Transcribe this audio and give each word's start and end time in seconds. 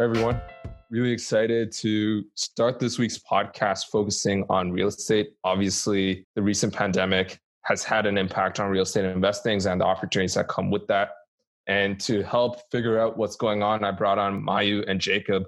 everyone. 0.00 0.40
Really 0.90 1.12
excited 1.12 1.70
to 1.72 2.24
start 2.34 2.80
this 2.80 2.98
week's 2.98 3.18
podcast 3.18 3.86
focusing 3.92 4.44
on 4.50 4.72
real 4.72 4.88
estate. 4.88 5.34
Obviously, 5.44 6.26
the 6.34 6.42
recent 6.42 6.72
pandemic 6.72 7.38
has 7.62 7.84
had 7.84 8.04
an 8.04 8.18
impact 8.18 8.58
on 8.58 8.70
real 8.70 8.82
estate 8.82 9.04
investings 9.04 9.66
and 9.66 9.80
the 9.80 9.84
opportunities 9.84 10.34
that 10.34 10.48
come 10.48 10.70
with 10.70 10.86
that. 10.88 11.10
And 11.68 11.98
to 12.00 12.22
help 12.24 12.60
figure 12.72 12.98
out 12.98 13.16
what's 13.16 13.36
going 13.36 13.62
on, 13.62 13.84
I 13.84 13.92
brought 13.92 14.18
on 14.18 14.42
Mayu 14.42 14.84
and 14.88 15.00
Jacob, 15.00 15.44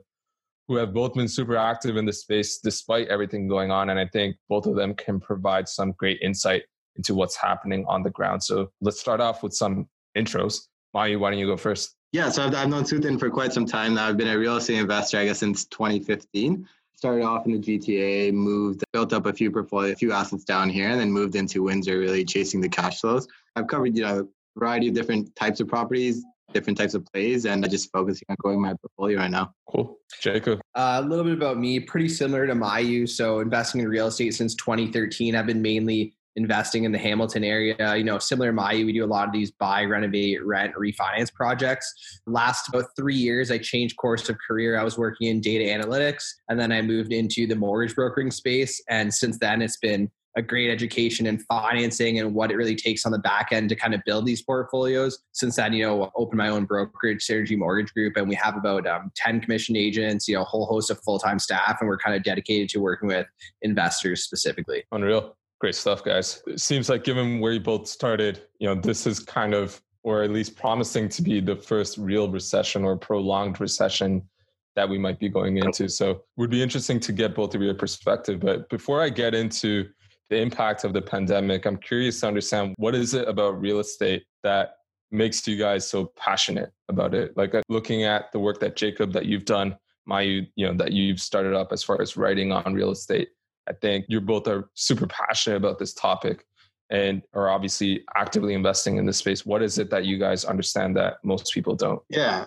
who 0.69 0.77
have 0.77 0.95
both 0.95 1.15
been 1.15 1.29
super 1.29 1.57
active 1.57 1.97
in 1.97 2.07
the 2.07 2.13
space 2.13 2.59
despite 2.59 3.09
everything 3.09 3.49
going 3.49 3.73
on. 3.73 3.91
And 3.91 3.99
I 3.99 4.07
think 4.07 4.37
both 4.49 4.67
of 4.67 4.77
them 4.77 4.95
can 4.95 5.19
provide 5.19 5.69
some 5.69 5.93
great 5.99 6.21
insight 6.23 6.63
into 6.95 7.15
what's 7.15 7.37
happening 7.37 7.85
on 7.89 8.05
the 8.05 8.11
ground. 8.11 8.45
So 8.45 8.71
let's 8.81 9.01
start 9.01 9.21
off 9.21 9.43
with 9.43 9.53
some 9.53 9.89
intros. 10.17 10.61
Mayu, 10.95 11.19
why 11.19 11.31
don't 11.31 11.39
you 11.39 11.47
go 11.47 11.57
first? 11.57 11.97
Yeah, 12.17 12.31
so 12.31 12.47
I've, 12.47 12.55
I've 12.55 12.71
known 12.71 12.85
Suthen 12.85 13.21
for 13.21 13.29
quite 13.29 13.53
some 13.53 13.67
time 13.67 13.93
now. 13.93 14.09
I've 14.09 14.17
been 14.17 14.29
a 14.29 14.39
real 14.39 14.57
estate 14.57 14.79
investor, 14.79 15.19
I 15.19 15.27
guess, 15.27 15.41
since 15.41 15.67
2015. 15.67 16.67
Started 16.95 17.23
off 17.23 17.45
in 17.45 17.53
the 17.53 17.59
GTA, 17.59 18.33
moved, 18.33 18.83
built 18.95 19.13
up 19.13 19.27
a 19.27 19.35
few 19.35 19.51
portfolio, 19.51 19.93
a 19.93 19.97
few 19.97 20.13
assets 20.13 20.43
down 20.43 20.71
here, 20.71 20.89
and 20.89 20.99
then 20.99 21.13
moved 21.13 21.37
into 21.37 21.63
Windsor, 21.65 21.99
really 21.99 22.25
chasing 22.25 22.63
the 22.63 22.71
cash 22.71 23.03
flows. 23.03 23.29
I've 23.55 23.67
covered, 23.67 23.95
you 23.95 24.03
know, 24.03 24.21
a 24.21 24.59
variety 24.59 24.89
of 24.89 24.95
different 24.95 25.37
types 25.37 25.61
of 25.61 25.69
properties, 25.69 26.25
different 26.55 26.79
types 26.79 26.95
of 26.95 27.05
plays, 27.05 27.45
and 27.45 27.63
I 27.63 27.69
just 27.69 27.93
focusing 27.93 28.25
on 28.31 28.37
growing 28.39 28.63
my 28.63 28.73
portfolio 28.81 29.19
right 29.19 29.31
now. 29.31 29.53
Cool, 29.69 29.99
Jacob. 30.23 30.63
Uh, 30.75 31.03
a 31.05 31.07
little 31.07 31.23
bit 31.23 31.35
about 31.35 31.59
me, 31.59 31.81
pretty 31.81 32.09
similar 32.09 32.47
to 32.47 32.55
Mayu. 32.55 33.07
So 33.07 33.41
investing 33.41 33.83
in 33.83 33.89
real 33.89 34.07
estate 34.07 34.33
since 34.33 34.55
2013. 34.55 35.37
I've 35.37 35.45
been 35.45 35.61
mainly 35.61 36.15
investing 36.37 36.85
in 36.85 36.93
the 36.93 36.99
Hamilton 36.99 37.43
area. 37.43 37.97
You 37.97 38.05
know, 38.05 38.19
similar 38.19 38.53
to 38.53 38.57
Mayu, 38.57 38.87
we 38.87 38.93
do 38.93 39.05
a 39.05 39.07
lot 39.07 39.27
of 39.27 39.33
these 39.33 39.51
buy, 39.51 39.85
renovate, 39.85 40.45
rent, 40.45 40.75
refinance 40.75 41.33
projects. 41.33 42.21
Last 42.27 42.69
about 42.69 42.85
three 42.97 43.17
years, 43.17 43.51
I 43.51 43.59
changed 43.59 43.97
course 43.97 44.29
of 44.29 44.37
career. 44.47 44.79
I 44.79 44.85
was 44.85 44.99
working 44.99 45.29
in 45.29 45.41
data 45.41 45.65
analytics, 45.65 46.25
and 46.49 46.61
then 46.61 46.73
I 46.73 46.83
moved 46.83 47.13
into 47.13 47.47
the 47.47 47.57
mortgage 47.57 47.95
brokering 47.95 48.31
space. 48.31 48.83
And 48.89 49.13
since 49.13 49.39
then, 49.39 49.63
it's 49.63 49.79
been 49.79 50.11
a 50.37 50.43
great 50.43 50.71
education 50.71 51.27
in 51.27 51.39
financing 51.39 52.21
and 52.21 52.35
what 52.35 52.51
it 52.51 52.57
really 52.57 52.77
takes 52.77 53.07
on 53.07 53.13
the 53.13 53.19
back 53.19 53.49
end 53.53 53.71
to 53.71 53.75
kind 53.75 53.95
of 53.95 54.03
build 54.05 54.27
these 54.27 54.43
portfolios. 54.43 55.19
Since 55.33 55.57
then, 55.57 55.73
you 55.73 55.85
know, 55.85 56.13
opened 56.15 56.37
my 56.37 56.49
own 56.49 56.67
brokerage, 56.67 57.27
Synergy 57.27 57.57
Mortgage 57.57 57.93
Group, 57.95 58.19
and 58.19 58.29
we 58.29 58.35
have 58.35 58.55
about 58.55 58.87
um, 58.87 59.11
10 59.17 59.41
commission 59.41 59.77
agents, 59.77 60.29
you 60.29 60.35
know, 60.35 60.43
a 60.43 60.45
whole 60.45 60.67
host 60.67 60.91
of 60.91 61.01
full 61.03 61.19
time 61.19 61.39
staff, 61.39 61.79
and 61.81 61.89
we're 61.89 61.97
kind 61.97 62.15
of 62.15 62.23
dedicated 62.23 62.69
to 62.71 62.81
working 62.81 63.09
with 63.09 63.27
investors 63.63 64.25
specifically. 64.25 64.85
Unreal. 64.93 65.35
Great 65.59 65.75
stuff, 65.75 66.05
guys. 66.05 66.43
It 66.47 66.61
seems 66.61 66.89
like 66.89 67.03
given 67.03 67.41
where 67.41 67.53
you 67.53 67.61
both 67.61 67.87
started, 67.89 68.43
you 68.59 68.67
know, 68.67 68.75
this 68.75 69.07
is 69.07 69.21
kind 69.21 69.55
of, 69.55 69.81
or 70.03 70.23
at 70.23 70.31
least 70.31 70.55
promising 70.57 71.09
to 71.11 71.23
be 71.23 71.41
the 71.41 71.57
first 71.57 71.97
real 71.97 72.31
recession 72.31 72.85
or 72.85 72.97
prolonged 72.97 73.59
recession 73.59 74.23
that 74.75 74.89
we 74.89 74.99
might 74.99 75.19
be 75.19 75.31
going 75.31 75.57
into. 75.57 75.89
So 75.89 76.11
it 76.11 76.21
would 76.37 76.51
be 76.51 76.63
interesting 76.63 77.01
to 77.01 77.13
get 77.13 77.35
both 77.35 77.55
of 77.55 77.63
your 77.63 77.75
perspective. 77.75 78.41
But 78.41 78.69
before 78.69 79.01
I 79.01 79.09
get 79.09 79.35
into 79.35 79.89
the 80.29 80.37
impact 80.37 80.85
of 80.85 80.93
the 80.93 81.01
pandemic, 81.01 81.65
I'm 81.65 81.79
curious 81.79 82.21
to 82.21 82.29
understand 82.29 82.75
what 82.77 82.95
is 82.95 83.15
it 83.15 83.27
about 83.27 83.59
real 83.61 83.81
estate 83.81 84.25
that 84.43 84.75
makes 85.11 85.47
you 85.49 85.57
guys 85.57 85.89
so 85.89 86.13
passionate 86.17 86.71
about 86.91 87.15
it? 87.15 87.35
Like 87.37 87.55
uh, 87.55 87.63
looking 87.71 88.05
at 88.05 88.31
the 88.33 88.39
work 88.39 88.61
that 88.61 88.77
Jacob 88.77 89.13
that 89.15 89.25
you've 89.25 89.47
done, 89.47 89.77
Mayu 90.09 90.47
know 90.59 90.75
that 90.75 90.93
you've 90.93 91.21
started 91.21 91.55
up 91.55 91.73
as 91.73 91.83
far 91.83 92.01
as 92.03 92.17
writing 92.17 92.53
on 92.53 92.75
real 92.75 92.91
estate 92.91 93.31
I 93.69 93.73
think 93.73 94.07
you 94.09 94.21
both 94.21 94.47
are 94.49 94.71
super 94.75 95.07
passionate 95.07 95.57
about 95.57 95.79
this 95.79 95.95
topic 95.95 96.47
and 96.91 97.23
are 97.35 97.49
obviously 97.49 98.05
actively 98.15 98.55
investing 98.55 98.97
in 98.97 99.07
this 99.07 99.19
space. 99.19 99.45
What 99.45 99.63
is 99.63 99.79
it 99.79 99.91
that 99.91 100.05
you 100.05 100.19
guys 100.19 100.45
understand 100.45 100.97
that 100.97 101.17
most 101.25 101.53
people 101.53 101.75
don't? 101.75 102.01
Yeah. 102.09 102.47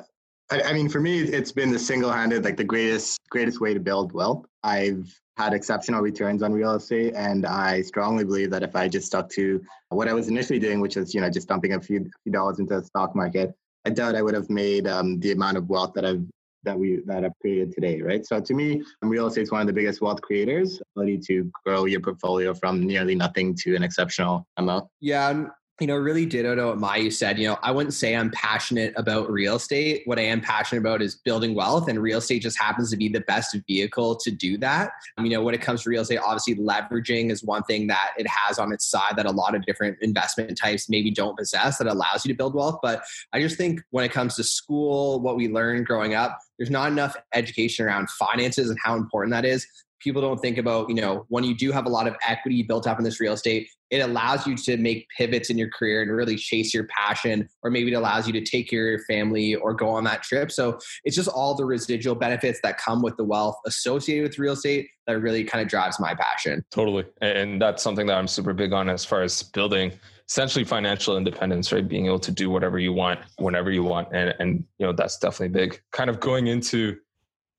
I, 0.52 0.62
I 0.62 0.74
mean, 0.74 0.90
for 0.90 1.02
me, 1.02 1.20
it's 1.20 1.52
been 1.52 1.72
the 1.72 1.80
single-handed, 1.80 2.44
like 2.44 2.58
the 2.58 2.64
greatest, 2.64 3.20
greatest 3.30 3.60
way 3.60 3.74
to 3.74 3.80
build 3.80 4.14
wealth. 4.14 4.46
I've 4.64 5.14
had 5.38 5.54
exceptional 5.54 6.02
returns 6.02 6.42
on 6.42 6.54
real 6.54 6.76
estate, 6.76 7.14
and 7.16 7.46
I 7.46 7.82
strongly 7.82 8.24
believe 8.24 8.50
that 8.52 8.64
if 8.64 8.76
I 8.76 8.88
just 8.88 9.08
stuck 9.08 9.30
to 9.32 9.62
what 9.90 10.08
I 10.08 10.14
was 10.14 10.28
initially 10.28 10.60
doing, 10.60 10.80
which 10.80 10.96
was, 10.96 11.14
you 11.14 11.22
know, 11.22 11.30
just 11.30 11.48
dumping 11.48 11.74
a 11.74 11.82
few, 11.82 12.10
few 12.24 12.32
dollars 12.32 12.60
into 12.60 12.80
the 12.80 12.86
stock 12.86 13.16
market, 13.16 13.54
I 13.86 13.92
doubt 13.92 14.16
I 14.16 14.22
would 14.22 14.34
have 14.34 14.50
made 14.50 14.88
um, 14.88 15.20
the 15.20 15.32
amount 15.32 15.58
of 15.58 15.70
wealth 15.70 15.94
that 15.94 16.06
I've 16.06 16.26
that 16.64 16.78
we 16.78 17.02
that 17.06 17.24
have 17.24 17.34
created 17.42 17.72
today, 17.72 18.02
right? 18.02 18.26
So 18.26 18.40
to 18.40 18.54
me, 18.54 18.84
real 19.02 19.28
estate 19.28 19.44
is 19.44 19.52
one 19.52 19.62
of 19.62 19.68
the 19.68 19.74
biggest 19.74 20.02
wealth 20.02 20.22
creators. 20.22 20.82
Ability 20.96 21.20
to 21.28 21.52
grow 21.66 21.86
your 21.86 22.02
portfolio 22.02 22.54
from 22.54 22.86
nearly 22.86 23.16
nothing 23.16 23.56
to 23.64 23.76
an 23.76 23.84
exceptional 23.84 24.48
amount. 24.58 24.88
Yeah, 25.00 25.46
you 25.80 25.88
know, 25.88 25.96
really 25.96 26.26
ditto 26.26 26.56
to 26.56 26.68
what 26.68 26.78
Mayu 26.78 27.12
said. 27.12 27.40
You 27.40 27.50
know, 27.50 27.60
I 27.64 27.72
wouldn't 27.72 27.94
say 27.94 28.16
I'm 28.16 28.30
passionate 28.32 28.94
about 28.98 29.32
real 29.32 29.56
estate. 29.56 30.02
What 30.06 30.20
I 30.20 30.24
am 30.24 30.42
passionate 30.42 30.82
about 30.82 31.02
is 31.02 31.16
building 31.16 31.56
wealth, 31.56 31.88
and 31.88 32.00
real 32.00 32.18
estate 32.18 32.42
just 32.42 32.60
happens 32.60 32.90
to 32.92 32.98
be 32.98 33.08
the 33.08 33.22
best 33.22 33.56
vehicle 33.68 34.18
to 34.18 34.32
do 34.32 34.58
that. 34.58 34.92
Um, 35.18 35.26
you 35.26 35.32
know, 35.32 35.42
when 35.42 35.56
it 35.56 35.62
comes 35.62 35.84
to 35.84 35.90
real 35.90 36.02
estate, 36.02 36.18
obviously 36.18 36.56
leveraging 36.56 37.32
is 37.32 37.44
one 37.44 37.64
thing 37.64 37.88
that 37.88 38.12
it 38.18 38.28
has 38.28 38.60
on 38.60 38.74
its 38.74 38.86
side 38.86 39.16
that 39.16 39.26
a 39.26 39.32
lot 39.32 39.56
of 39.56 39.66
different 39.66 39.98
investment 40.02 40.58
types 40.58 40.90
maybe 40.90 41.12
don't 41.12 41.38
possess 41.38 41.78
that 41.78 41.88
allows 41.88 42.26
you 42.26 42.34
to 42.34 42.38
build 42.38 42.54
wealth. 42.54 42.80
But 42.82 43.04
I 43.32 43.40
just 43.40 43.58
think 43.58 43.82
when 43.92 44.04
it 44.04 44.12
comes 44.12 44.36
to 44.36 44.44
school, 44.44 45.22
what 45.22 45.38
we 45.38 45.48
learn 45.48 45.84
growing 45.84 46.14
up, 46.14 46.40
there's 46.58 46.70
not 46.70 46.92
enough 46.92 47.16
education 47.34 47.86
around 47.86 48.10
finances 48.10 48.70
and 48.70 48.78
how 48.84 48.96
important 48.96 49.32
that 49.32 49.46
is 49.46 49.66
people 50.00 50.22
don't 50.22 50.40
think 50.40 50.58
about 50.58 50.90
you 50.90 50.96
know 50.96 51.26
when 51.30 51.44
you 51.44 51.56
do 51.56 51.72
have 51.72 51.86
a 51.86 51.90
lot 51.90 52.08
of 52.08 52.16
equity 52.28 52.64
built 52.64 52.88
up 52.88 52.98
in 52.98 53.04
this 53.04 53.20
real 53.20 53.34
estate 53.34 53.68
it 53.90 54.00
allows 54.00 54.46
you 54.46 54.56
to 54.56 54.78
make 54.78 55.08
pivots 55.18 55.50
in 55.50 55.58
your 55.58 55.70
career 55.70 56.02
and 56.02 56.12
really 56.12 56.36
chase 56.36 56.74
your 56.74 56.86
passion 56.86 57.50
or 57.64 57.72
maybe 57.72 57.92
it 57.92 57.96
allows 57.96 58.28
you 58.28 58.34
to 58.34 58.42
take 58.42 58.70
care 58.70 58.86
of 58.86 58.90
your 58.92 59.06
family 59.06 59.56
or 59.56 59.74
go 59.74 59.90
on 59.90 60.04
that 60.04 60.22
trip. 60.22 60.52
So 60.52 60.78
it's 61.04 61.16
just 61.16 61.30
all 61.30 61.56
the 61.56 61.66
residual 61.66 62.16
benefits 62.16 62.60
that 62.64 62.78
come 62.78 63.02
with 63.02 63.18
the 63.18 63.24
wealth 63.24 63.56
associated 63.66 64.24
with 64.30 64.40
real 64.40 64.54
estate 64.54 64.90
that 65.08 65.20
really 65.20 65.44
kind 65.44 65.62
of 65.62 65.68
drives 65.68 66.00
my 66.00 66.14
passion. 66.14 66.64
Totally. 66.72 67.06
And 67.22 67.62
that's 67.62 67.82
something 67.82 68.06
that 68.08 68.18
i'm 68.18 68.28
super 68.28 68.54
big 68.54 68.74
on 68.74 68.90
as 68.90 69.04
far 69.04 69.24
as 69.24 69.42
building 69.42 69.92
essentially 70.28 70.64
financial 70.64 71.18
independence 71.18 71.72
right? 71.72 71.88
Being 71.88 72.06
able 72.06 72.20
to 72.20 72.32
do 72.32 72.52
whatever 72.52 72.78
you 72.78 72.94
want 72.94 73.20
whenever 73.38 73.72
you 73.72 73.84
want 73.84 74.10
and 74.12 74.36
and 74.40 74.64
you 74.78 74.86
know 74.86 74.94
that's 74.94 75.18
definitely 75.18 75.50
big. 75.50 75.82
Kind 75.92 76.10
of 76.10 76.20
going 76.20 76.48
into 76.48 76.98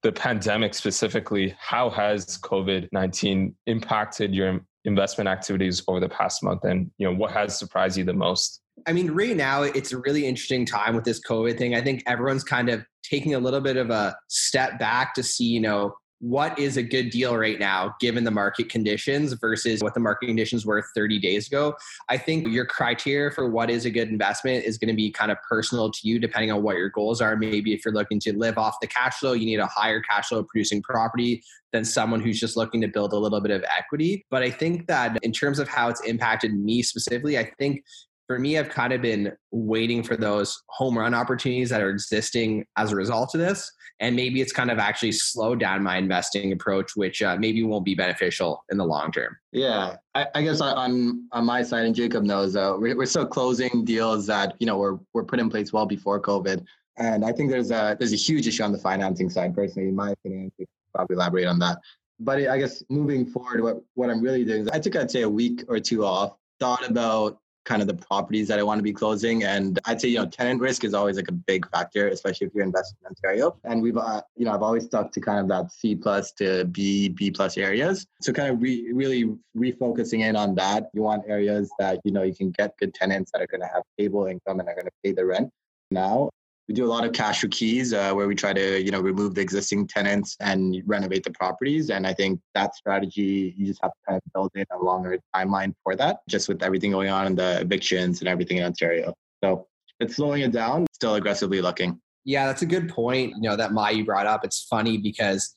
the 0.02 0.12
pandemic 0.12 0.74
specifically, 0.74 1.54
how 1.58 1.90
has 1.90 2.38
COVID 2.38 2.88
19 2.92 3.54
impacted 3.66 4.34
your 4.34 4.60
investment 4.84 5.28
activities 5.28 5.82
over 5.88 6.00
the 6.00 6.08
past 6.08 6.42
month? 6.42 6.64
And 6.64 6.90
you 6.98 7.06
know, 7.06 7.14
what 7.14 7.32
has 7.32 7.58
surprised 7.58 7.98
you 7.98 8.04
the 8.04 8.14
most? 8.14 8.60
I 8.86 8.92
mean, 8.92 9.10
right 9.10 9.36
now 9.36 9.62
it's 9.62 9.92
a 9.92 9.98
really 9.98 10.26
interesting 10.26 10.64
time 10.64 10.94
with 10.94 11.04
this 11.04 11.20
COVID 11.20 11.58
thing. 11.58 11.74
I 11.74 11.82
think 11.82 12.02
everyone's 12.06 12.44
kind 12.44 12.70
of 12.70 12.84
taking 13.02 13.34
a 13.34 13.38
little 13.38 13.60
bit 13.60 13.76
of 13.76 13.90
a 13.90 14.16
step 14.28 14.78
back 14.78 15.14
to 15.14 15.22
see, 15.22 15.44
you 15.44 15.60
know, 15.60 15.94
what 16.20 16.58
is 16.58 16.76
a 16.76 16.82
good 16.82 17.10
deal 17.10 17.36
right 17.36 17.58
now 17.58 17.94
given 17.98 18.24
the 18.24 18.30
market 18.30 18.68
conditions 18.68 19.32
versus 19.32 19.82
what 19.82 19.94
the 19.94 20.00
market 20.00 20.26
conditions 20.26 20.66
were 20.66 20.84
30 20.94 21.18
days 21.18 21.46
ago? 21.46 21.74
I 22.08 22.18
think 22.18 22.46
your 22.48 22.66
criteria 22.66 23.30
for 23.30 23.50
what 23.50 23.70
is 23.70 23.86
a 23.86 23.90
good 23.90 24.08
investment 24.08 24.64
is 24.64 24.78
going 24.78 24.90
to 24.90 24.94
be 24.94 25.10
kind 25.10 25.32
of 25.32 25.38
personal 25.48 25.90
to 25.90 26.00
you 26.02 26.18
depending 26.18 26.52
on 26.52 26.62
what 26.62 26.76
your 26.76 26.90
goals 26.90 27.20
are. 27.20 27.36
Maybe 27.36 27.72
if 27.72 27.84
you're 27.84 27.94
looking 27.94 28.20
to 28.20 28.36
live 28.36 28.58
off 28.58 28.76
the 28.80 28.86
cash 28.86 29.14
flow 29.18 29.32
you 29.32 29.46
need 29.46 29.60
a 29.60 29.66
higher 29.66 30.00
cash 30.00 30.28
flow 30.28 30.42
producing 30.42 30.82
property 30.82 31.42
than 31.72 31.84
someone 31.84 32.20
who's 32.20 32.38
just 32.38 32.56
looking 32.56 32.80
to 32.80 32.88
build 32.88 33.12
a 33.12 33.16
little 33.16 33.40
bit 33.40 33.50
of 33.50 33.64
equity. 33.76 34.26
But 34.30 34.42
i 34.42 34.50
think 34.50 34.86
that 34.88 35.18
in 35.22 35.32
terms 35.32 35.58
of 35.58 35.68
how 35.68 35.88
it's 35.88 36.00
impacted 36.02 36.54
me 36.54 36.82
specifically 36.82 37.38
i 37.38 37.50
think 37.58 37.84
for 38.30 38.38
me, 38.38 38.56
I've 38.56 38.68
kind 38.68 38.92
of 38.92 39.02
been 39.02 39.32
waiting 39.50 40.04
for 40.04 40.16
those 40.16 40.56
home 40.68 40.96
run 40.96 41.14
opportunities 41.14 41.68
that 41.70 41.80
are 41.80 41.90
existing 41.90 42.64
as 42.76 42.92
a 42.92 42.94
result 42.94 43.34
of 43.34 43.40
this. 43.40 43.68
And 43.98 44.14
maybe 44.14 44.40
it's 44.40 44.52
kind 44.52 44.70
of 44.70 44.78
actually 44.78 45.10
slowed 45.10 45.58
down 45.58 45.82
my 45.82 45.96
investing 45.96 46.52
approach, 46.52 46.92
which 46.94 47.22
uh, 47.22 47.36
maybe 47.40 47.64
won't 47.64 47.84
be 47.84 47.96
beneficial 47.96 48.64
in 48.70 48.78
the 48.78 48.84
long 48.84 49.10
term. 49.10 49.36
Yeah, 49.50 49.96
I, 50.14 50.28
I 50.36 50.42
guess 50.42 50.60
on 50.60 51.26
on 51.32 51.44
my 51.44 51.64
side, 51.64 51.86
and 51.86 51.92
Jacob 51.92 52.22
knows, 52.22 52.54
uh, 52.54 52.76
we're, 52.78 52.96
we're 52.96 53.06
still 53.06 53.26
closing 53.26 53.84
deals 53.84 54.28
that 54.28 54.54
you 54.60 54.66
know 54.68 54.78
were 54.78 55.00
were 55.12 55.24
put 55.24 55.40
in 55.40 55.50
place 55.50 55.72
well 55.72 55.86
before 55.86 56.22
COVID. 56.22 56.64
And 56.98 57.24
I 57.24 57.32
think 57.32 57.50
there's 57.50 57.72
a 57.72 57.96
there's 57.98 58.12
a 58.12 58.22
huge 58.28 58.46
issue 58.46 58.62
on 58.62 58.70
the 58.70 58.78
financing 58.78 59.28
side, 59.28 59.56
personally, 59.56 59.88
in 59.88 59.96
my 59.96 60.12
opinion. 60.12 60.52
Probably 60.94 61.16
elaborate 61.16 61.48
on 61.48 61.58
that. 61.58 61.78
But 62.20 62.46
I 62.48 62.58
guess 62.58 62.84
moving 62.90 63.26
forward, 63.26 63.60
what 63.60 63.82
what 63.94 64.08
I'm 64.08 64.22
really 64.22 64.44
doing 64.44 64.62
is 64.62 64.68
I 64.68 64.78
took 64.78 64.94
I'd 64.94 65.10
say 65.10 65.22
a 65.22 65.28
week 65.28 65.64
or 65.66 65.80
two 65.80 66.04
off, 66.04 66.36
thought 66.60 66.88
about 66.88 67.40
kind 67.64 67.82
of 67.82 67.88
the 67.88 67.94
properties 67.94 68.48
that 68.48 68.58
I 68.58 68.62
want 68.62 68.78
to 68.78 68.82
be 68.82 68.92
closing. 68.92 69.44
And 69.44 69.78
I'd 69.84 70.00
say, 70.00 70.08
you 70.08 70.18
know, 70.18 70.26
tenant 70.26 70.60
risk 70.60 70.84
is 70.84 70.94
always 70.94 71.16
like 71.16 71.28
a 71.28 71.32
big 71.32 71.68
factor, 71.70 72.08
especially 72.08 72.46
if 72.46 72.54
you're 72.54 72.64
investing 72.64 72.96
in 73.02 73.08
Ontario. 73.08 73.58
And 73.64 73.82
we've, 73.82 73.96
uh, 73.96 74.22
you 74.36 74.44
know, 74.44 74.52
I've 74.52 74.62
always 74.62 74.84
stuck 74.84 75.12
to 75.12 75.20
kind 75.20 75.40
of 75.40 75.48
that 75.48 75.72
C 75.72 75.94
plus 75.94 76.32
to 76.32 76.64
B, 76.64 77.08
B 77.08 77.30
plus 77.30 77.56
areas. 77.58 78.06
So 78.22 78.32
kind 78.32 78.52
of 78.52 78.60
re- 78.62 78.90
really 78.92 79.36
refocusing 79.56 80.20
in 80.20 80.36
on 80.36 80.54
that. 80.56 80.90
You 80.94 81.02
want 81.02 81.24
areas 81.28 81.70
that, 81.78 82.00
you 82.04 82.12
know, 82.12 82.22
you 82.22 82.34
can 82.34 82.50
get 82.50 82.76
good 82.78 82.94
tenants 82.94 83.30
that 83.32 83.42
are 83.42 83.46
going 83.46 83.60
to 83.60 83.68
have 83.68 83.82
stable 83.94 84.26
income 84.26 84.60
and 84.60 84.68
are 84.68 84.74
going 84.74 84.86
to 84.86 84.92
pay 85.04 85.12
the 85.12 85.24
rent 85.24 85.50
now 85.90 86.30
we 86.70 86.74
do 86.74 86.86
a 86.86 86.86
lot 86.86 87.04
of 87.04 87.12
cash 87.12 87.40
for 87.40 87.48
keys 87.48 87.92
uh, 87.92 88.12
where 88.12 88.28
we 88.28 88.34
try 88.36 88.52
to 88.52 88.80
you 88.80 88.92
know 88.92 89.00
remove 89.00 89.34
the 89.34 89.40
existing 89.40 89.88
tenants 89.88 90.36
and 90.38 90.80
renovate 90.86 91.24
the 91.24 91.32
properties 91.32 91.90
and 91.90 92.06
i 92.06 92.12
think 92.14 92.38
that 92.54 92.76
strategy 92.76 93.52
you 93.58 93.66
just 93.66 93.82
have 93.82 93.90
to 93.90 93.98
kind 94.06 94.22
of 94.24 94.32
build 94.32 94.52
in 94.54 94.64
a 94.70 94.78
longer 94.78 95.18
timeline 95.34 95.74
for 95.82 95.96
that 95.96 96.18
just 96.28 96.48
with 96.48 96.62
everything 96.62 96.92
going 96.92 97.10
on 97.10 97.26
in 97.26 97.34
the 97.34 97.60
evictions 97.60 98.20
and 98.20 98.28
everything 98.28 98.58
in 98.58 98.62
ontario 98.62 99.12
so 99.42 99.66
it's 99.98 100.14
slowing 100.14 100.42
it 100.42 100.52
down 100.52 100.86
still 100.92 101.16
aggressively 101.16 101.60
looking 101.60 102.00
Yeah, 102.26 102.46
that's 102.46 102.60
a 102.60 102.66
good 102.66 102.90
point. 102.90 103.32
You 103.36 103.48
know, 103.48 103.56
that 103.56 103.70
Mayu 103.70 104.04
brought 104.04 104.26
up. 104.26 104.44
It's 104.44 104.62
funny 104.64 104.98
because 104.98 105.54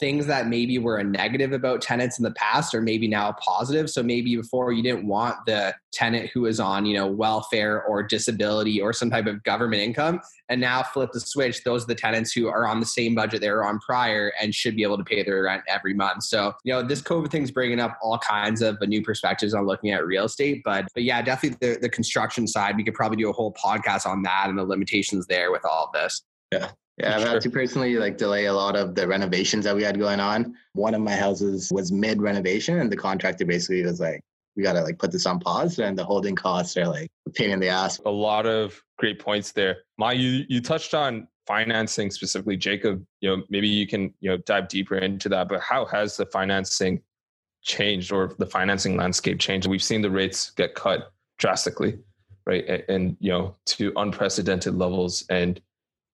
things 0.00 0.26
that 0.26 0.48
maybe 0.48 0.78
were 0.78 0.96
a 0.96 1.04
negative 1.04 1.52
about 1.52 1.80
tenants 1.80 2.18
in 2.18 2.24
the 2.24 2.32
past 2.32 2.74
are 2.74 2.80
maybe 2.80 3.06
now 3.06 3.28
a 3.28 3.32
positive. 3.34 3.88
So 3.88 4.02
maybe 4.02 4.34
before 4.34 4.72
you 4.72 4.82
didn't 4.82 5.06
want 5.06 5.36
the 5.46 5.74
tenant 5.92 6.30
who 6.30 6.42
was 6.42 6.58
on, 6.58 6.86
you 6.86 6.94
know, 6.94 7.06
welfare 7.06 7.84
or 7.84 8.02
disability 8.02 8.80
or 8.80 8.92
some 8.92 9.10
type 9.10 9.26
of 9.26 9.42
government 9.44 9.82
income. 9.82 10.20
And 10.48 10.60
now 10.60 10.82
flip 10.82 11.12
the 11.12 11.20
switch. 11.20 11.62
Those 11.62 11.84
are 11.84 11.86
the 11.86 11.94
tenants 11.94 12.32
who 12.32 12.48
are 12.48 12.66
on 12.66 12.80
the 12.80 12.86
same 12.86 13.14
budget 13.14 13.40
they 13.40 13.50
were 13.50 13.64
on 13.64 13.78
prior 13.78 14.32
and 14.40 14.52
should 14.52 14.74
be 14.74 14.82
able 14.82 14.98
to 14.98 15.04
pay 15.04 15.22
their 15.22 15.44
rent 15.44 15.62
every 15.68 15.94
month. 15.94 16.24
So, 16.24 16.54
you 16.64 16.72
know, 16.72 16.82
this 16.82 17.02
COVID 17.02 17.30
thing's 17.30 17.50
bringing 17.50 17.78
up 17.78 17.98
all 18.02 18.18
kinds 18.18 18.62
of 18.62 18.80
new 18.80 19.02
perspectives 19.02 19.54
on 19.54 19.66
looking 19.66 19.90
at 19.90 20.04
real 20.04 20.24
estate. 20.24 20.62
But, 20.64 20.86
but 20.94 21.04
yeah, 21.04 21.22
definitely 21.22 21.74
the, 21.74 21.78
the 21.80 21.88
construction 21.88 22.48
side, 22.48 22.76
we 22.76 22.82
could 22.82 22.94
probably 22.94 23.18
do 23.18 23.28
a 23.28 23.32
whole 23.32 23.54
podcast 23.54 24.06
on 24.06 24.22
that 24.22 24.46
and 24.48 24.58
the 24.58 24.64
limitations 24.64 25.26
there 25.26 25.52
with 25.52 25.64
all 25.64 25.84
of 25.84 25.92
this. 25.92 26.22
Yeah. 26.52 26.70
Yeah, 27.00 27.16
I've 27.16 27.26
had 27.26 27.40
to 27.42 27.50
personally 27.50 27.96
like 27.96 28.18
delay 28.18 28.46
a 28.46 28.52
lot 28.52 28.76
of 28.76 28.94
the 28.94 29.06
renovations 29.08 29.64
that 29.64 29.74
we 29.74 29.82
had 29.82 29.98
going 29.98 30.20
on. 30.20 30.54
One 30.74 30.94
of 30.94 31.00
my 31.00 31.16
houses 31.16 31.70
was 31.72 31.90
mid 31.90 32.20
renovation, 32.20 32.78
and 32.78 32.92
the 32.92 32.96
contractor 32.96 33.46
basically 33.46 33.82
was 33.84 34.00
like, 34.00 34.22
"We 34.54 34.62
got 34.62 34.74
to 34.74 34.82
like 34.82 34.98
put 34.98 35.10
this 35.10 35.24
on 35.24 35.40
pause," 35.40 35.78
and 35.78 35.96
the 35.96 36.04
holding 36.04 36.36
costs 36.36 36.76
are 36.76 36.86
like 36.86 37.10
a 37.26 37.30
pain 37.30 37.50
in 37.50 37.60
the 37.60 37.68
ass. 37.68 38.00
A 38.04 38.10
lot 38.10 38.46
of 38.46 38.82
great 38.98 39.18
points 39.18 39.52
there. 39.52 39.78
Ma, 39.98 40.10
you 40.10 40.44
you 40.48 40.60
touched 40.60 40.92
on 40.92 41.26
financing 41.46 42.10
specifically, 42.10 42.56
Jacob. 42.56 43.04
You 43.20 43.36
know, 43.36 43.42
maybe 43.48 43.68
you 43.68 43.86
can 43.86 44.12
you 44.20 44.30
know 44.30 44.36
dive 44.38 44.68
deeper 44.68 44.98
into 44.98 45.30
that. 45.30 45.48
But 45.48 45.60
how 45.60 45.86
has 45.86 46.18
the 46.18 46.26
financing 46.26 47.00
changed, 47.62 48.12
or 48.12 48.34
the 48.38 48.46
financing 48.46 48.96
landscape 48.98 49.38
changed? 49.38 49.66
We've 49.66 49.82
seen 49.82 50.02
the 50.02 50.10
rates 50.10 50.50
get 50.50 50.74
cut 50.74 51.12
drastically, 51.38 51.98
right, 52.44 52.66
and, 52.68 52.84
and 52.88 53.16
you 53.20 53.30
know 53.30 53.56
to 53.66 53.94
unprecedented 53.96 54.74
levels, 54.74 55.24
and 55.30 55.62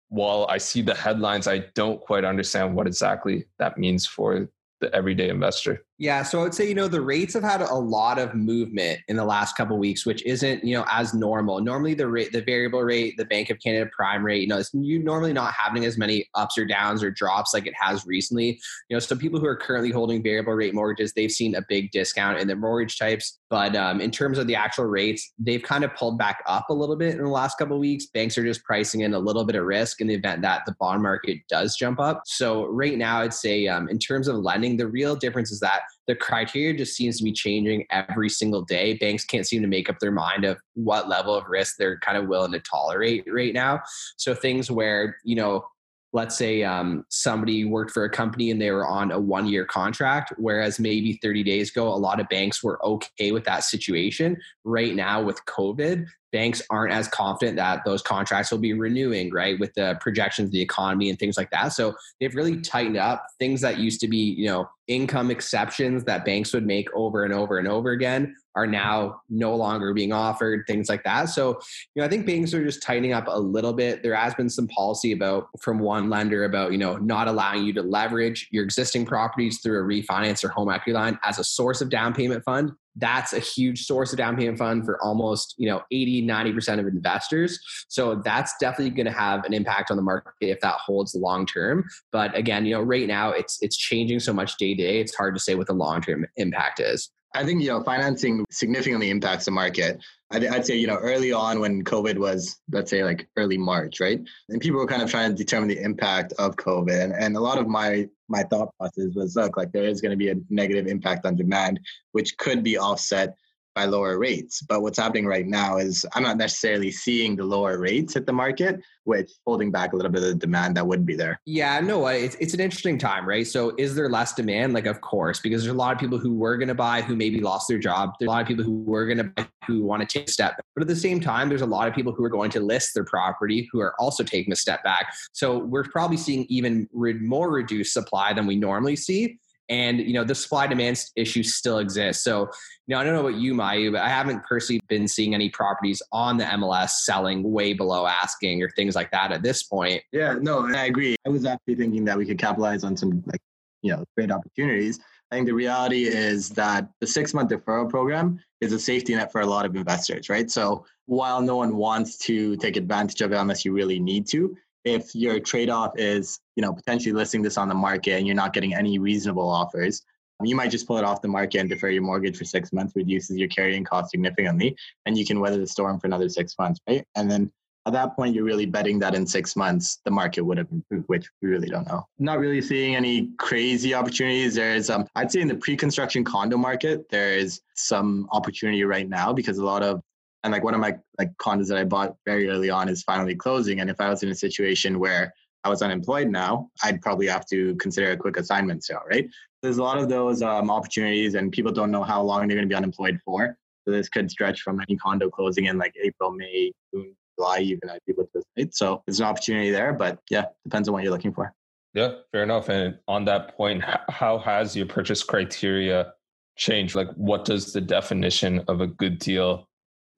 while 0.08 0.46
I 0.48 0.58
see 0.58 0.82
the 0.82 0.94
headlines, 0.94 1.48
I 1.48 1.58
don't 1.74 2.00
quite 2.00 2.24
understand 2.24 2.74
what 2.74 2.86
exactly 2.86 3.46
that 3.58 3.78
means 3.78 4.06
for 4.06 4.48
the 4.80 4.94
everyday 4.94 5.28
investor. 5.28 5.85
Yeah, 5.98 6.24
so 6.24 6.40
I 6.40 6.42
would 6.42 6.54
say 6.54 6.68
you 6.68 6.74
know 6.74 6.88
the 6.88 7.00
rates 7.00 7.32
have 7.32 7.42
had 7.42 7.62
a 7.62 7.74
lot 7.74 8.18
of 8.18 8.34
movement 8.34 9.00
in 9.08 9.16
the 9.16 9.24
last 9.24 9.56
couple 9.56 9.78
weeks, 9.78 10.04
which 10.04 10.22
isn't 10.26 10.62
you 10.62 10.76
know 10.76 10.84
as 10.90 11.14
normal. 11.14 11.60
Normally 11.62 11.94
the 11.94 12.06
rate, 12.06 12.32
the 12.32 12.42
variable 12.42 12.82
rate, 12.82 13.16
the 13.16 13.24
Bank 13.24 13.48
of 13.48 13.58
Canada 13.60 13.90
prime 13.96 14.22
rate, 14.22 14.42
you 14.42 14.46
know, 14.46 14.58
it's 14.58 14.74
you 14.74 14.98
normally 14.98 15.32
not 15.32 15.54
having 15.54 15.86
as 15.86 15.96
many 15.96 16.28
ups 16.34 16.58
or 16.58 16.66
downs 16.66 17.02
or 17.02 17.10
drops 17.10 17.54
like 17.54 17.66
it 17.66 17.72
has 17.80 18.04
recently. 18.04 18.60
You 18.90 18.96
know, 18.96 18.98
so 18.98 19.16
people 19.16 19.40
who 19.40 19.46
are 19.46 19.56
currently 19.56 19.90
holding 19.90 20.22
variable 20.22 20.52
rate 20.52 20.74
mortgages, 20.74 21.14
they've 21.14 21.32
seen 21.32 21.54
a 21.54 21.64
big 21.66 21.90
discount 21.92 22.40
in 22.40 22.46
their 22.46 22.56
mortgage 22.56 22.98
types. 22.98 23.38
But 23.48 23.74
um, 23.74 24.02
in 24.02 24.10
terms 24.10 24.36
of 24.36 24.46
the 24.46 24.56
actual 24.56 24.84
rates, 24.84 25.32
they've 25.38 25.62
kind 25.62 25.82
of 25.82 25.94
pulled 25.94 26.18
back 26.18 26.42
up 26.46 26.66
a 26.68 26.74
little 26.74 26.96
bit 26.96 27.14
in 27.14 27.24
the 27.24 27.30
last 27.30 27.56
couple 27.56 27.78
weeks. 27.78 28.06
Banks 28.06 28.36
are 28.36 28.44
just 28.44 28.62
pricing 28.64 29.00
in 29.00 29.14
a 29.14 29.18
little 29.18 29.44
bit 29.44 29.56
of 29.56 29.64
risk 29.64 30.02
in 30.02 30.08
the 30.08 30.14
event 30.14 30.42
that 30.42 30.62
the 30.66 30.74
bond 30.78 31.02
market 31.02 31.38
does 31.48 31.74
jump 31.74 32.00
up. 32.00 32.22
So 32.26 32.66
right 32.66 32.98
now, 32.98 33.20
I'd 33.20 33.32
say 33.32 33.66
um, 33.66 33.88
in 33.88 33.98
terms 33.98 34.28
of 34.28 34.36
lending, 34.36 34.76
the 34.76 34.88
real 34.88 35.16
difference 35.16 35.50
is 35.50 35.60
that 35.60 35.82
the 36.06 36.14
criteria 36.14 36.76
just 36.76 36.96
seems 36.96 37.18
to 37.18 37.24
be 37.24 37.32
changing 37.32 37.86
every 37.90 38.28
single 38.28 38.62
day. 38.62 38.94
Banks 38.94 39.24
can't 39.24 39.46
seem 39.46 39.62
to 39.62 39.68
make 39.68 39.88
up 39.88 39.98
their 39.98 40.12
mind 40.12 40.44
of 40.44 40.58
what 40.74 41.08
level 41.08 41.34
of 41.34 41.44
risk 41.48 41.76
they're 41.78 41.98
kind 41.98 42.16
of 42.16 42.28
willing 42.28 42.52
to 42.52 42.60
tolerate 42.60 43.24
right 43.28 43.54
now. 43.54 43.80
So 44.16 44.34
things 44.34 44.70
where, 44.70 45.16
you 45.24 45.36
know, 45.36 45.66
let's 46.12 46.36
say 46.36 46.62
um, 46.62 47.04
somebody 47.10 47.64
worked 47.64 47.90
for 47.90 48.04
a 48.04 48.10
company 48.10 48.50
and 48.50 48.60
they 48.60 48.70
were 48.70 48.86
on 48.86 49.12
a 49.12 49.20
one 49.20 49.46
year 49.46 49.66
contract, 49.66 50.32
whereas 50.38 50.80
maybe 50.80 51.18
30 51.22 51.42
days 51.42 51.70
ago, 51.70 51.88
a 51.88 51.94
lot 51.94 52.20
of 52.20 52.28
banks 52.28 52.62
were 52.62 52.84
okay 52.84 53.32
with 53.32 53.44
that 53.44 53.64
situation. 53.64 54.36
Right 54.64 54.94
now, 54.94 55.22
with 55.22 55.44
COVID, 55.44 56.06
banks 56.32 56.62
aren't 56.70 56.92
as 56.92 57.08
confident 57.08 57.56
that 57.56 57.82
those 57.84 58.02
contracts 58.02 58.50
will 58.50 58.58
be 58.58 58.72
renewing, 58.72 59.32
right, 59.32 59.58
with 59.58 59.72
the 59.74 59.96
projections 60.00 60.48
of 60.48 60.52
the 60.52 60.60
economy 60.60 61.08
and 61.08 61.18
things 61.18 61.36
like 61.36 61.50
that. 61.50 61.68
So 61.68 61.94
they've 62.20 62.34
really 62.34 62.60
tightened 62.60 62.96
up 62.96 63.26
things 63.38 63.60
that 63.60 63.78
used 63.78 64.00
to 64.00 64.08
be, 64.08 64.34
you 64.36 64.46
know, 64.46 64.68
income 64.88 65.30
exceptions 65.30 66.04
that 66.04 66.24
banks 66.24 66.52
would 66.52 66.66
make 66.66 66.88
over 66.94 67.24
and 67.24 67.32
over 67.32 67.58
and 67.58 67.66
over 67.66 67.90
again 67.90 68.34
are 68.54 68.66
now 68.66 69.20
no 69.28 69.54
longer 69.54 69.92
being 69.92 70.12
offered, 70.12 70.64
things 70.66 70.88
like 70.88 71.02
that. 71.04 71.28
So, 71.28 71.58
you 71.94 72.00
know, 72.00 72.04
I 72.04 72.08
think 72.08 72.24
banks 72.24 72.54
are 72.54 72.64
just 72.64 72.82
tightening 72.82 73.12
up 73.12 73.26
a 73.28 73.38
little 73.38 73.72
bit. 73.72 74.02
There 74.02 74.14
has 74.14 74.34
been 74.34 74.48
some 74.48 74.68
policy 74.68 75.12
about 75.12 75.48
from 75.60 75.78
one 75.78 76.08
lender 76.08 76.44
about, 76.44 76.72
you 76.72 76.78
know, 76.78 76.96
not 76.96 77.28
allowing 77.28 77.64
you 77.64 77.72
to 77.74 77.82
leverage 77.82 78.48
your 78.50 78.64
existing 78.64 79.06
properties 79.06 79.60
through 79.60 79.80
a 79.80 79.84
refinance 79.84 80.44
or 80.44 80.48
home 80.48 80.70
equity 80.70 80.92
line 80.92 81.18
as 81.22 81.38
a 81.38 81.44
source 81.44 81.80
of 81.80 81.90
down 81.90 82.14
payment 82.14 82.44
fund 82.44 82.72
that's 82.96 83.32
a 83.32 83.38
huge 83.38 83.84
source 83.84 84.12
of 84.12 84.18
down 84.18 84.36
payment 84.36 84.58
fund 84.58 84.84
for 84.84 85.02
almost 85.02 85.54
you 85.58 85.68
know 85.68 85.82
80 85.90 86.26
90% 86.26 86.80
of 86.80 86.86
investors. 86.86 87.58
So 87.88 88.16
that's 88.24 88.54
definitely 88.58 88.90
going 88.90 89.06
to 89.06 89.12
have 89.12 89.44
an 89.44 89.52
impact 89.52 89.90
on 89.90 89.96
the 89.96 90.02
market 90.02 90.32
if 90.40 90.60
that 90.60 90.76
holds 90.76 91.14
long 91.14 91.46
term. 91.46 91.84
But 92.12 92.36
again 92.36 92.66
you 92.66 92.74
know 92.74 92.82
right 92.82 93.06
now 93.06 93.30
it's 93.30 93.58
it's 93.62 93.76
changing 93.76 94.20
so 94.20 94.32
much 94.32 94.56
day 94.56 94.74
to 94.74 94.82
day 94.82 95.00
it's 95.00 95.14
hard 95.14 95.34
to 95.34 95.40
say 95.40 95.54
what 95.54 95.66
the 95.66 95.72
long 95.72 96.00
term 96.00 96.26
impact 96.36 96.80
is 96.80 97.10
I 97.36 97.44
think 97.44 97.62
you 97.62 97.68
know 97.68 97.82
financing 97.82 98.44
significantly 98.50 99.10
impacts 99.10 99.44
the 99.44 99.50
market. 99.50 100.00
I'd, 100.30 100.46
I'd, 100.46 100.66
say 100.66 100.76
you 100.76 100.86
know 100.86 100.96
early 100.96 101.32
on 101.32 101.60
when 101.60 101.84
COVID 101.84 102.16
was 102.16 102.58
let's 102.70 102.90
say 102.90 103.04
like 103.04 103.28
early 103.36 103.58
March, 103.58 104.00
right? 104.00 104.20
And 104.48 104.60
people 104.60 104.80
were 104.80 104.86
kind 104.86 105.02
of 105.02 105.10
trying 105.10 105.30
to 105.30 105.36
determine 105.36 105.68
the 105.68 105.80
impact 105.80 106.32
of 106.38 106.56
COVID, 106.56 107.04
and, 107.04 107.12
and 107.12 107.36
a 107.36 107.40
lot 107.40 107.58
of 107.58 107.68
my 107.68 108.08
my 108.28 108.42
thought 108.42 108.74
process 108.78 109.14
was 109.14 109.36
look 109.36 109.56
like 109.56 109.70
there 109.72 109.84
is 109.84 110.00
going 110.00 110.10
to 110.10 110.16
be 110.16 110.30
a 110.30 110.36
negative 110.48 110.86
impact 110.86 111.26
on 111.26 111.36
demand, 111.36 111.78
which 112.12 112.36
could 112.38 112.64
be 112.64 112.78
offset 112.78 113.36
by 113.76 113.84
lower 113.84 114.18
rates. 114.18 114.62
But 114.62 114.80
what's 114.80 114.98
happening 114.98 115.26
right 115.26 115.46
now 115.46 115.76
is 115.76 116.04
I'm 116.14 116.22
not 116.22 116.38
necessarily 116.38 116.90
seeing 116.90 117.36
the 117.36 117.44
lower 117.44 117.78
rates 117.78 118.14
hit 118.14 118.24
the 118.24 118.32
market, 118.32 118.80
which 119.04 119.30
holding 119.46 119.70
back 119.70 119.92
a 119.92 119.96
little 119.96 120.10
bit 120.10 120.22
of 120.22 120.28
the 120.30 120.34
demand 120.34 120.76
that 120.76 120.86
would 120.86 121.04
be 121.04 121.14
there. 121.14 121.38
Yeah, 121.44 121.78
no, 121.80 122.06
uh, 122.06 122.10
it's, 122.10 122.36
it's 122.40 122.54
an 122.54 122.60
interesting 122.60 122.98
time, 122.98 123.28
right? 123.28 123.46
So 123.46 123.74
is 123.76 123.94
there 123.94 124.08
less 124.08 124.32
demand? 124.32 124.72
Like, 124.72 124.86
of 124.86 125.02
course, 125.02 125.40
because 125.40 125.62
there's 125.62 125.74
a 125.74 125.78
lot 125.78 125.92
of 125.92 126.00
people 126.00 126.18
who 126.18 126.34
were 126.34 126.56
going 126.56 126.68
to 126.68 126.74
buy 126.74 127.02
who 127.02 127.14
maybe 127.14 127.40
lost 127.40 127.68
their 127.68 127.78
job. 127.78 128.14
There's 128.18 128.28
a 128.28 128.30
lot 128.30 128.40
of 128.40 128.48
people 128.48 128.64
who 128.64 128.82
were 128.82 129.04
going 129.04 129.18
to 129.18 129.24
buy 129.24 129.46
who 129.66 129.84
want 129.84 130.08
to 130.08 130.18
take 130.18 130.28
a 130.28 130.32
step. 130.32 130.54
But 130.74 130.82
at 130.82 130.88
the 130.88 130.96
same 130.96 131.20
time, 131.20 131.48
there's 131.48 131.60
a 131.60 131.66
lot 131.66 131.88
of 131.88 131.94
people 131.94 132.12
who 132.12 132.24
are 132.24 132.30
going 132.30 132.50
to 132.52 132.60
list 132.60 132.94
their 132.94 133.04
property 133.04 133.68
who 133.72 133.80
are 133.80 133.94
also 134.00 134.22
taking 134.22 134.52
a 134.52 134.56
step 134.56 134.82
back. 134.84 135.12
So 135.32 135.58
we're 135.58 135.84
probably 135.84 136.16
seeing 136.16 136.46
even 136.48 136.88
more 136.92 137.50
reduced 137.50 137.92
supply 137.92 138.32
than 138.32 138.46
we 138.46 138.56
normally 138.56 138.96
see 138.96 139.38
and 139.68 140.00
you 140.00 140.12
know 140.12 140.24
the 140.24 140.34
supply 140.34 140.66
demand 140.66 141.02
issue 141.16 141.42
still 141.42 141.78
exists. 141.78 142.22
So 142.22 142.50
you 142.86 142.94
know 142.94 143.00
i 143.00 143.04
don't 143.04 143.14
know 143.14 143.20
about 143.20 143.40
you 143.40 143.54
mayu 143.54 143.92
but 143.92 144.00
i 144.00 144.08
haven't 144.08 144.42
personally 144.44 144.80
been 144.88 145.08
seeing 145.08 145.34
any 145.34 145.50
properties 145.50 146.00
on 146.12 146.36
the 146.36 146.44
mls 146.44 146.90
selling 146.90 147.42
way 147.50 147.72
below 147.72 148.06
asking 148.06 148.62
or 148.62 148.70
things 148.70 148.94
like 148.94 149.10
that 149.10 149.32
at 149.32 149.42
this 149.42 149.64
point. 149.64 150.02
Yeah 150.12 150.36
no 150.40 150.66
i 150.74 150.84
agree. 150.84 151.16
I 151.26 151.30
was 151.30 151.44
actually 151.44 151.76
thinking 151.76 152.04
that 152.04 152.16
we 152.16 152.26
could 152.26 152.38
capitalize 152.38 152.84
on 152.84 152.96
some 152.96 153.22
like 153.26 153.40
you 153.82 153.92
know 153.92 154.04
great 154.16 154.30
opportunities. 154.30 154.98
I 155.30 155.34
think 155.34 155.46
the 155.48 155.54
reality 155.54 156.04
is 156.04 156.50
that 156.50 156.88
the 157.00 157.06
six 157.06 157.34
month 157.34 157.50
deferral 157.50 157.90
program 157.90 158.38
is 158.60 158.72
a 158.72 158.78
safety 158.78 159.14
net 159.14 159.32
for 159.32 159.40
a 159.40 159.46
lot 159.46 159.66
of 159.66 159.74
investors 159.74 160.28
right? 160.28 160.50
So 160.50 160.84
while 161.06 161.40
no 161.40 161.56
one 161.56 161.76
wants 161.76 162.18
to 162.18 162.56
take 162.56 162.76
advantage 162.76 163.20
of 163.20 163.32
it 163.32 163.36
unless 163.36 163.64
you 163.64 163.72
really 163.72 163.98
need 163.98 164.26
to 164.28 164.56
if 164.86 165.14
your 165.14 165.40
trade-off 165.40 165.92
is 165.96 166.38
you 166.54 166.62
know 166.62 166.72
potentially 166.72 167.12
listing 167.12 167.42
this 167.42 167.58
on 167.58 167.68
the 167.68 167.74
market 167.74 168.12
and 168.12 168.26
you're 168.26 168.36
not 168.36 168.54
getting 168.54 168.72
any 168.72 168.98
reasonable 168.98 169.48
offers 169.48 170.02
you 170.44 170.54
might 170.54 170.70
just 170.70 170.86
pull 170.86 170.98
it 170.98 171.04
off 171.04 171.22
the 171.22 171.28
market 171.28 171.58
and 171.58 171.68
defer 171.68 171.88
your 171.88 172.02
mortgage 172.02 172.36
for 172.36 172.44
six 172.44 172.72
months 172.72 172.94
reduces 172.94 173.36
your 173.36 173.48
carrying 173.48 173.82
cost 173.84 174.10
significantly 174.10 174.76
and 175.06 175.18
you 175.18 175.26
can 175.26 175.40
weather 175.40 175.58
the 175.58 175.66
storm 175.66 175.98
for 175.98 176.06
another 176.06 176.28
six 176.28 176.54
months 176.58 176.80
right? 176.88 177.04
And 177.16 177.30
then 177.30 177.50
at 177.86 177.92
that 177.94 178.14
point 178.14 178.34
you're 178.34 178.44
really 178.44 178.66
betting 178.66 178.98
that 178.98 179.14
in 179.14 179.26
six 179.26 179.56
months 179.56 180.00
the 180.04 180.10
market 180.10 180.42
would 180.42 180.58
have 180.58 180.68
improved 180.70 181.08
which 181.08 181.28
we 181.40 181.48
really 181.48 181.68
don't 181.68 181.88
know. 181.88 182.04
Not 182.18 182.38
really 182.38 182.60
seeing 182.60 182.96
any 182.96 183.30
crazy 183.38 183.94
opportunities. 183.94 184.56
There's 184.56 184.90
um, 184.90 185.06
i'd 185.16 185.32
say 185.32 185.40
in 185.40 185.48
the 185.48 185.54
pre-construction 185.54 186.22
condo 186.22 186.58
market 186.58 187.08
there 187.10 187.32
is 187.32 187.60
some 187.74 188.28
opportunity 188.30 188.84
right 188.84 189.08
now 189.08 189.32
because 189.32 189.58
a 189.58 189.64
lot 189.64 189.82
of 189.82 190.02
and 190.46 190.52
like 190.52 190.62
one 190.62 190.74
of 190.74 190.80
my 190.80 190.96
like 191.18 191.36
condos 191.38 191.66
that 191.68 191.76
I 191.76 191.82
bought 191.82 192.14
very 192.24 192.48
early 192.48 192.70
on 192.70 192.88
is 192.88 193.02
finally 193.02 193.34
closing. 193.34 193.80
And 193.80 193.90
if 193.90 194.00
I 194.00 194.08
was 194.08 194.22
in 194.22 194.28
a 194.28 194.34
situation 194.34 195.00
where 195.00 195.34
I 195.64 195.68
was 195.68 195.82
unemployed 195.82 196.28
now, 196.28 196.70
I'd 196.84 197.02
probably 197.02 197.26
have 197.26 197.44
to 197.46 197.74
consider 197.76 198.12
a 198.12 198.16
quick 198.16 198.36
assignment 198.36 198.84
sale, 198.84 199.02
right? 199.10 199.28
There's 199.60 199.78
a 199.78 199.82
lot 199.82 199.98
of 199.98 200.08
those 200.08 200.42
um, 200.42 200.70
opportunities, 200.70 201.34
and 201.34 201.50
people 201.50 201.72
don't 201.72 201.90
know 201.90 202.04
how 202.04 202.22
long 202.22 202.46
they're 202.46 202.56
going 202.56 202.68
to 202.68 202.72
be 202.72 202.76
unemployed 202.76 203.18
for. 203.24 203.56
So 203.84 203.90
this 203.90 204.08
could 204.08 204.30
stretch 204.30 204.60
from 204.60 204.80
any 204.80 204.96
condo 204.96 205.28
closing 205.28 205.64
in 205.64 205.78
like 205.78 205.94
April, 206.00 206.30
May, 206.30 206.70
June, 206.94 207.16
July, 207.36 207.58
even 207.58 207.90
I'd 207.90 207.98
be 208.06 208.12
able 208.12 208.28
to 208.32 208.42
right? 208.56 208.72
So 208.72 209.02
there's 209.04 209.18
an 209.18 209.26
opportunity 209.26 209.72
there, 209.72 209.92
but 209.94 210.20
yeah, 210.30 210.44
depends 210.62 210.86
on 210.88 210.92
what 210.92 211.02
you're 211.02 211.12
looking 211.12 211.34
for. 211.34 211.52
Yeah, 211.92 212.12
fair 212.30 212.44
enough. 212.44 212.68
And 212.68 212.98
on 213.08 213.24
that 213.24 213.56
point, 213.56 213.82
how 214.08 214.38
has 214.38 214.76
your 214.76 214.86
purchase 214.86 215.24
criteria 215.24 216.12
changed? 216.56 216.94
Like, 216.94 217.08
what 217.16 217.44
does 217.44 217.72
the 217.72 217.80
definition 217.80 218.62
of 218.68 218.80
a 218.80 218.86
good 218.86 219.18
deal 219.18 219.66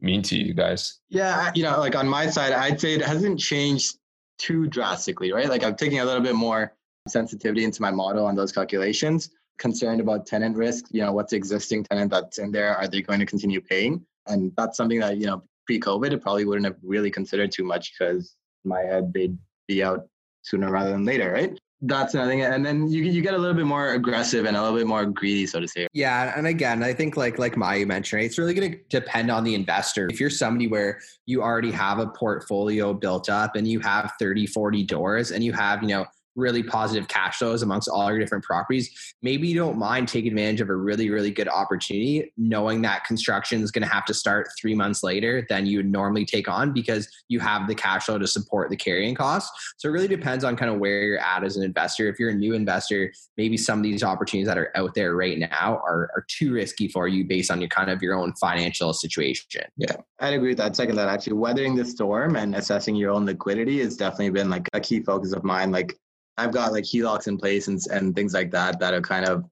mean 0.01 0.23
to 0.23 0.37
you 0.37 0.55
guys? 0.55 1.01
Yeah, 1.09 1.51
you 1.55 1.63
know, 1.63 1.79
like 1.79 1.97
on 1.97 2.09
my 2.09 2.29
side, 2.29 2.53
I'd 2.53 2.81
say 2.81 2.95
it 2.95 3.03
hasn't 3.03 3.41
changed 3.41 3.99
too 4.39 4.67
drastically, 4.67 5.33
right? 5.33 5.49
Like 5.49 5.65
I'm 5.65 5.77
taking 5.77 6.01
a 6.01 6.05
little 6.05 6.23
bit 6.23 6.35
more 6.35 6.75
sensitivity 7.09 7.65
into 7.65 7.83
my 7.83 7.91
model 7.91 8.27
on 8.27 8.35
those 8.35 8.53
calculations. 8.53 9.31
Concerned 9.59 10.01
about 10.01 10.27
tenant 10.27 10.57
risk, 10.57 10.85
you 10.91 11.01
know, 11.01 11.13
what's 11.13 11.33
existing 11.33 11.85
tenant 11.85 12.13
that's 12.13 12.39
in 12.39 12.53
there? 12.53 12.77
Are 12.77 12.87
they 12.87 13.03
going 13.03 13.19
to 13.19 13.27
continue 13.27 13.61
paying? 13.61 14.05
And 14.27 14.53
that's 14.57 14.77
something 14.77 15.01
that, 15.01 15.17
you 15.17 15.27
know, 15.27 15.43
pre-COVID, 15.67 16.13
it 16.13 16.23
probably 16.23 16.45
wouldn't 16.45 16.67
have 16.67 16.77
really 16.83 17.11
considered 17.11 17.51
too 17.51 17.65
much 17.65 17.93
because 17.93 18.37
my 18.65 18.81
head 18.81 19.13
they'd 19.13 19.37
be 19.67 19.83
out 19.83 20.07
sooner 20.43 20.71
rather 20.71 20.91
than 20.91 21.05
later, 21.05 21.33
right? 21.33 21.59
That's 21.81 22.15
another 22.15 22.31
thing. 22.31 22.43
And 22.43 22.67
then 22.67 22.89
you 22.89 23.05
you 23.05 23.23
get 23.23 23.35
a 23.35 23.39
little 23.39 23.55
bit 23.55 23.67
more 23.67 23.93
aggressive 23.93 24.47
and 24.47 24.57
a 24.57 24.63
little 24.63 24.77
bit 24.77 24.87
more 24.87 25.07
greedy, 25.07 25.47
so 25.47 25.61
to 25.61 25.69
say. 25.69 25.87
Yeah. 25.93 26.33
And 26.37 26.49
again, 26.49 26.83
I 26.83 26.93
think 26.93 27.17
like 27.17 27.39
like 27.39 27.55
Mayu 27.55 27.87
mentioned, 27.87 28.23
it's 28.23 28.37
really 28.37 28.53
gonna 28.53 28.75
depend 28.89 29.31
on 29.31 29.45
the 29.45 29.55
investor. 29.55 30.09
If 30.11 30.19
you're 30.19 30.29
somebody 30.29 30.67
where 30.67 31.01
you 31.27 31.41
already 31.41 31.71
have 31.71 32.01
a 32.01 32.09
portfolio 32.09 32.93
built 32.93 33.29
up 33.29 33.55
and 33.55 33.69
you 33.69 33.79
have 33.81 34.13
30, 34.19 34.47
40 34.49 34.83
doors 34.85 35.31
and 35.31 35.45
you 35.45 35.53
have, 35.53 35.83
you 35.83 35.89
know, 35.89 36.07
really 36.39 36.63
positive 36.63 37.09
cash 37.09 37.39
flows 37.39 37.63
amongst 37.63 37.89
all 37.89 38.09
your 38.11 38.19
different 38.19 38.45
properties, 38.45 39.15
maybe 39.23 39.49
you 39.49 39.57
don't 39.57 39.77
mind 39.77 40.09
taking 40.09 40.31
advantage 40.31 40.61
of 40.61 40.71
a 40.71 40.77
really, 40.77 41.11
really 41.11 41.31
good 41.31 41.49
opportunity, 41.49 42.33
knowing 42.37 42.81
that 42.83 43.05
construction 43.05 43.61
is 43.63 43.71
going 43.71 43.83
to 43.83 43.93
have 43.93 44.05
to 44.05 44.15
start 44.15 44.49
three 44.59 44.75
months 44.75 45.03
later 45.03 45.45
than 45.49 45.67
you 45.67 45.79
would 45.79 45.91
normally 45.91 46.25
take 46.25 46.49
on 46.49 46.73
because 46.73 47.09
you 47.29 47.41
have 47.41 47.67
the 47.67 47.75
cash 47.75 48.05
flow 48.05 48.19
to 48.19 48.27
support 48.27 48.71
the 48.71 48.77
carrying 48.77 49.15
costs. 49.15 49.75
So 49.79 49.89
it 49.89 49.93
really 49.93 50.09
depends 50.09 50.45
on 50.45 50.57
kind 50.57 50.71
of 50.71 50.79
where 50.79 51.03
you're 51.03 51.19
at 51.19 51.45
as 51.45 51.57
an 51.57 51.65
investor. 51.65 52.09
If 52.09 52.19
you're 52.19 52.31
a 52.31 52.35
new 52.35 52.55
investor, 52.55 53.13
maybe 53.37 53.57
some 53.57 53.81
of 53.81 53.83
these 53.83 54.03
opportunities 54.03 54.47
that 54.47 54.59
are 54.59 54.71
out 54.77 54.95
there 54.95 55.17
right 55.17 55.39
now 55.39 55.81
are, 55.85 56.11
are 56.15 56.25
too 56.29 56.53
risky 56.53 56.89
for 56.89 57.09
you 57.09 57.25
based 57.25 57.51
on 57.51 57.61
your 57.61 57.69
kind 57.69 57.91
of 57.91 58.01
your 58.03 58.15
own 58.15 58.33
financial 58.35 58.93
situation. 58.93 59.63
Yeah, 59.77 59.97
I'd 60.21 60.35
agree 60.35 60.51
with 60.51 60.59
that. 60.59 60.77
Second, 60.77 60.97
that 60.97 61.09
actually 61.09 61.35
weathering 61.35 61.75
the 61.75 61.85
storm 61.85 62.37
and 62.37 62.55
assessing 62.55 62.95
your 62.95 63.11
own 63.11 63.27
liquidity 63.27 63.81
has 63.81 63.97
definitely 63.97 64.31
been 64.31 64.51
like 64.51 64.69
a 64.73 64.81
key 64.81 65.01
focus 65.01 65.33
of 65.33 65.45
mine. 65.45 65.71
Like 65.73 65.99
I've 66.39 66.53
got 66.53 66.73
like 66.73 66.85
HELOCs 66.85 67.27
in 67.27 67.37
place 67.37 67.69
and, 67.69 67.81
and 67.91 68.15
things 68.15 68.33
like 68.33 68.51
that 68.53 68.81
that 68.81 68.95
are 68.95 69.01
kind 69.01 69.27
of 69.27 69.45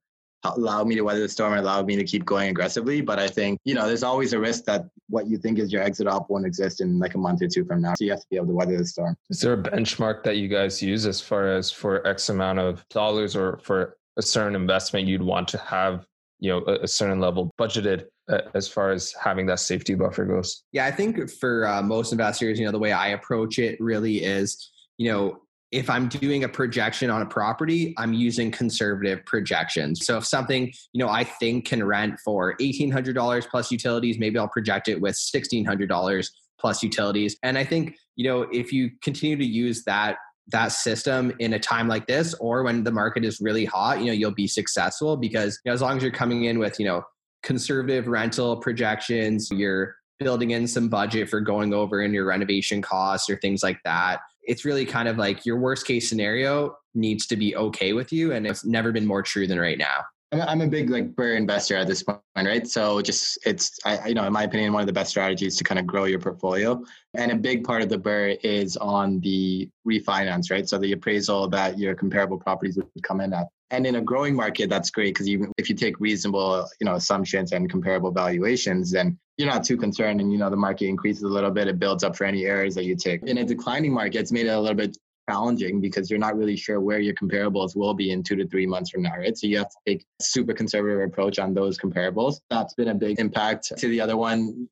allowed 0.45 0.87
me 0.87 0.95
to 0.95 1.03
weather 1.03 1.21
the 1.21 1.29
storm 1.29 1.53
and 1.53 1.61
allowed 1.61 1.87
me 1.87 1.97
to 1.97 2.05
keep 2.05 2.25
going 2.25 2.49
aggressively. 2.49 3.01
But 3.01 3.19
I 3.19 3.27
think, 3.27 3.59
you 3.65 3.75
know, 3.75 3.87
there's 3.87 4.05
always 4.05 4.33
a 4.33 4.39
risk 4.39 4.65
that 4.65 4.85
what 5.09 5.27
you 5.27 5.39
think 5.39 5.59
is 5.59 5.73
your 5.73 5.83
exit 5.83 6.07
op 6.07 6.31
won't 6.31 6.47
exist 6.47 6.81
in 6.81 6.99
like 6.99 7.15
a 7.15 7.19
month 7.19 7.43
or 7.43 7.49
two 7.49 7.65
from 7.65 7.83
now. 7.83 7.95
So 7.99 8.05
you 8.05 8.11
have 8.13 8.21
to 8.21 8.27
be 8.31 8.37
able 8.37 8.47
to 8.49 8.55
weather 8.55 8.79
the 8.79 8.87
storm. 8.87 9.17
Is 9.29 9.41
there 9.41 9.55
a 9.55 9.63
benchmark 9.63 10.23
that 10.23 10.37
you 10.37 10.49
guys 10.49 10.81
use 10.81 11.07
as 11.07 11.21
far 11.21 11.49
as 11.49 11.71
for 11.71 12.07
X 12.07 12.29
amount 12.29 12.61
of 12.61 12.89
dollars 12.89 13.35
or 13.35 13.59
for 13.63 13.97
a 14.17 14.23
certain 14.23 14.55
investment 14.55 15.07
you'd 15.09 15.23
want 15.23 15.49
to 15.49 15.59
have, 15.59 16.07
you 16.39 16.51
know, 16.51 16.65
a, 16.67 16.83
a 16.83 16.89
certain 16.89 17.19
level 17.21 17.53
budgeted 17.59 18.05
uh, 18.29 18.43
as 18.55 18.69
far 18.69 18.91
as 18.91 19.13
having 19.13 19.47
that 19.47 19.61
safety 19.61 19.95
buffer 19.95 20.25
goes? 20.25 20.63
Yeah, 20.73 20.87
I 20.87 20.91
think 20.93 21.29
for 21.31 21.67
uh, 21.67 21.83
most 21.83 22.13
investors, 22.13 22.59
you 22.59 22.67
know, 22.67 22.73
the 22.73 22.79
way 22.79 22.93
I 22.93 23.09
approach 23.09 23.59
it 23.59 23.81
really 23.81 24.23
is, 24.25 24.71
you 24.99 25.11
know, 25.11 25.41
if 25.77 25.91
I'm 25.91 26.09
doing 26.09 26.43
a 26.43 26.49
projection 26.49 27.11
on 27.11 27.21
a 27.21 27.27
property, 27.27 27.95
I'm 27.99 28.15
using 28.15 28.51
conservative 28.51 29.27
projections. 29.27 30.07
So 30.07 30.17
if 30.17 30.25
something, 30.25 30.73
you 30.95 30.99
know, 30.99 31.11
I 31.11 31.23
think 31.23 31.67
can 31.67 31.85
rent 31.85 32.19
for 32.25 32.57
$1,800 32.57 33.47
plus 33.51 33.71
utilities, 33.71 34.19
maybe 34.19 34.39
I'll 34.39 34.49
project 34.49 34.89
it 34.89 34.99
with 34.99 35.15
$1,600 35.17 36.31
plus 36.59 36.83
utilities. 36.83 37.37
And 37.43 37.59
I 37.59 37.65
think, 37.65 37.95
you 38.17 38.27
know, 38.27 38.43
if 38.51 38.73
you 38.73 38.91
continue 39.03 39.37
to 39.37 39.45
use 39.45 39.85
that 39.85 40.17
that 40.49 40.69
system 40.69 41.33
in 41.41 41.55
a 41.55 41.59
time 41.59 41.89
like 41.89 42.07
this 42.07 42.33
or 42.35 42.63
when 42.63 42.85
the 42.85 42.93
market 42.93 43.25
is 43.25 43.41
really 43.41 43.65
hot, 43.65 43.99
you 43.99 44.07
know, 44.07 44.13
you'll 44.13 44.31
be 44.31 44.47
successful 44.47 45.17
because 45.17 45.59
you 45.65 45.71
know, 45.71 45.75
as 45.75 45.83
long 45.83 45.97
as 45.97 46.05
you're 46.05 46.13
coming 46.13 46.45
in 46.45 46.61
with, 46.61 46.79
you 46.79 46.87
know, 46.87 47.03
conservative 47.43 48.07
rental 48.07 48.57
projections, 48.57 49.51
you're 49.51 49.97
building 50.21 50.53
in 50.53 50.69
some 50.69 50.89
budget 50.89 51.29
for 51.29 51.41
going 51.41 51.75
over 51.75 52.01
in 52.01 52.15
your 52.15 52.25
renovation 52.25 52.81
costs 52.81 53.29
or 53.29 53.37
things 53.39 53.63
like 53.63 53.79
that 53.85 54.21
it's 54.47 54.65
really 54.65 54.87
kind 54.87 55.09
of 55.09 55.19
like 55.19 55.45
your 55.45 55.59
worst 55.59 55.87
case 55.87 56.09
scenario 56.09 56.77
needs 56.95 57.27
to 57.27 57.37
be 57.37 57.57
okay 57.57 57.93
with 57.93 58.13
you. 58.13 58.33
And 58.33 58.47
it's 58.47 58.65
never 58.65 58.93
been 58.93 59.07
more 59.07 59.23
true 59.23 59.47
than 59.47 59.59
right 59.59 59.79
now. 59.79 60.05
I'm 60.33 60.61
a 60.61 60.67
big 60.67 60.91
like 60.91 61.15
BRRRR 61.15 61.37
investor 61.37 61.77
at 61.77 61.87
this 61.87 62.03
point, 62.03 62.21
right? 62.37 62.67
So 62.67 63.01
just 63.01 63.39
it's 63.47 63.79
I 63.85 64.09
you 64.09 64.15
know 64.15 64.25
in 64.25 64.33
my 64.33 64.43
opinion 64.43 64.73
one 64.73 64.83
of 64.83 64.87
the 64.87 64.93
best 64.93 65.11
strategies 65.11 65.57
to 65.57 65.65
kind 65.65 65.79
of 65.79 65.87
grow 65.87 66.05
your 66.05 66.19
portfolio, 66.19 66.83
and 67.15 67.31
a 67.31 67.37
big 67.37 67.63
part 67.63 67.83
of 67.83 67.89
the 67.89 67.99
BRRRR 67.99 68.39
is 68.43 68.77
on 68.77 69.21
the 69.21 69.71
refinance, 69.87 70.51
right? 70.51 70.69
So 70.69 70.79
the 70.79 70.93
appraisal 70.93 71.49
that 71.51 71.79
your 71.79 71.95
comparable 71.95 72.39
properties 72.39 72.77
would 72.77 72.89
come 73.05 73.21
in 73.21 73.33
at, 73.33 73.47
and 73.71 73.87
in 73.87 73.97
a 73.97 74.01
growing 74.01 74.35
market, 74.35 74.69
that's 74.69 74.91
great 74.91 75.15
because 75.15 75.29
even 75.29 75.53
if 75.59 75.69
you 75.69 75.77
take 75.77 76.01
reasonable 76.01 76.67
you 76.81 76.87
know 76.87 76.97
assumptions 76.97 77.53
and 77.53 77.71
comparable 77.71 78.11
valuations, 78.11 78.91
then 78.91 79.17
you're 79.37 79.49
not 79.49 79.65
too 79.65 79.77
concerned 79.77 80.21
and 80.21 80.33
you 80.33 80.39
know 80.39 80.51
the 80.51 80.57
market 80.57 80.87
increases 80.87 81.23
a 81.23 81.29
little 81.29 81.51
bit 81.51 81.69
it 81.69 81.79
builds 81.79 82.03
up 82.05 82.17
for 82.17 82.25
any 82.25 82.45
errors 82.45 82.75
that 82.75 82.85
you 82.85 82.97
take. 82.97 83.23
In 83.25 83.39
a 83.39 83.45
declining 83.45 83.93
market 83.93 84.17
it's 84.17 84.33
made 84.33 84.47
it 84.47 84.51
a 84.51 84.61
little 84.61 84.77
bit 84.77 84.97
challenging 85.29 85.81
because 85.81 86.09
you're 86.09 86.19
not 86.19 86.37
really 86.37 86.57
sure 86.57 86.81
where 86.81 87.01
your 87.01 87.15
comparables 87.15 87.77
will 87.77 87.95
be 87.95 88.13
in 88.13 88.23
two 88.23 88.37
to 88.37 88.47
three 88.47 88.67
months 88.67 88.91
from 88.91 89.03
now 89.03 89.17
right? 89.17 89.37
So 89.37 89.47
you 89.47 89.59
have 89.59 89.69
to 89.69 89.77
take 89.87 90.05
a 90.21 90.23
super 90.23 90.55
conservative 90.55 91.01
approach 91.01 91.39
on 91.39 91.53
those 91.53 91.79
comparables. 91.79 92.41
That's 92.51 92.75
been 92.75 92.89
a 92.89 92.95
big 92.95 93.19
impact 93.19 93.73
to 93.77 93.89
the 93.89 94.01
other 94.01 94.17
one. 94.17 94.69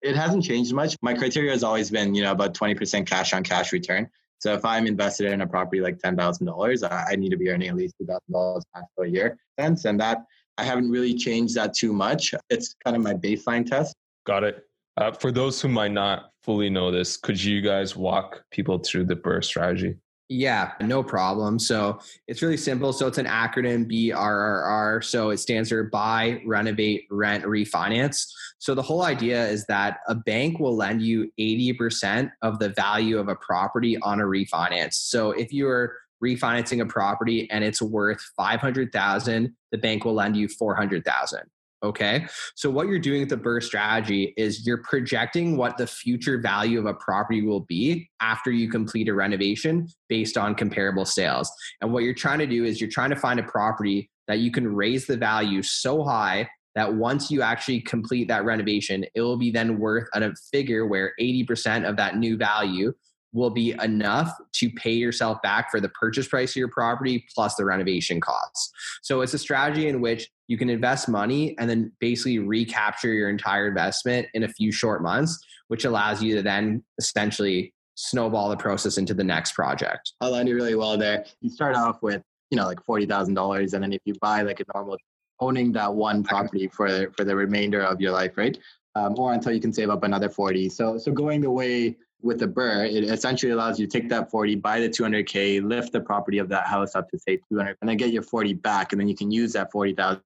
It 0.00 0.16
hasn't 0.16 0.44
changed 0.44 0.72
much. 0.72 0.96
My 1.00 1.14
criteria 1.14 1.52
has 1.52 1.62
always 1.62 1.90
been 1.90 2.14
you 2.14 2.22
know 2.22 2.32
about 2.32 2.54
20% 2.54 3.06
cash 3.06 3.32
on 3.32 3.44
cash 3.44 3.72
return. 3.72 4.10
So 4.42 4.54
if 4.54 4.64
I'm 4.64 4.88
invested 4.88 5.30
in 5.30 5.40
a 5.40 5.46
property 5.46 5.80
like 5.80 6.00
ten 6.00 6.16
thousand 6.16 6.46
dollars, 6.46 6.82
I 6.82 7.14
need 7.14 7.28
to 7.28 7.36
be 7.36 7.48
earning 7.48 7.68
at 7.68 7.76
least 7.76 7.94
two 7.96 8.06
thousand 8.06 8.32
dollars 8.32 8.64
cash 8.74 8.82
a 8.98 9.06
year. 9.06 9.38
And 9.56 9.78
that 10.00 10.24
I 10.58 10.64
haven't 10.64 10.90
really 10.90 11.14
changed 11.14 11.54
that 11.56 11.74
too 11.74 11.92
much. 11.92 12.34
It's 12.50 12.74
kind 12.84 12.96
of 12.96 13.02
my 13.02 13.14
baseline 13.14 13.66
test. 13.66 13.94
Got 14.26 14.44
it. 14.44 14.66
Uh, 14.96 15.12
for 15.12 15.32
those 15.32 15.60
who 15.60 15.68
might 15.68 15.92
not 15.92 16.30
fully 16.42 16.68
know 16.68 16.90
this, 16.90 17.16
could 17.16 17.42
you 17.42 17.62
guys 17.62 17.96
walk 17.96 18.44
people 18.50 18.78
through 18.78 19.06
the 19.06 19.16
BRRRR 19.16 19.44
strategy? 19.44 19.96
Yeah, 20.28 20.72
no 20.80 21.02
problem. 21.02 21.58
So 21.58 21.98
it's 22.26 22.40
really 22.40 22.56
simple. 22.56 22.92
So 22.94 23.06
it's 23.06 23.18
an 23.18 23.26
acronym 23.26 23.90
BRRR. 23.90 25.04
So 25.04 25.30
it 25.30 25.38
stands 25.38 25.68
for 25.68 25.84
buy, 25.84 26.40
renovate, 26.46 27.06
rent, 27.10 27.44
refinance. 27.44 28.26
So 28.58 28.74
the 28.74 28.82
whole 28.82 29.02
idea 29.02 29.46
is 29.46 29.66
that 29.66 29.98
a 30.08 30.14
bank 30.14 30.58
will 30.58 30.74
lend 30.74 31.02
you 31.02 31.30
80% 31.38 32.30
of 32.40 32.58
the 32.58 32.70
value 32.70 33.18
of 33.18 33.28
a 33.28 33.36
property 33.36 33.98
on 33.98 34.20
a 34.20 34.24
refinance. 34.24 34.94
So 34.94 35.32
if 35.32 35.52
you're 35.52 35.96
refinancing 36.22 36.80
a 36.80 36.86
property 36.86 37.50
and 37.50 37.64
it's 37.64 37.82
worth 37.82 38.20
500,000, 38.36 39.54
the 39.70 39.78
bank 39.78 40.04
will 40.04 40.14
lend 40.14 40.36
you 40.36 40.48
400,000. 40.48 41.40
Okay. 41.84 42.26
So, 42.54 42.70
what 42.70 42.86
you're 42.86 43.00
doing 43.00 43.20
with 43.20 43.30
the 43.30 43.36
BRRRR 43.36 43.62
strategy 43.62 44.34
is 44.36 44.64
you're 44.64 44.82
projecting 44.84 45.56
what 45.56 45.76
the 45.78 45.86
future 45.86 46.38
value 46.38 46.78
of 46.78 46.86
a 46.86 46.94
property 46.94 47.42
will 47.42 47.60
be 47.60 48.08
after 48.20 48.52
you 48.52 48.70
complete 48.70 49.08
a 49.08 49.14
renovation 49.14 49.88
based 50.08 50.36
on 50.36 50.54
comparable 50.54 51.04
sales. 51.04 51.50
And 51.80 51.92
what 51.92 52.04
you're 52.04 52.14
trying 52.14 52.38
to 52.38 52.46
do 52.46 52.64
is 52.64 52.80
you're 52.80 52.88
trying 52.88 53.10
to 53.10 53.16
find 53.16 53.40
a 53.40 53.42
property 53.42 54.10
that 54.28 54.38
you 54.38 54.52
can 54.52 54.72
raise 54.72 55.06
the 55.06 55.16
value 55.16 55.60
so 55.62 56.04
high 56.04 56.48
that 56.74 56.94
once 56.94 57.30
you 57.30 57.42
actually 57.42 57.80
complete 57.80 58.28
that 58.28 58.44
renovation, 58.44 59.04
it 59.14 59.20
will 59.20 59.36
be 59.36 59.50
then 59.50 59.78
worth 59.78 60.08
a 60.14 60.32
figure 60.52 60.86
where 60.86 61.12
80% 61.20 61.88
of 61.88 61.96
that 61.96 62.16
new 62.16 62.36
value 62.36 62.94
will 63.32 63.50
be 63.50 63.72
enough 63.82 64.30
to 64.52 64.70
pay 64.70 64.92
yourself 64.92 65.40
back 65.42 65.70
for 65.70 65.80
the 65.80 65.88
purchase 65.90 66.28
price 66.28 66.52
of 66.52 66.56
your 66.56 66.68
property 66.68 67.24
plus 67.34 67.54
the 67.54 67.64
renovation 67.64 68.20
costs. 68.20 68.70
So 69.02 69.22
it's 69.22 69.34
a 69.34 69.38
strategy 69.38 69.88
in 69.88 70.00
which 70.00 70.28
you 70.48 70.58
can 70.58 70.68
invest 70.68 71.08
money 71.08 71.56
and 71.58 71.68
then 71.68 71.92
basically 71.98 72.38
recapture 72.38 73.12
your 73.12 73.30
entire 73.30 73.68
investment 73.68 74.28
in 74.34 74.42
a 74.42 74.48
few 74.48 74.70
short 74.70 75.02
months, 75.02 75.38
which 75.68 75.84
allows 75.84 76.22
you 76.22 76.36
to 76.36 76.42
then 76.42 76.82
essentially 76.98 77.72
snowball 77.94 78.50
the 78.50 78.56
process 78.56 78.98
into 78.98 79.14
the 79.14 79.24
next 79.24 79.52
project. 79.52 80.12
I 80.20 80.26
learned 80.26 80.48
you 80.48 80.54
really 80.54 80.74
well 80.74 80.96
there. 80.98 81.24
You 81.40 81.50
start 81.50 81.74
off 81.74 82.02
with, 82.02 82.22
you 82.50 82.56
know, 82.56 82.66
like 82.66 82.82
forty 82.84 83.06
thousand 83.06 83.34
dollars, 83.34 83.72
and 83.74 83.82
then 83.82 83.92
if 83.92 84.00
you 84.04 84.14
buy 84.20 84.42
like 84.42 84.60
a 84.60 84.64
normal 84.74 84.98
owning 85.40 85.72
that 85.72 85.92
one 85.92 86.22
property 86.22 86.68
for 86.68 87.10
for 87.16 87.24
the 87.24 87.34
remainder 87.34 87.82
of 87.82 88.00
your 88.00 88.12
life, 88.12 88.36
right? 88.36 88.58
Um, 88.94 89.18
or 89.18 89.32
until 89.32 89.52
you 89.52 89.60
can 89.60 89.72
save 89.72 89.88
up 89.88 90.04
another 90.04 90.28
40. 90.28 90.68
So 90.68 90.98
so 90.98 91.12
going 91.12 91.40
the 91.40 91.50
way 91.50 91.96
with 92.22 92.38
the 92.38 92.46
BRRRR, 92.46 92.92
it 92.92 93.04
essentially 93.04 93.52
allows 93.52 93.78
you 93.78 93.86
to 93.86 94.00
take 94.00 94.08
that 94.08 94.30
40, 94.30 94.56
buy 94.56 94.80
the 94.80 94.88
200K, 94.88 95.62
lift 95.62 95.92
the 95.92 96.00
property 96.00 96.38
of 96.38 96.48
that 96.48 96.66
house 96.66 96.94
up 96.94 97.10
to 97.10 97.18
say 97.18 97.38
200, 97.50 97.76
and 97.80 97.90
then 97.90 97.96
get 97.96 98.12
your 98.12 98.22
40 98.22 98.54
back. 98.54 98.92
And 98.92 99.00
then 99.00 99.08
you 99.08 99.16
can 99.16 99.30
use 99.30 99.52
that 99.54 99.72
40,000, 99.72 100.22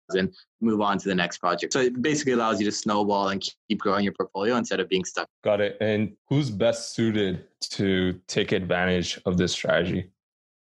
move 0.61 0.81
on 0.81 0.99
to 0.99 1.09
the 1.09 1.15
next 1.15 1.39
project. 1.39 1.73
So 1.73 1.81
it 1.81 2.01
basically 2.03 2.33
allows 2.33 2.61
you 2.61 2.67
to 2.67 2.73
snowball 2.73 3.29
and 3.31 3.43
keep 3.69 3.81
growing 3.81 4.05
your 4.05 4.13
portfolio 4.13 4.57
instead 4.57 4.79
of 4.79 4.89
being 4.89 5.05
stuck. 5.05 5.29
Got 5.43 5.61
it. 5.61 5.79
And 5.81 6.15
who's 6.29 6.51
best 6.51 6.95
suited 6.95 7.45
to 7.71 8.21
take 8.29 8.53
advantage 8.53 9.19
of 9.25 9.39
this 9.39 9.53
strategy? 9.53 10.11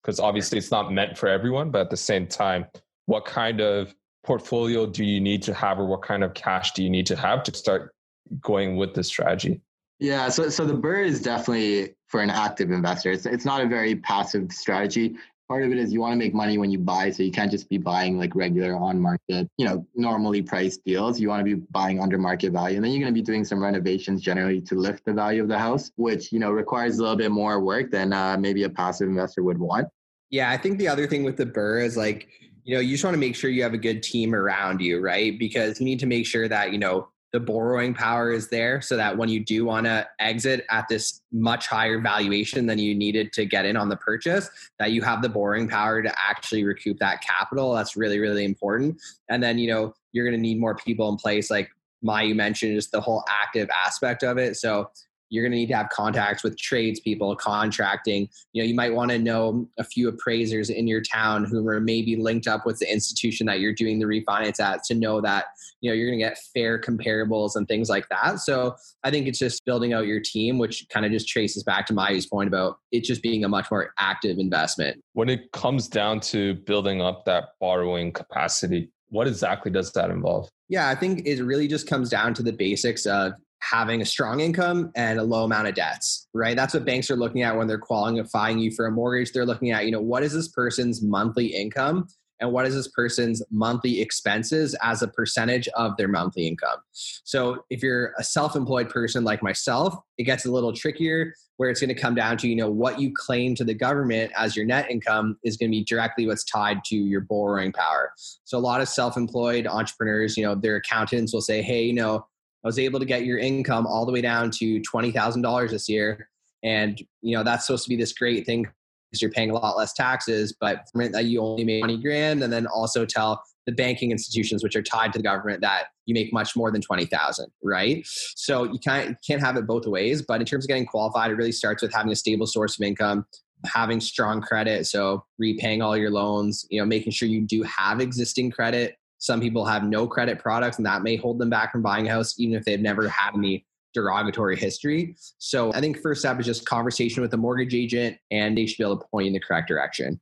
Because 0.01 0.19
obviously 0.19 0.57
it's 0.57 0.71
not 0.71 0.93
meant 0.93 1.17
for 1.17 1.27
everyone, 1.27 1.71
but 1.71 1.81
at 1.81 1.89
the 1.89 1.97
same 1.97 2.27
time, 2.27 2.65
what 3.05 3.25
kind 3.25 3.59
of 3.59 3.93
portfolio 4.23 4.85
do 4.85 5.03
you 5.03 5.19
need 5.19 5.41
to 5.43 5.53
have 5.53 5.79
or 5.79 5.85
what 5.85 6.01
kind 6.01 6.23
of 6.23 6.33
cash 6.33 6.71
do 6.71 6.83
you 6.83 6.89
need 6.89 7.05
to 7.07 7.15
have 7.15 7.43
to 7.43 7.53
start 7.53 7.93
going 8.41 8.77
with 8.77 8.93
this 8.93 9.07
strategy? 9.07 9.61
Yeah, 9.99 10.29
so 10.29 10.49
so 10.49 10.65
the 10.65 10.75
BRRRR 10.75 11.05
is 11.05 11.21
definitely 11.21 11.95
for 12.07 12.21
an 12.21 12.29
active 12.29 12.71
investor. 12.71 13.11
It's 13.11 13.25
it's 13.25 13.45
not 13.45 13.61
a 13.61 13.67
very 13.67 13.95
passive 13.95 14.51
strategy. 14.51 15.15
Part 15.47 15.63
of 15.63 15.71
it 15.71 15.77
is 15.77 15.93
you 15.93 16.01
want 16.01 16.11
to 16.11 16.17
make 16.17 16.33
money 16.33 16.57
when 16.57 16.69
you 16.69 16.77
buy, 16.77 17.09
so 17.09 17.23
you 17.23 17.31
can't 17.31 17.49
just 17.49 17.69
be 17.69 17.77
buying 17.77 18.19
like 18.19 18.35
regular 18.35 18.75
on 18.75 18.99
market, 18.99 19.47
you 19.57 19.65
know, 19.65 19.87
normally 19.95 20.41
priced 20.41 20.83
deals. 20.83 21.21
You 21.21 21.29
want 21.29 21.39
to 21.39 21.55
be 21.55 21.61
buying 21.71 22.01
under 22.01 22.17
market 22.17 22.51
value, 22.51 22.75
and 22.75 22.83
then 22.83 22.91
you're 22.91 22.99
going 22.99 23.13
to 23.13 23.17
be 23.17 23.23
doing 23.23 23.45
some 23.45 23.63
renovations 23.63 24.21
generally 24.21 24.59
to 24.61 24.75
lift 24.75 25.05
the 25.05 25.13
value 25.13 25.41
of 25.41 25.47
the 25.47 25.57
house, 25.57 25.89
which 25.95 26.31
you 26.31 26.39
know 26.39 26.51
requires 26.51 26.99
a 26.99 27.01
little 27.01 27.15
bit 27.15 27.31
more 27.31 27.61
work 27.61 27.89
than 27.89 28.13
uh, 28.13 28.37
maybe 28.37 28.63
a 28.63 28.69
passive 28.69 29.07
investor 29.07 29.41
would 29.41 29.57
want. 29.57 29.87
Yeah, 30.29 30.51
I 30.51 30.57
think 30.57 30.77
the 30.77 30.89
other 30.89 31.07
thing 31.07 31.23
with 31.23 31.37
the 31.37 31.45
BRRRR 31.45 31.85
is 31.85 31.97
like 31.97 32.27
you 32.65 32.75
know 32.75 32.81
you 32.81 32.91
just 32.91 33.03
want 33.03 33.15
to 33.15 33.19
make 33.19 33.35
sure 33.35 33.49
you 33.49 33.63
have 33.63 33.73
a 33.73 33.79
good 33.79 34.03
team 34.03 34.35
around 34.35 34.81
you, 34.81 34.99
right? 34.99 35.39
Because 35.39 35.79
you 35.79 35.85
need 35.85 35.99
to 36.01 36.07
make 36.07 36.27
sure 36.27 36.47
that 36.49 36.71
you 36.71 36.77
know 36.77 37.07
the 37.33 37.39
borrowing 37.39 37.93
power 37.93 38.31
is 38.31 38.49
there 38.49 38.81
so 38.81 38.95
that 38.95 39.17
when 39.17 39.27
you 39.27 39.43
do 39.43 39.65
want 39.65 39.85
to 39.85 40.07
exit 40.19 40.65
at 40.69 40.87
this 40.87 41.21
much 41.31 41.67
higher 41.67 41.99
valuation 41.99 42.65
than 42.65 42.79
you 42.79 42.95
needed 42.95 43.33
to 43.33 43.45
get 43.45 43.65
in 43.65 43.75
on 43.75 43.89
the 43.89 43.97
purchase 43.97 44.49
that 44.79 44.91
you 44.91 45.01
have 45.01 45.21
the 45.21 45.29
borrowing 45.29 45.67
power 45.67 46.01
to 46.01 46.13
actually 46.17 46.63
recoup 46.63 46.97
that 46.99 47.21
capital. 47.21 47.73
That's 47.73 47.97
really 47.97 48.19
really 48.19 48.45
important. 48.45 48.99
And 49.29 49.43
then 49.43 49.57
you 49.57 49.69
know 49.69 49.93
you're 50.13 50.25
going 50.25 50.37
to 50.37 50.41
need 50.41 50.59
more 50.59 50.75
people 50.75 51.09
in 51.09 51.17
place 51.17 51.51
like 51.51 51.69
my 52.01 52.25
Mayu 52.25 52.35
mentioned 52.35 52.75
just 52.75 52.91
the 52.91 53.01
whole 53.01 53.23
active 53.27 53.69
aspect 53.75 54.23
of 54.23 54.37
it. 54.37 54.55
So 54.55 54.89
you're 55.29 55.43
going 55.43 55.51
to 55.51 55.57
need 55.57 55.67
to 55.67 55.75
have 55.75 55.89
contacts 55.89 56.43
with 56.43 56.57
tradespeople, 56.57 57.35
contracting. 57.35 58.29
You 58.53 58.63
know, 58.63 58.67
you 58.67 58.75
might 58.75 58.93
want 58.93 59.11
to 59.11 59.19
know 59.19 59.67
a 59.77 59.83
few 59.83 60.07
appraisers 60.07 60.69
in 60.69 60.87
your 60.87 61.01
town 61.01 61.43
who 61.45 61.67
are 61.67 61.79
maybe 61.79 62.15
linked 62.15 62.47
up 62.47 62.65
with 62.65 62.79
the 62.79 62.91
institution 62.91 63.45
that 63.47 63.59
you're 63.59 63.73
doing 63.73 63.99
the 63.99 64.05
refinance 64.05 64.59
at 64.59 64.83
to 64.85 64.93
know 64.93 65.21
that, 65.21 65.45
you 65.81 65.89
know, 65.89 65.95
you're 65.95 66.09
going 66.09 66.19
to 66.19 66.25
get 66.25 66.37
fair 66.53 66.79
comparables 66.79 67.55
and 67.55 67.67
things 67.67 67.89
like 67.89 68.07
that. 68.09 68.39
So 68.39 68.75
I 69.03 69.11
think 69.11 69.27
it's 69.27 69.39
just 69.39 69.63
building 69.65 69.93
out 69.93 70.07
your 70.07 70.19
team, 70.19 70.57
which 70.57 70.87
kind 70.89 71.05
of 71.05 71.11
just 71.11 71.27
traces 71.27 71.63
back 71.63 71.85
to 71.87 71.93
Mayu's 71.93 72.25
point 72.25 72.47
about 72.47 72.77
it 72.91 73.03
just 73.03 73.21
being 73.21 73.43
a 73.43 73.49
much 73.49 73.69
more 73.69 73.93
active 73.99 74.37
investment. 74.37 75.01
When 75.13 75.29
it 75.29 75.51
comes 75.51 75.87
down 75.87 76.19
to 76.21 76.55
building 76.55 77.01
up 77.01 77.25
that 77.25 77.49
borrowing 77.59 78.11
capacity, 78.11 78.89
what 79.09 79.27
exactly 79.27 79.71
does 79.71 79.91
that 79.93 80.09
involve? 80.09 80.49
Yeah, 80.69 80.89
I 80.89 80.95
think 80.95 81.25
it 81.25 81.41
really 81.41 81.67
just 81.67 81.87
comes 81.87 82.09
down 82.09 82.33
to 82.35 82.43
the 82.43 82.51
basics 82.51 83.05
of 83.05 83.33
having 83.61 84.01
a 84.01 84.05
strong 84.05 84.39
income 84.39 84.91
and 84.95 85.19
a 85.19 85.23
low 85.23 85.43
amount 85.43 85.67
of 85.67 85.75
debts, 85.75 86.27
right? 86.33 86.55
That's 86.55 86.73
what 86.73 86.85
banks 86.85 87.09
are 87.09 87.15
looking 87.15 87.43
at 87.43 87.57
when 87.57 87.67
they're 87.67 87.77
qualifying 87.77 88.59
you 88.59 88.71
for 88.71 88.85
a 88.85 88.91
mortgage. 88.91 89.31
They're 89.31 89.45
looking 89.45 89.71
at, 89.71 89.85
you 89.85 89.91
know, 89.91 90.01
what 90.01 90.23
is 90.23 90.33
this 90.33 90.47
person's 90.47 91.01
monthly 91.01 91.47
income 91.47 92.07
and 92.39 92.51
what 92.51 92.65
is 92.65 92.75
this 92.75 92.87
person's 92.89 93.41
monthly 93.51 93.99
expenses 93.99 94.75
as 94.83 95.01
a 95.01 95.07
percentage 95.07 95.67
of 95.69 95.97
their 95.97 96.07
monthly 96.07 96.47
income. 96.47 96.77
So 96.93 97.65
if 97.69 97.81
you're 97.81 98.13
a 98.17 98.23
self-employed 98.23 98.89
person 98.89 99.23
like 99.23 99.41
myself, 99.41 99.95
it 100.17 100.23
gets 100.23 100.45
a 100.45 100.51
little 100.51 100.73
trickier 100.73 101.33
where 101.57 101.71
it's 101.71 101.79
going 101.79 101.93
to 101.93 101.99
come 101.99 102.13
down 102.13 102.37
to, 102.37 102.47
you 102.47 102.55
know, 102.55 102.69
what 102.69 102.99
you 102.99 103.11
claim 103.15 103.55
to 103.55 103.63
the 103.63 103.73
government 103.73 104.31
as 104.37 104.55
your 104.55 104.65
net 104.65 104.91
income 104.91 105.37
is 105.43 105.57
going 105.57 105.71
to 105.71 105.75
be 105.75 105.83
directly 105.83 106.27
what's 106.27 106.43
tied 106.43 106.83
to 106.85 106.95
your 106.95 107.21
borrowing 107.21 107.71
power. 107.71 108.11
So 108.43 108.57
a 108.57 108.59
lot 108.59 108.81
of 108.81 108.87
self-employed 108.87 109.65
entrepreneurs, 109.65 110.37
you 110.37 110.45
know, 110.45 110.53
their 110.53 110.75
accountants 110.75 111.33
will 111.33 111.41
say, 111.41 111.63
"Hey, 111.63 111.85
you 111.85 111.93
know, 111.93 112.27
I 112.63 112.67
was 112.67 112.79
able 112.79 112.99
to 112.99 113.05
get 113.05 113.25
your 113.25 113.37
income 113.37 113.85
all 113.87 114.05
the 114.05 114.11
way 114.11 114.21
down 114.21 114.51
to 114.51 114.81
twenty 114.81 115.11
thousand 115.11 115.41
dollars 115.41 115.71
this 115.71 115.87
year, 115.87 116.29
and 116.63 117.01
you 117.21 117.35
know 117.35 117.43
that's 117.43 117.67
supposed 117.67 117.83
to 117.83 117.89
be 117.89 117.95
this 117.95 118.13
great 118.13 118.45
thing 118.45 118.67
because 119.09 119.21
you're 119.21 119.31
paying 119.31 119.51
a 119.51 119.53
lot 119.53 119.77
less 119.77 119.93
taxes, 119.93 120.55
but 120.59 120.81
that 120.93 121.25
you 121.25 121.41
only 121.41 121.63
made 121.63 121.79
twenty 121.79 122.01
grand, 122.01 122.43
and 122.43 122.51
then 122.51 122.67
also 122.67 123.05
tell 123.05 123.41
the 123.67 123.71
banking 123.73 124.11
institutions 124.11 124.63
which 124.63 124.75
are 124.75 124.81
tied 124.81 125.11
to 125.13 125.19
the 125.19 125.23
government 125.23 125.61
that 125.61 125.87
you 126.05 126.13
make 126.13 126.31
much 126.31 126.55
more 126.55 126.71
than 126.71 126.81
20,000, 126.81 127.51
right? 127.61 128.01
So 128.07 128.63
you 128.63 128.79
can't, 128.79 129.09
you 129.09 129.15
can't 129.27 129.41
have 129.41 129.57
it 129.57 129.67
both 129.67 129.85
ways, 129.85 130.23
but 130.25 130.39
in 130.39 130.47
terms 130.47 130.63
of 130.63 130.69
getting 130.69 130.85
qualified, 130.85 131.31
it 131.31 131.35
really 131.35 131.51
starts 131.51 131.83
with 131.83 131.93
having 131.93 132.11
a 132.13 132.15
stable 132.15 132.47
source 132.47 132.79
of 132.79 132.85
income, 132.85 133.25
having 133.65 133.99
strong 133.99 134.41
credit, 134.41 134.87
so 134.87 135.25
repaying 135.37 135.81
all 135.81 135.97
your 135.97 136.11
loans, 136.11 136.65
you 136.69 136.79
know, 136.79 136.85
making 136.85 137.11
sure 137.11 137.27
you 137.27 137.41
do 137.41 137.61
have 137.63 137.99
existing 137.99 138.51
credit 138.51 138.95
some 139.17 139.41
people 139.41 139.65
have 139.65 139.83
no 139.83 140.07
credit 140.07 140.39
products, 140.39 140.77
and 140.77 140.85
that 140.85 141.03
may 141.03 141.15
hold 141.15 141.39
them 141.39 141.49
back 141.49 141.71
from 141.71 141.81
buying 141.81 142.07
a 142.07 142.11
house, 142.11 142.39
even 142.39 142.55
if 142.55 142.65
they've 142.65 142.79
never 142.79 143.07
had 143.07 143.35
any 143.35 143.65
derogatory 143.93 144.55
history. 144.55 145.15
So 145.39 145.73
I 145.73 145.79
think 145.79 145.99
first 145.99 146.21
step 146.21 146.39
is 146.39 146.45
just 146.45 146.65
conversation 146.65 147.21
with 147.21 147.31
the 147.31 147.37
mortgage 147.37 147.73
agent, 147.73 148.17
and 148.31 148.57
they 148.57 148.65
should 148.65 148.77
be 148.77 148.83
able 148.83 148.99
to 148.99 149.07
point 149.07 149.25
you 149.25 149.29
in 149.29 149.33
the 149.33 149.39
correct 149.39 149.67
direction. 149.67 150.19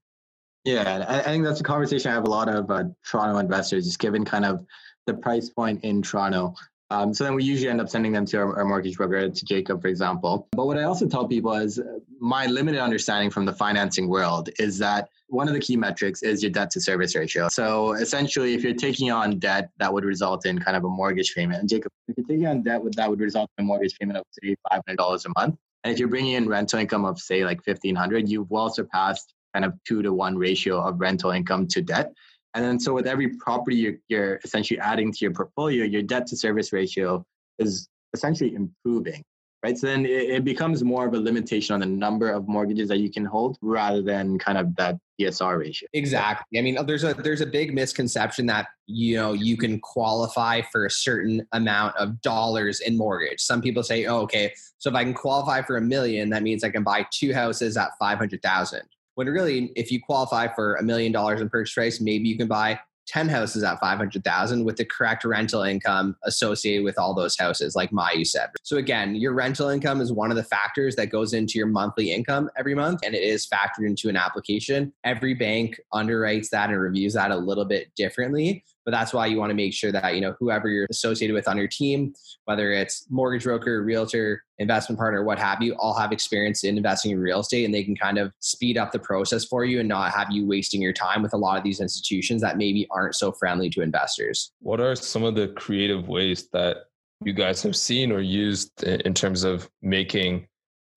Yeah, 0.63 1.05
I 1.07 1.21
think 1.21 1.43
that's 1.43 1.59
a 1.59 1.63
conversation 1.63 2.09
I 2.09 2.15
have 2.15 2.23
a 2.23 2.29
lot 2.29 2.49
of 2.49 2.71
uh, 2.71 2.85
Toronto 3.05 3.37
investors, 3.37 3.85
just 3.85 3.99
given 3.99 4.25
kind 4.25 4.45
of 4.45 4.65
the 5.05 5.13
price 5.13 5.49
point 5.49 5.83
in 5.83 6.01
Toronto. 6.01 6.55
Um, 6.91 7.13
so 7.13 7.23
then 7.23 7.33
we 7.33 7.43
usually 7.43 7.69
end 7.69 7.81
up 7.81 7.89
sending 7.89 8.11
them 8.11 8.25
to 8.27 8.37
our, 8.37 8.57
our, 8.59 8.65
mortgage 8.65 8.97
broker, 8.97 9.27
to 9.27 9.45
Jacob, 9.45 9.81
for 9.81 9.87
example. 9.87 10.47
But 10.51 10.67
what 10.67 10.77
I 10.77 10.83
also 10.83 11.07
tell 11.07 11.27
people 11.27 11.53
is 11.53 11.81
my 12.19 12.45
limited 12.45 12.79
understanding 12.79 13.31
from 13.31 13.45
the 13.45 13.53
financing 13.53 14.07
world 14.07 14.49
is 14.59 14.77
that 14.79 15.09
one 15.27 15.47
of 15.47 15.55
the 15.55 15.59
key 15.59 15.77
metrics 15.77 16.21
is 16.21 16.43
your 16.43 16.51
debt 16.51 16.69
to 16.71 16.81
service 16.81 17.15
ratio. 17.15 17.47
So 17.49 17.93
essentially, 17.93 18.53
if 18.53 18.63
you're 18.63 18.75
taking 18.75 19.11
on 19.11 19.39
debt, 19.39 19.71
that 19.79 19.91
would 19.91 20.05
result 20.05 20.45
in 20.45 20.59
kind 20.59 20.77
of 20.77 20.83
a 20.83 20.89
mortgage 20.89 21.33
payment. 21.33 21.59
And 21.59 21.69
Jacob, 21.69 21.91
if 22.07 22.17
you're 22.17 22.27
taking 22.27 22.45
on 22.45 22.61
debt, 22.61 22.81
that 22.97 23.09
would 23.09 23.19
result 23.19 23.49
in 23.57 23.63
a 23.63 23.65
mortgage 23.65 23.97
payment 23.97 24.19
of 24.19 24.25
say 24.43 24.55
$500 24.71 25.25
a 25.25 25.29
month. 25.39 25.55
And 25.83 25.91
if 25.91 25.99
you're 25.99 26.07
bringing 26.07 26.33
in 26.33 26.47
rental 26.47 26.79
income 26.79 27.05
of 27.05 27.19
say 27.19 27.45
like 27.45 27.65
1500 27.65 28.29
you've 28.29 28.49
well 28.49 28.69
surpassed 28.69 29.33
kind 29.53 29.65
of 29.65 29.73
two 29.87 30.01
to 30.01 30.11
one 30.11 30.37
ratio 30.37 30.81
of 30.81 30.99
rental 30.99 31.31
income 31.31 31.65
to 31.67 31.81
debt. 31.81 32.11
And 32.55 32.63
then 32.63 32.79
so 32.79 32.93
with 32.93 33.05
every 33.05 33.35
property 33.35 33.75
you're, 33.75 33.95
you're 34.07 34.39
essentially 34.43 34.79
adding 34.79 35.11
to 35.11 35.17
your 35.21 35.31
portfolio, 35.31 35.83
your 35.83 36.01
debt 36.01 36.25
to 36.27 36.37
service 36.37 36.71
ratio 36.73 37.23
is 37.59 37.87
essentially 38.13 38.55
improving. 38.55 39.23
Right. 39.63 39.77
So 39.77 39.87
then 39.87 40.05
it, 40.05 40.29
it 40.29 40.45
becomes 40.45 40.83
more 40.83 41.07
of 41.07 41.15
a 41.15 41.17
limitation 41.17 41.73
on 41.73 41.79
the 41.79 41.87
number 41.87 42.29
of 42.29 42.47
mortgages 42.47 42.87
that 42.89 42.99
you 42.99 43.09
can 43.11 43.25
hold 43.25 43.57
rather 43.63 44.01
than 44.03 44.37
kind 44.37 44.59
of 44.59 44.75
that 44.75 44.97
DSR 45.19 45.57
ratio. 45.57 45.89
Exactly. 45.93 46.59
I 46.59 46.61
mean, 46.61 46.77
there's 46.85 47.03
a 47.03 47.15
there's 47.15 47.41
a 47.41 47.47
big 47.47 47.73
misconception 47.73 48.45
that 48.45 48.67
you 48.85 49.15
know 49.15 49.33
you 49.33 49.57
can 49.57 49.79
qualify 49.79 50.61
for 50.71 50.85
a 50.85 50.91
certain 50.91 51.47
amount 51.51 51.95
of 51.97 52.21
dollars 52.21 52.79
in 52.79 52.95
mortgage. 52.95 53.41
Some 53.41 53.59
people 53.59 53.81
say, 53.81 54.05
"Oh, 54.05 54.19
okay, 54.21 54.53
so 54.77 54.91
if 54.91 54.95
I 54.95 55.03
can 55.03 55.15
qualify 55.15 55.63
for 55.63 55.77
a 55.77 55.81
million, 55.81 56.29
that 56.29 56.43
means 56.43 56.63
I 56.63 56.69
can 56.69 56.83
buy 56.83 57.07
two 57.11 57.33
houses 57.33 57.75
at 57.75 57.89
five 57.97 58.19
hundred 58.19 58.43
thousand. 58.43 58.83
When 59.15 59.27
really, 59.27 59.71
if 59.75 59.91
you 59.91 60.01
qualify 60.01 60.53
for 60.53 60.75
a 60.75 60.83
million 60.83 61.11
dollars 61.11 61.41
in 61.41 61.49
purchase 61.49 61.73
price, 61.73 62.01
maybe 62.01 62.27
you 62.27 62.37
can 62.37 62.47
buy 62.47 62.79
10 63.07 63.29
houses 63.29 63.63
at 63.63 63.79
500,000 63.79 64.65
with 64.65 64.77
the 64.77 64.85
correct 64.85 65.25
rental 65.25 65.61
income 65.61 66.15
associated 66.23 66.83
with 66.83 66.97
all 66.97 67.13
those 67.13 67.37
houses, 67.37 67.75
like 67.75 67.91
Mayu 67.91 68.25
said. 68.25 68.49
So 68.63 68.77
again, 68.77 69.15
your 69.15 69.33
rental 69.33 69.69
income 69.69 70.01
is 70.01 70.11
one 70.11 70.31
of 70.31 70.37
the 70.37 70.43
factors 70.43 70.95
that 70.95 71.07
goes 71.07 71.33
into 71.33 71.57
your 71.57 71.67
monthly 71.67 72.11
income 72.11 72.49
every 72.57 72.75
month, 72.75 73.01
and 73.05 73.13
it 73.13 73.21
is 73.21 73.47
factored 73.47 73.85
into 73.85 74.09
an 74.09 74.17
application. 74.17 74.91
Every 75.03 75.33
bank 75.33 75.79
underwrites 75.93 76.49
that 76.49 76.69
and 76.69 76.79
reviews 76.79 77.13
that 77.13 77.31
a 77.31 77.37
little 77.37 77.65
bit 77.65 77.93
differently 77.95 78.63
but 78.85 78.91
that's 78.91 79.13
why 79.13 79.25
you 79.25 79.37
want 79.37 79.49
to 79.49 79.55
make 79.55 79.73
sure 79.73 79.91
that 79.91 80.15
you 80.15 80.21
know 80.21 80.35
whoever 80.39 80.69
you're 80.69 80.87
associated 80.89 81.33
with 81.33 81.47
on 81.47 81.57
your 81.57 81.67
team 81.67 82.13
whether 82.45 82.71
it's 82.71 83.05
mortgage 83.09 83.43
broker 83.43 83.83
realtor 83.83 84.43
investment 84.59 84.97
partner 84.97 85.23
what 85.23 85.37
have 85.37 85.61
you 85.61 85.73
all 85.75 85.97
have 85.97 86.11
experience 86.11 86.63
in 86.63 86.77
investing 86.77 87.11
in 87.11 87.19
real 87.19 87.41
estate 87.41 87.65
and 87.65 87.73
they 87.73 87.83
can 87.83 87.95
kind 87.95 88.17
of 88.17 88.31
speed 88.39 88.77
up 88.77 88.91
the 88.91 88.99
process 88.99 89.43
for 89.45 89.65
you 89.65 89.79
and 89.79 89.89
not 89.89 90.11
have 90.13 90.31
you 90.31 90.45
wasting 90.47 90.81
your 90.81 90.93
time 90.93 91.21
with 91.21 91.33
a 91.33 91.37
lot 91.37 91.57
of 91.57 91.63
these 91.63 91.79
institutions 91.79 92.41
that 92.41 92.57
maybe 92.57 92.87
aren't 92.91 93.15
so 93.15 93.31
friendly 93.31 93.69
to 93.69 93.81
investors. 93.81 94.51
What 94.59 94.79
are 94.79 94.95
some 94.95 95.23
of 95.23 95.35
the 95.35 95.49
creative 95.49 96.07
ways 96.07 96.47
that 96.53 96.77
you 97.23 97.33
guys 97.33 97.61
have 97.63 97.75
seen 97.75 98.11
or 98.11 98.19
used 98.19 98.83
in 98.83 99.13
terms 99.13 99.43
of 99.43 99.69
making 99.81 100.47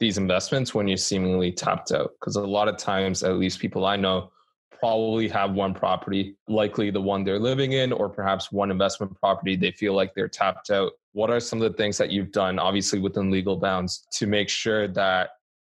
these 0.01 0.19
investments 0.19 0.75
when 0.75 0.87
you're 0.87 0.97
seemingly 0.97 1.51
tapped 1.53 1.93
out? 1.93 2.11
Because 2.21 2.37
a 2.37 2.43
lot 2.43 2.69
of 2.69 2.77
times 2.77 3.23
at 3.23 3.37
least 3.37 3.59
people 3.59 3.87
i 3.87 3.97
know 3.97 4.31
probably 4.71 5.29
have 5.29 5.53
one 5.53 5.75
property, 5.75 6.37
likely 6.49 6.91
the 6.91 7.01
one 7.01 7.25
they're 7.25 7.39
living 7.39 7.73
in, 7.73 7.93
or 7.93 8.09
perhaps 8.09 8.53
one 8.53 8.71
investment 8.71 9.19
property 9.19 9.57
they 9.57 9.73
feel 9.73 9.95
like 9.95 10.15
they're 10.15 10.29
tapped 10.29 10.71
out. 10.71 10.93
What 11.13 11.31
are 11.31 11.41
some 11.41 11.61
of 11.61 11.71
the 11.71 11.77
things 11.77 11.99
that 11.99 12.11
you've 12.11 12.33
done, 12.33 12.59
obviously 12.59 13.01
within 13.01 13.31
legal 13.31 13.57
bounds, 13.57 14.07
to 14.13 14.27
make 14.27 14.49
sure 14.49 14.89
that 14.89 15.31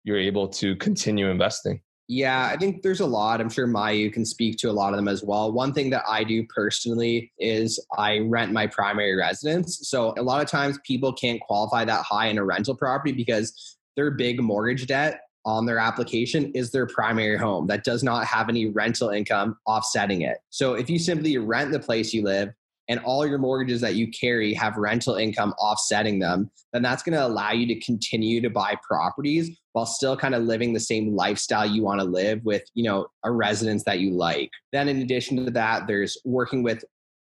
you're 0.03 0.19
able 0.19 0.47
to 0.47 0.75
continue 0.75 1.29
investing? 1.29 1.81
Yeah, 2.07 2.49
I 2.51 2.57
think 2.57 2.81
there's 2.81 2.99
a 2.99 3.05
lot. 3.05 3.39
I'm 3.39 3.49
sure 3.49 3.67
Mayu 3.67 4.11
can 4.11 4.25
speak 4.25 4.57
to 4.57 4.69
a 4.69 4.73
lot 4.73 4.91
of 4.91 4.97
them 4.97 5.07
as 5.07 5.23
well. 5.23 5.53
One 5.53 5.71
thing 5.71 5.89
that 5.91 6.03
I 6.07 6.25
do 6.25 6.45
personally 6.53 7.31
is 7.39 7.79
I 7.97 8.19
rent 8.19 8.51
my 8.51 8.67
primary 8.67 9.15
residence. 9.15 9.87
So 9.87 10.13
a 10.17 10.21
lot 10.21 10.43
of 10.43 10.49
times 10.49 10.77
people 10.85 11.13
can't 11.13 11.39
qualify 11.39 11.85
that 11.85 12.03
high 12.03 12.27
in 12.27 12.37
a 12.37 12.43
rental 12.43 12.75
property 12.75 13.13
because 13.13 13.77
their 13.95 14.11
big 14.11 14.41
mortgage 14.41 14.87
debt 14.87 15.21
on 15.45 15.65
their 15.65 15.79
application 15.79 16.51
is 16.53 16.71
their 16.71 16.85
primary 16.85 17.37
home 17.37 17.67
that 17.67 17.83
does 17.83 18.03
not 18.03 18.25
have 18.25 18.49
any 18.49 18.67
rental 18.67 19.09
income 19.09 19.57
offsetting 19.65 20.21
it. 20.21 20.37
So 20.49 20.73
if 20.73 20.89
you 20.89 20.97
mm-hmm. 20.97 21.03
simply 21.03 21.37
rent 21.37 21.71
the 21.71 21.79
place 21.79 22.13
you 22.13 22.23
live 22.23 22.53
and 22.87 22.99
all 22.99 23.25
your 23.25 23.37
mortgages 23.37 23.81
that 23.81 23.95
you 23.95 24.09
carry 24.11 24.53
have 24.53 24.75
rental 24.75 25.15
income 25.15 25.53
offsetting 25.59 26.19
them, 26.19 26.51
then 26.73 26.81
that's 26.81 27.03
going 27.03 27.13
to 27.13 27.25
allow 27.25 27.51
you 27.51 27.65
to 27.67 27.79
continue 27.79 28.41
to 28.41 28.49
buy 28.49 28.75
properties 28.87 29.57
while 29.73 29.85
still 29.85 30.17
kind 30.17 30.35
of 30.35 30.43
living 30.43 30.73
the 30.73 30.79
same 30.79 31.15
lifestyle 31.15 31.65
you 31.65 31.83
want 31.83 32.01
to 32.01 32.05
live 32.05 32.43
with, 32.43 32.63
you 32.73 32.83
know, 32.83 33.07
a 33.23 33.31
residence 33.31 33.83
that 33.85 33.99
you 33.99 34.11
like. 34.11 34.49
Then 34.73 34.89
in 34.89 35.01
addition 35.01 35.45
to 35.45 35.51
that, 35.51 35.87
there's 35.87 36.17
working 36.25 36.63
with 36.63 36.83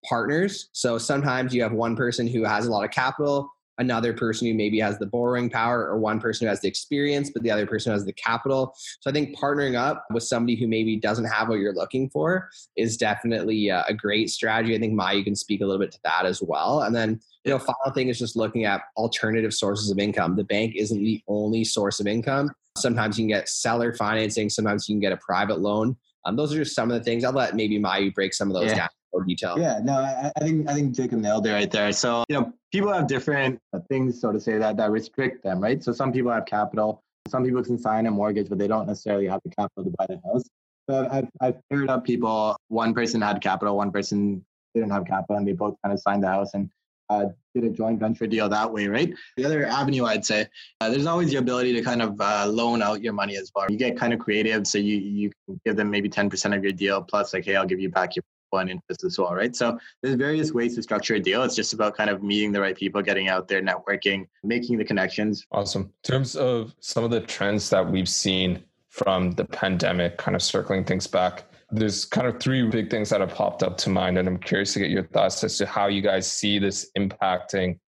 partners. 0.08 0.70
So 0.72 0.96
sometimes 0.98 1.54
you 1.54 1.62
have 1.62 1.72
one 1.72 1.94
person 1.94 2.26
who 2.26 2.44
has 2.44 2.66
a 2.66 2.70
lot 2.70 2.84
of 2.84 2.90
capital 2.90 3.50
another 3.80 4.12
person 4.12 4.46
who 4.46 4.54
maybe 4.54 4.78
has 4.78 4.98
the 4.98 5.06
borrowing 5.06 5.50
power 5.50 5.88
or 5.88 5.98
one 5.98 6.20
person 6.20 6.46
who 6.46 6.50
has 6.50 6.60
the 6.60 6.68
experience 6.68 7.30
but 7.30 7.42
the 7.42 7.50
other 7.50 7.66
person 7.66 7.92
has 7.92 8.04
the 8.04 8.12
capital. 8.12 8.74
So 9.00 9.10
i 9.10 9.12
think 9.12 9.36
partnering 9.36 9.74
up 9.74 10.04
with 10.12 10.22
somebody 10.22 10.54
who 10.54 10.68
maybe 10.68 10.96
doesn't 10.96 11.24
have 11.24 11.48
what 11.48 11.58
you're 11.58 11.74
looking 11.74 12.10
for 12.10 12.50
is 12.76 12.96
definitely 12.96 13.70
a 13.70 13.94
great 13.96 14.30
strategy. 14.30 14.74
I 14.74 14.78
think 14.78 14.94
Mayu 14.98 15.24
can 15.24 15.34
speak 15.34 15.62
a 15.62 15.64
little 15.64 15.80
bit 15.80 15.92
to 15.92 15.98
that 16.04 16.26
as 16.26 16.42
well. 16.42 16.82
And 16.82 16.94
then 16.94 17.20
you 17.44 17.50
know 17.50 17.58
final 17.58 17.92
thing 17.94 18.08
is 18.08 18.18
just 18.18 18.36
looking 18.36 18.66
at 18.66 18.82
alternative 18.96 19.54
sources 19.54 19.90
of 19.90 19.98
income. 19.98 20.36
The 20.36 20.44
bank 20.44 20.74
isn't 20.76 21.02
the 21.02 21.22
only 21.26 21.64
source 21.64 21.98
of 21.98 22.06
income. 22.06 22.50
Sometimes 22.76 23.18
you 23.18 23.22
can 23.22 23.28
get 23.28 23.48
seller 23.48 23.94
financing 23.94 24.50
sometimes 24.50 24.88
you 24.88 24.94
can 24.94 25.00
get 25.00 25.12
a 25.12 25.16
private 25.16 25.60
loan. 25.60 25.96
Um, 26.26 26.36
those 26.36 26.52
are 26.52 26.58
just 26.58 26.76
some 26.76 26.90
of 26.90 26.98
the 26.98 27.02
things. 27.02 27.24
I'll 27.24 27.32
let 27.32 27.56
maybe 27.56 27.78
Mayu 27.78 28.14
break 28.14 28.34
some 28.34 28.48
of 28.48 28.54
those 28.54 28.70
yeah. 28.70 28.76
down 28.76 28.88
more 29.12 29.24
detail. 29.24 29.56
Yeah, 29.58 29.80
no, 29.82 29.94
I, 29.94 30.30
I 30.36 30.40
think 30.40 30.68
I 30.68 30.74
think 30.74 30.94
Jacob 30.94 31.20
nailed 31.20 31.46
it 31.46 31.52
right 31.52 31.70
there. 31.70 31.92
So 31.92 32.24
you 32.28 32.38
know, 32.38 32.52
people 32.72 32.92
have 32.92 33.06
different 33.06 33.60
things, 33.88 34.20
so 34.20 34.32
to 34.32 34.40
say 34.40 34.58
that 34.58 34.76
that 34.76 34.90
restrict 34.90 35.42
them, 35.42 35.60
right? 35.60 35.82
So 35.82 35.92
some 35.92 36.12
people 36.12 36.30
have 36.30 36.46
capital, 36.46 37.02
some 37.28 37.44
people 37.44 37.62
can 37.62 37.78
sign 37.78 38.06
a 38.06 38.10
mortgage, 38.10 38.48
but 38.48 38.58
they 38.58 38.68
don't 38.68 38.86
necessarily 38.86 39.26
have 39.26 39.40
the 39.44 39.50
capital 39.50 39.84
to 39.84 39.90
buy 39.98 40.06
the 40.08 40.20
house. 40.24 40.44
So 40.88 41.08
I've 41.10 41.28
I've 41.40 41.56
paired 41.68 41.90
up 41.90 42.04
people. 42.04 42.56
One 42.68 42.94
person 42.94 43.20
had 43.20 43.40
capital, 43.40 43.76
one 43.76 43.92
person 43.92 44.44
didn't 44.74 44.90
have 44.90 45.04
capital, 45.06 45.36
and 45.36 45.46
they 45.46 45.52
both 45.52 45.76
kind 45.84 45.92
of 45.92 46.00
signed 46.00 46.22
the 46.22 46.28
house 46.28 46.54
and 46.54 46.70
uh, 47.08 47.26
did 47.54 47.64
a 47.64 47.68
joint 47.68 47.98
venture 47.98 48.26
deal 48.26 48.48
that 48.48 48.72
way, 48.72 48.86
right? 48.86 49.12
The 49.36 49.44
other 49.44 49.66
avenue 49.66 50.04
I'd 50.04 50.24
say, 50.24 50.46
uh, 50.80 50.88
there's 50.90 51.06
always 51.06 51.30
the 51.30 51.38
ability 51.38 51.72
to 51.74 51.82
kind 51.82 52.00
of 52.00 52.20
uh, 52.20 52.46
loan 52.46 52.82
out 52.82 53.02
your 53.02 53.12
money 53.12 53.36
as 53.36 53.50
well. 53.54 53.66
You 53.68 53.76
get 53.76 53.98
kind 53.98 54.12
of 54.12 54.20
creative, 54.20 54.66
so 54.66 54.78
you 54.78 54.96
you 54.96 55.32
can 55.46 55.60
give 55.66 55.76
them 55.76 55.90
maybe 55.90 56.08
10% 56.08 56.56
of 56.56 56.62
your 56.62 56.72
deal 56.72 57.02
plus 57.02 57.34
like, 57.34 57.44
hey, 57.44 57.56
I'll 57.56 57.66
give 57.66 57.80
you 57.80 57.90
back 57.90 58.16
your 58.16 58.22
one 58.50 58.68
interest 58.68 59.04
as 59.04 59.18
well, 59.18 59.34
right? 59.34 59.54
So 59.54 59.78
there's 60.02 60.16
various 60.16 60.52
ways 60.52 60.74
to 60.76 60.82
structure 60.82 61.14
a 61.14 61.20
deal. 61.20 61.42
It's 61.42 61.54
just 61.54 61.72
about 61.72 61.96
kind 61.96 62.10
of 62.10 62.22
meeting 62.22 62.52
the 62.52 62.60
right 62.60 62.76
people, 62.76 63.02
getting 63.02 63.28
out 63.28 63.48
there, 63.48 63.62
networking, 63.62 64.26
making 64.42 64.78
the 64.78 64.84
connections. 64.84 65.46
Awesome. 65.52 65.82
In 65.82 65.90
terms 66.02 66.36
of 66.36 66.74
some 66.80 67.04
of 67.04 67.10
the 67.10 67.20
trends 67.20 67.70
that 67.70 67.88
we've 67.88 68.08
seen 68.08 68.62
from 68.88 69.32
the 69.32 69.44
pandemic, 69.44 70.18
kind 70.18 70.34
of 70.34 70.42
circling 70.42 70.84
things 70.84 71.06
back, 71.06 71.44
there's 71.70 72.04
kind 72.04 72.26
of 72.26 72.40
three 72.40 72.68
big 72.68 72.90
things 72.90 73.10
that 73.10 73.20
have 73.20 73.34
popped 73.34 73.62
up 73.62 73.76
to 73.78 73.90
mind, 73.90 74.18
and 74.18 74.26
I'm 74.26 74.38
curious 74.38 74.72
to 74.74 74.80
get 74.80 74.90
your 74.90 75.04
thoughts 75.04 75.42
as 75.44 75.56
to 75.58 75.66
how 75.66 75.86
you 75.86 76.02
guys 76.02 76.30
see 76.30 76.58
this 76.58 76.90
impacting 76.98 77.78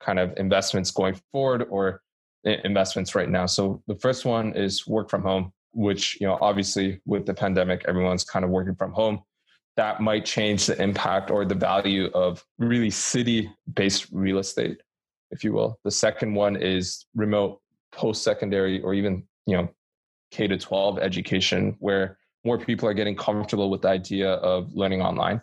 kind 0.00 0.18
of 0.18 0.32
investments 0.36 0.90
going 0.90 1.18
forward 1.32 1.66
or 1.68 2.00
investments 2.44 3.14
right 3.14 3.28
now. 3.28 3.46
So 3.46 3.82
the 3.86 3.96
first 3.96 4.24
one 4.24 4.52
is 4.54 4.86
work 4.86 5.10
from 5.10 5.22
home, 5.22 5.52
which 5.72 6.20
you 6.20 6.26
know 6.26 6.38
obviously 6.40 7.00
with 7.06 7.26
the 7.26 7.34
pandemic, 7.34 7.84
everyone's 7.88 8.24
kind 8.24 8.44
of 8.44 8.50
working 8.50 8.76
from 8.76 8.92
home 8.92 9.22
that 9.76 10.00
might 10.00 10.24
change 10.24 10.66
the 10.66 10.80
impact 10.80 11.30
or 11.30 11.44
the 11.44 11.54
value 11.54 12.10
of 12.14 12.44
really 12.58 12.90
city 12.90 13.50
based 13.74 14.06
real 14.12 14.38
estate, 14.38 14.80
if 15.30 15.42
you 15.42 15.52
will. 15.52 15.78
The 15.84 15.90
second 15.90 16.34
one 16.34 16.56
is 16.56 17.06
remote 17.14 17.60
post 17.92 18.22
secondary 18.22 18.80
or 18.80 18.94
even, 18.94 19.24
you 19.46 19.56
know, 19.56 19.68
K 20.30 20.46
to 20.46 20.58
12 20.58 20.98
education, 20.98 21.76
where 21.78 22.18
more 22.44 22.58
people 22.58 22.88
are 22.88 22.94
getting 22.94 23.16
comfortable 23.16 23.70
with 23.70 23.82
the 23.82 23.88
idea 23.88 24.32
of 24.34 24.74
learning 24.74 25.00
online. 25.00 25.40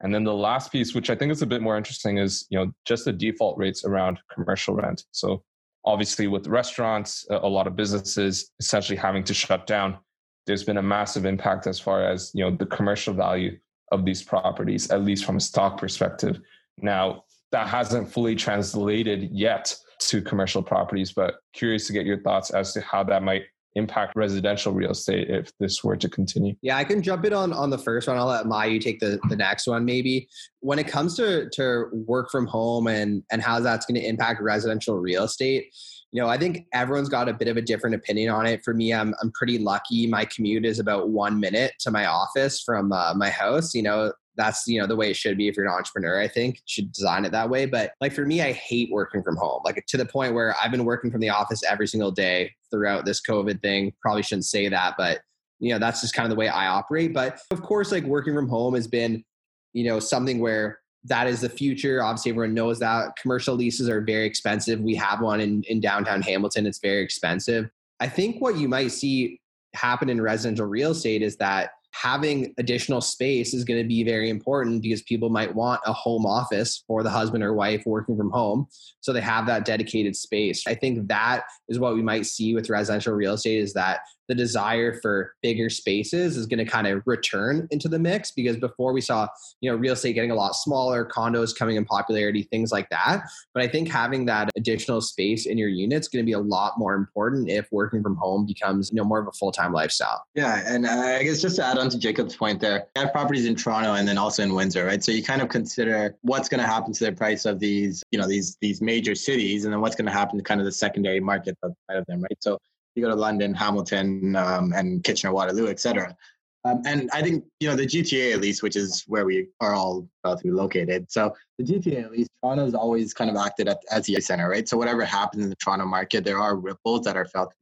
And 0.00 0.12
then 0.12 0.24
the 0.24 0.34
last 0.34 0.72
piece, 0.72 0.94
which 0.94 1.10
I 1.10 1.14
think 1.14 1.30
is 1.30 1.42
a 1.42 1.46
bit 1.46 1.62
more 1.62 1.76
interesting, 1.76 2.18
is 2.18 2.46
you 2.50 2.58
know 2.58 2.72
just 2.84 3.04
the 3.04 3.12
default 3.12 3.56
rates 3.56 3.84
around 3.84 4.18
commercial 4.32 4.74
rent. 4.74 5.04
So 5.12 5.44
obviously, 5.84 6.26
with 6.26 6.48
restaurants, 6.48 7.24
a 7.30 7.48
lot 7.48 7.66
of 7.66 7.76
businesses 7.76 8.50
essentially 8.58 8.96
having 8.96 9.22
to 9.24 9.34
shut 9.34 9.66
down, 9.66 9.98
there's 10.46 10.64
been 10.64 10.76
a 10.76 10.82
massive 10.82 11.24
impact 11.24 11.66
as 11.66 11.78
far 11.78 12.04
as 12.04 12.30
you 12.34 12.44
know 12.44 12.54
the 12.54 12.66
commercial 12.66 13.14
value 13.14 13.58
of 13.90 14.04
these 14.04 14.22
properties 14.22 14.90
at 14.90 15.02
least 15.02 15.24
from 15.24 15.36
a 15.36 15.40
stock 15.40 15.78
perspective. 15.78 16.40
Now 16.78 17.24
that 17.52 17.68
hasn't 17.68 18.10
fully 18.10 18.34
translated 18.34 19.28
yet 19.30 19.74
to 20.00 20.22
commercial 20.22 20.62
properties 20.62 21.12
but 21.12 21.34
curious 21.52 21.86
to 21.86 21.92
get 21.92 22.06
your 22.06 22.20
thoughts 22.22 22.50
as 22.50 22.72
to 22.72 22.80
how 22.80 23.04
that 23.04 23.22
might 23.22 23.42
impact 23.74 24.12
residential 24.16 24.72
real 24.72 24.90
estate 24.90 25.30
if 25.30 25.50
this 25.58 25.82
were 25.82 25.96
to 25.96 26.08
continue. 26.08 26.54
Yeah 26.62 26.76
i 26.76 26.84
can 26.84 27.02
jump 27.02 27.24
in 27.24 27.32
on 27.32 27.52
on 27.52 27.70
the 27.70 27.78
first 27.78 28.08
one. 28.08 28.16
I'll 28.16 28.26
let 28.26 28.46
mayu 28.46 28.80
take 28.80 29.00
the 29.00 29.20
the 29.28 29.36
next 29.36 29.66
one 29.66 29.84
maybe. 29.84 30.28
When 30.60 30.78
it 30.78 30.88
comes 30.88 31.16
to 31.16 31.48
to 31.50 31.84
work 31.92 32.30
from 32.30 32.46
home 32.46 32.86
and 32.86 33.22
and 33.30 33.42
how 33.42 33.60
that's 33.60 33.86
going 33.86 34.00
to 34.00 34.06
impact 34.06 34.42
residential 34.42 34.98
real 34.98 35.24
estate 35.24 35.72
you 36.12 36.20
know, 36.20 36.28
I 36.28 36.36
think 36.36 36.66
everyone's 36.74 37.08
got 37.08 37.30
a 37.30 37.32
bit 37.32 37.48
of 37.48 37.56
a 37.56 37.62
different 37.62 37.96
opinion 37.96 38.28
on 38.30 38.46
it. 38.46 38.62
For 38.62 38.74
me, 38.74 38.92
I'm 38.92 39.14
I'm 39.22 39.32
pretty 39.32 39.58
lucky. 39.58 40.06
My 40.06 40.26
commute 40.26 40.66
is 40.66 40.78
about 40.78 41.08
one 41.08 41.40
minute 41.40 41.72
to 41.80 41.90
my 41.90 42.04
office 42.04 42.62
from 42.62 42.92
uh, 42.92 43.14
my 43.14 43.30
house. 43.30 43.74
You 43.74 43.82
know, 43.82 44.12
that's 44.36 44.66
you 44.66 44.78
know 44.78 44.86
the 44.86 44.94
way 44.94 45.10
it 45.10 45.16
should 45.16 45.38
be 45.38 45.48
if 45.48 45.56
you're 45.56 45.66
an 45.66 45.72
entrepreneur. 45.72 46.20
I 46.20 46.28
think 46.28 46.60
should 46.66 46.92
design 46.92 47.24
it 47.24 47.32
that 47.32 47.48
way. 47.48 47.64
But 47.64 47.92
like 48.02 48.12
for 48.12 48.26
me, 48.26 48.42
I 48.42 48.52
hate 48.52 48.90
working 48.92 49.22
from 49.22 49.36
home. 49.36 49.62
Like 49.64 49.82
to 49.88 49.96
the 49.96 50.04
point 50.04 50.34
where 50.34 50.54
I've 50.62 50.70
been 50.70 50.84
working 50.84 51.10
from 51.10 51.22
the 51.22 51.30
office 51.30 51.62
every 51.64 51.88
single 51.88 52.10
day 52.10 52.52
throughout 52.70 53.06
this 53.06 53.22
COVID 53.22 53.62
thing. 53.62 53.94
Probably 54.02 54.22
shouldn't 54.22 54.44
say 54.44 54.68
that, 54.68 54.94
but 54.98 55.20
you 55.60 55.72
know 55.72 55.78
that's 55.78 56.02
just 56.02 56.14
kind 56.14 56.26
of 56.26 56.30
the 56.30 56.38
way 56.38 56.48
I 56.48 56.66
operate. 56.66 57.14
But 57.14 57.40
of 57.50 57.62
course, 57.62 57.90
like 57.90 58.04
working 58.04 58.34
from 58.34 58.50
home 58.50 58.74
has 58.74 58.86
been 58.86 59.24
you 59.72 59.84
know 59.84 59.98
something 59.98 60.40
where 60.40 60.81
that 61.04 61.26
is 61.26 61.40
the 61.40 61.48
future. 61.48 62.02
Obviously, 62.02 62.30
everyone 62.30 62.54
knows 62.54 62.78
that 62.78 63.16
commercial 63.20 63.54
leases 63.54 63.88
are 63.88 64.00
very 64.00 64.26
expensive. 64.26 64.80
We 64.80 64.94
have 64.96 65.20
one 65.20 65.40
in, 65.40 65.62
in 65.64 65.80
downtown 65.80 66.22
Hamilton, 66.22 66.66
it's 66.66 66.78
very 66.78 67.02
expensive. 67.02 67.68
I 68.00 68.08
think 68.08 68.40
what 68.40 68.56
you 68.56 68.68
might 68.68 68.88
see 68.88 69.40
happen 69.74 70.08
in 70.08 70.20
residential 70.20 70.66
real 70.66 70.90
estate 70.90 71.22
is 71.22 71.36
that 71.36 71.70
having 71.92 72.54
additional 72.58 73.00
space 73.00 73.52
is 73.52 73.64
going 73.64 73.80
to 73.80 73.86
be 73.86 74.02
very 74.02 74.30
important 74.30 74.82
because 74.82 75.02
people 75.02 75.28
might 75.28 75.54
want 75.54 75.80
a 75.86 75.92
home 75.92 76.24
office 76.24 76.84
for 76.86 77.02
the 77.02 77.10
husband 77.10 77.44
or 77.44 77.52
wife 77.52 77.82
working 77.84 78.16
from 78.16 78.30
home 78.30 78.66
so 79.00 79.12
they 79.12 79.20
have 79.20 79.46
that 79.46 79.64
dedicated 79.64 80.16
space 80.16 80.66
i 80.66 80.74
think 80.74 81.06
that 81.06 81.44
is 81.68 81.78
what 81.78 81.94
we 81.94 82.02
might 82.02 82.24
see 82.24 82.54
with 82.54 82.70
residential 82.70 83.12
real 83.12 83.34
estate 83.34 83.60
is 83.60 83.74
that 83.74 84.00
the 84.32 84.36
desire 84.36 84.98
for 85.02 85.34
bigger 85.42 85.68
spaces 85.68 86.38
is 86.38 86.46
going 86.46 86.58
to 86.58 86.64
kind 86.64 86.86
of 86.86 87.02
return 87.04 87.68
into 87.70 87.86
the 87.86 87.98
mix 87.98 88.30
because 88.30 88.56
before 88.56 88.94
we 88.94 89.00
saw 89.02 89.28
you 89.60 89.70
know 89.70 89.76
real 89.76 89.92
estate 89.92 90.14
getting 90.14 90.30
a 90.30 90.34
lot 90.34 90.52
smaller 90.54 91.04
condos 91.04 91.54
coming 91.54 91.76
in 91.76 91.84
popularity 91.84 92.44
things 92.44 92.72
like 92.72 92.88
that. 92.88 93.24
But 93.52 93.62
i 93.62 93.68
think 93.68 93.90
having 93.90 94.24
that 94.26 94.48
additional 94.56 95.02
space 95.02 95.44
in 95.44 95.58
your 95.58 95.68
unit 95.68 96.00
is 96.00 96.08
going 96.08 96.24
to 96.24 96.26
be 96.26 96.32
a 96.32 96.40
lot 96.40 96.78
more 96.78 96.94
important 96.94 97.50
if 97.50 97.68
working 97.70 98.02
from 98.02 98.16
home 98.16 98.46
becomes 98.46 98.90
you 98.90 98.96
know 98.96 99.04
more 99.04 99.20
of 99.20 99.28
a 99.28 99.32
full-time 99.32 99.74
lifestyle. 99.74 100.24
Yeah 100.34 100.62
and 100.66 100.86
uh, 100.86 101.18
i 101.18 101.22
guess 101.22 101.42
just 101.42 101.56
to 101.56 101.66
add 101.66 101.76
on 101.76 101.90
to 101.90 101.98
jacob's 101.98 102.34
point 102.34 102.58
there 102.60 102.86
I 102.96 103.00
have 103.00 103.12
properties 103.12 103.44
in 103.44 103.54
toronto 103.54 103.92
and 103.92 104.08
then 104.08 104.16
also 104.16 104.42
in 104.42 104.54
windsor 104.54 104.86
right? 104.86 105.04
So 105.04 105.12
you 105.12 105.22
kind 105.22 105.42
of 105.42 105.50
consider 105.50 106.16
what's 106.22 106.48
going 106.48 106.60
to 106.60 106.66
happen 106.66 106.94
to 106.94 107.04
the 107.04 107.12
price 107.12 107.44
of 107.44 107.60
these 107.60 108.02
you 108.10 108.18
know 108.18 108.26
these 108.26 108.56
these 108.62 108.80
major 108.80 109.14
cities 109.14 109.64
and 109.64 109.74
then 109.74 109.82
what's 109.82 109.94
going 109.94 110.06
to 110.06 110.12
happen 110.12 110.38
to 110.38 110.42
kind 110.42 110.58
of 110.58 110.64
the 110.64 110.72
secondary 110.72 111.20
market 111.20 111.54
outside 111.62 111.98
of 111.98 112.06
them 112.06 112.22
right? 112.22 112.38
So 112.40 112.58
you 112.94 113.02
go 113.02 113.08
to 113.08 113.14
London, 113.14 113.54
Hamilton, 113.54 114.36
um, 114.36 114.72
and 114.74 115.02
Kitchener, 115.02 115.32
Waterloo, 115.32 115.68
etc. 115.68 116.16
Um, 116.64 116.82
and 116.86 117.10
I 117.12 117.22
think 117.22 117.44
you 117.58 117.68
know 117.68 117.74
the 117.74 117.86
GTA 117.86 118.34
at 118.34 118.40
least, 118.40 118.62
which 118.62 118.76
is 118.76 119.02
where 119.08 119.24
we 119.24 119.48
are 119.60 119.74
all 119.74 120.06
relatively 120.24 120.52
located. 120.52 121.10
So 121.10 121.34
the 121.58 121.64
GTA 121.64 122.04
at 122.04 122.12
least, 122.12 122.30
Toronto's 122.42 122.74
always 122.74 123.12
kind 123.12 123.30
of 123.30 123.36
acted 123.36 123.68
at, 123.68 123.78
as 123.90 124.06
the 124.06 124.20
center, 124.20 124.48
right? 124.48 124.68
So 124.68 124.76
whatever 124.76 125.04
happens 125.04 125.42
in 125.42 125.50
the 125.50 125.56
Toronto 125.56 125.86
market, 125.86 126.24
there 126.24 126.38
are 126.38 126.56
ripples 126.56 127.04
that 127.06 127.16
are 127.16 127.24
felt. 127.24 127.52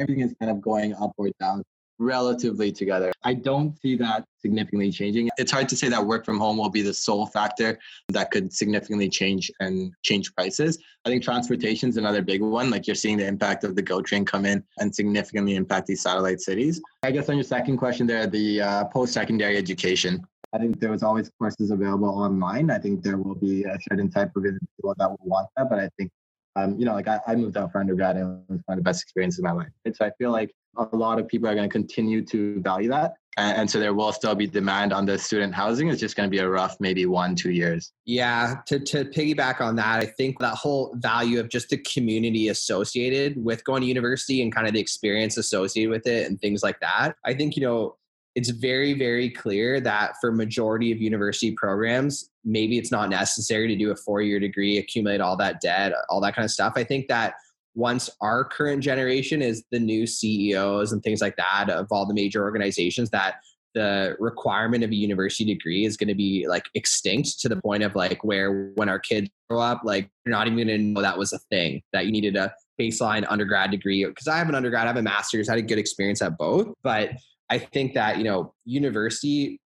Everything 0.00 0.24
is 0.24 0.34
kind 0.40 0.50
of 0.50 0.60
going 0.60 0.94
up 0.94 1.12
or 1.16 1.30
down 1.38 1.62
relatively 1.98 2.72
together. 2.72 3.12
I 3.24 3.34
don't 3.34 3.78
see 3.80 3.96
that 3.96 4.24
significantly 4.40 4.90
changing. 4.90 5.30
It's 5.36 5.50
hard 5.50 5.68
to 5.70 5.76
say 5.76 5.88
that 5.88 6.04
work 6.04 6.24
from 6.24 6.38
home 6.38 6.58
will 6.58 6.70
be 6.70 6.82
the 6.82 6.94
sole 6.94 7.26
factor 7.26 7.78
that 8.08 8.30
could 8.30 8.52
significantly 8.52 9.08
change 9.08 9.50
and 9.60 9.92
change 10.02 10.34
prices. 10.34 10.78
I 11.04 11.08
think 11.08 11.22
transportation 11.22 11.88
is 11.88 11.96
another 11.96 12.22
big 12.22 12.40
one. 12.42 12.70
Like 12.70 12.86
you're 12.86 12.96
seeing 12.96 13.16
the 13.16 13.26
impact 13.26 13.64
of 13.64 13.74
the 13.74 13.82
GO 13.82 14.00
train 14.00 14.24
come 14.24 14.46
in 14.46 14.62
and 14.78 14.94
significantly 14.94 15.56
impact 15.56 15.86
these 15.86 16.02
satellite 16.02 16.40
cities. 16.40 16.80
I 17.02 17.10
guess 17.10 17.28
on 17.28 17.36
your 17.36 17.44
second 17.44 17.78
question 17.78 18.06
there, 18.06 18.26
the 18.26 18.60
uh, 18.60 18.84
post-secondary 18.84 19.56
education. 19.56 20.24
I 20.52 20.58
think 20.58 20.80
there 20.80 20.90
was 20.90 21.02
always 21.02 21.30
courses 21.38 21.70
available 21.70 22.08
online. 22.08 22.70
I 22.70 22.78
think 22.78 23.02
there 23.02 23.18
will 23.18 23.34
be 23.34 23.64
a 23.64 23.76
certain 23.90 24.10
type 24.10 24.30
of 24.34 24.44
individual 24.46 24.94
that 24.96 25.10
will 25.10 25.18
want 25.22 25.48
that, 25.56 25.68
but 25.68 25.78
I 25.78 25.90
think 25.98 26.10
um, 26.56 26.78
you 26.78 26.84
know, 26.84 26.94
like 26.94 27.06
I, 27.06 27.20
I, 27.26 27.36
moved 27.36 27.56
out 27.56 27.70
for 27.70 27.78
undergrad 27.78 28.16
and 28.16 28.42
it 28.48 28.52
was 28.52 28.60
one 28.66 28.78
of 28.78 28.84
the 28.84 28.88
best 28.88 29.02
experiences 29.02 29.38
of 29.38 29.44
my 29.44 29.52
life. 29.52 29.68
And 29.84 29.94
so 29.94 30.04
I 30.04 30.10
feel 30.18 30.32
like 30.32 30.52
a 30.78 30.96
lot 30.96 31.18
of 31.18 31.28
people 31.28 31.48
are 31.48 31.54
going 31.54 31.68
to 31.68 31.72
continue 31.72 32.24
to 32.26 32.60
value 32.60 32.88
that. 32.90 33.14
And, 33.36 33.56
and 33.58 33.70
so 33.70 33.78
there 33.78 33.94
will 33.94 34.12
still 34.12 34.34
be 34.34 34.46
demand 34.46 34.92
on 34.92 35.06
the 35.06 35.18
student 35.18 35.54
housing. 35.54 35.88
It's 35.88 36.00
just 36.00 36.16
going 36.16 36.28
to 36.28 36.30
be 36.30 36.38
a 36.38 36.48
rough, 36.48 36.76
maybe 36.80 37.06
one, 37.06 37.34
two 37.34 37.50
years. 37.50 37.92
Yeah. 38.04 38.56
To, 38.66 38.78
to 38.78 39.04
piggyback 39.04 39.60
on 39.60 39.76
that, 39.76 40.00
I 40.00 40.06
think 40.06 40.38
that 40.40 40.54
whole 40.54 40.94
value 40.96 41.40
of 41.40 41.48
just 41.48 41.70
the 41.70 41.78
community 41.78 42.48
associated 42.48 43.42
with 43.42 43.64
going 43.64 43.82
to 43.82 43.86
university 43.88 44.42
and 44.42 44.54
kind 44.54 44.66
of 44.66 44.74
the 44.74 44.80
experience 44.80 45.36
associated 45.36 45.90
with 45.90 46.06
it 46.06 46.26
and 46.28 46.40
things 46.40 46.62
like 46.62 46.80
that. 46.80 47.14
I 47.24 47.34
think, 47.34 47.56
you 47.56 47.62
know, 47.62 47.96
it's 48.34 48.50
very 48.50 48.96
very 48.96 49.30
clear 49.30 49.80
that 49.80 50.12
for 50.20 50.30
majority 50.30 50.92
of 50.92 51.00
university 51.00 51.50
programs 51.52 52.30
maybe 52.44 52.78
it's 52.78 52.92
not 52.92 53.10
necessary 53.10 53.66
to 53.66 53.74
do 53.74 53.90
a 53.90 53.96
four 53.96 54.20
year 54.20 54.38
degree 54.38 54.78
accumulate 54.78 55.20
all 55.20 55.36
that 55.36 55.60
debt 55.60 55.92
all 56.08 56.20
that 56.20 56.36
kind 56.36 56.44
of 56.44 56.50
stuff 56.50 56.74
i 56.76 56.84
think 56.84 57.08
that 57.08 57.34
once 57.78 58.10
our 58.20 58.44
current 58.44 58.82
generation 58.82 59.40
is 59.40 59.62
the 59.70 59.78
new 59.78 60.04
CEOs 60.04 60.90
and 60.90 61.00
things 61.02 61.20
like 61.20 61.36
that 61.36 61.70
of 61.70 61.86
all 61.92 62.04
the 62.04 62.12
major 62.12 62.42
organizations 62.42 63.08
that 63.10 63.36
the 63.74 64.16
requirement 64.18 64.82
of 64.82 64.90
a 64.90 64.94
university 64.94 65.44
degree 65.54 65.84
is 65.84 65.96
going 65.96 66.08
to 66.08 66.14
be 66.14 66.44
like 66.48 66.64
extinct 66.74 67.38
to 67.38 67.48
the 67.48 67.54
point 67.56 67.84
of 67.84 67.94
like 67.94 68.24
where 68.24 68.72
when 68.74 68.88
our 68.88 68.98
kids 68.98 69.30
grow 69.48 69.60
up 69.60 69.82
like 69.84 70.10
you're 70.26 70.34
not 70.34 70.48
even 70.48 70.56
going 70.56 70.66
to 70.66 70.78
know 70.78 71.00
that 71.00 71.16
was 71.16 71.32
a 71.32 71.38
thing 71.50 71.80
that 71.92 72.04
you 72.04 72.10
needed 72.10 72.34
a 72.34 72.52
baseline 72.80 73.24
undergrad 73.28 73.70
degree. 73.70 74.04
Because 74.04 74.26
I 74.26 74.38
have 74.38 74.48
an 74.48 74.56
undergrad 74.56 74.84
I 74.84 74.88
have 74.88 74.96
a 74.96 75.02
master's 75.02 75.48
I 75.48 75.52
had 75.52 75.60
a 75.60 75.66
good 75.66 75.78
experience 75.78 76.20
at 76.20 76.36
both. 76.36 76.74
But 76.82 77.12
I 77.48 77.58
think 77.58 77.94
that 77.94 78.18
you 78.18 78.24
know 78.24 78.54
university 78.64 79.60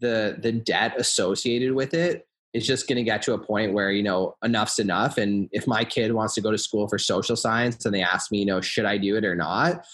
the 0.00 0.36
the 0.40 0.52
debt 0.52 0.94
associated 0.98 1.72
with 1.72 1.94
it 1.94 2.26
is 2.56 2.66
just 2.66 2.88
going 2.88 2.96
to 2.96 3.02
get 3.02 3.20
to 3.22 3.34
a 3.34 3.38
point 3.38 3.74
where 3.74 3.90
you 3.90 4.02
know 4.02 4.34
enough's 4.42 4.78
enough. 4.78 5.18
And 5.18 5.48
if 5.52 5.66
my 5.66 5.84
kid 5.84 6.12
wants 6.12 6.34
to 6.34 6.40
go 6.40 6.50
to 6.50 6.58
school 6.58 6.88
for 6.88 6.98
social 6.98 7.36
science 7.36 7.84
and 7.84 7.94
they 7.94 8.02
ask 8.02 8.32
me 8.32 8.38
you 8.38 8.46
know 8.46 8.60
should 8.60 8.84
i 8.84 8.96
do 8.96 9.16
it 9.16 9.24
or 9.24 9.34
not 9.34 9.84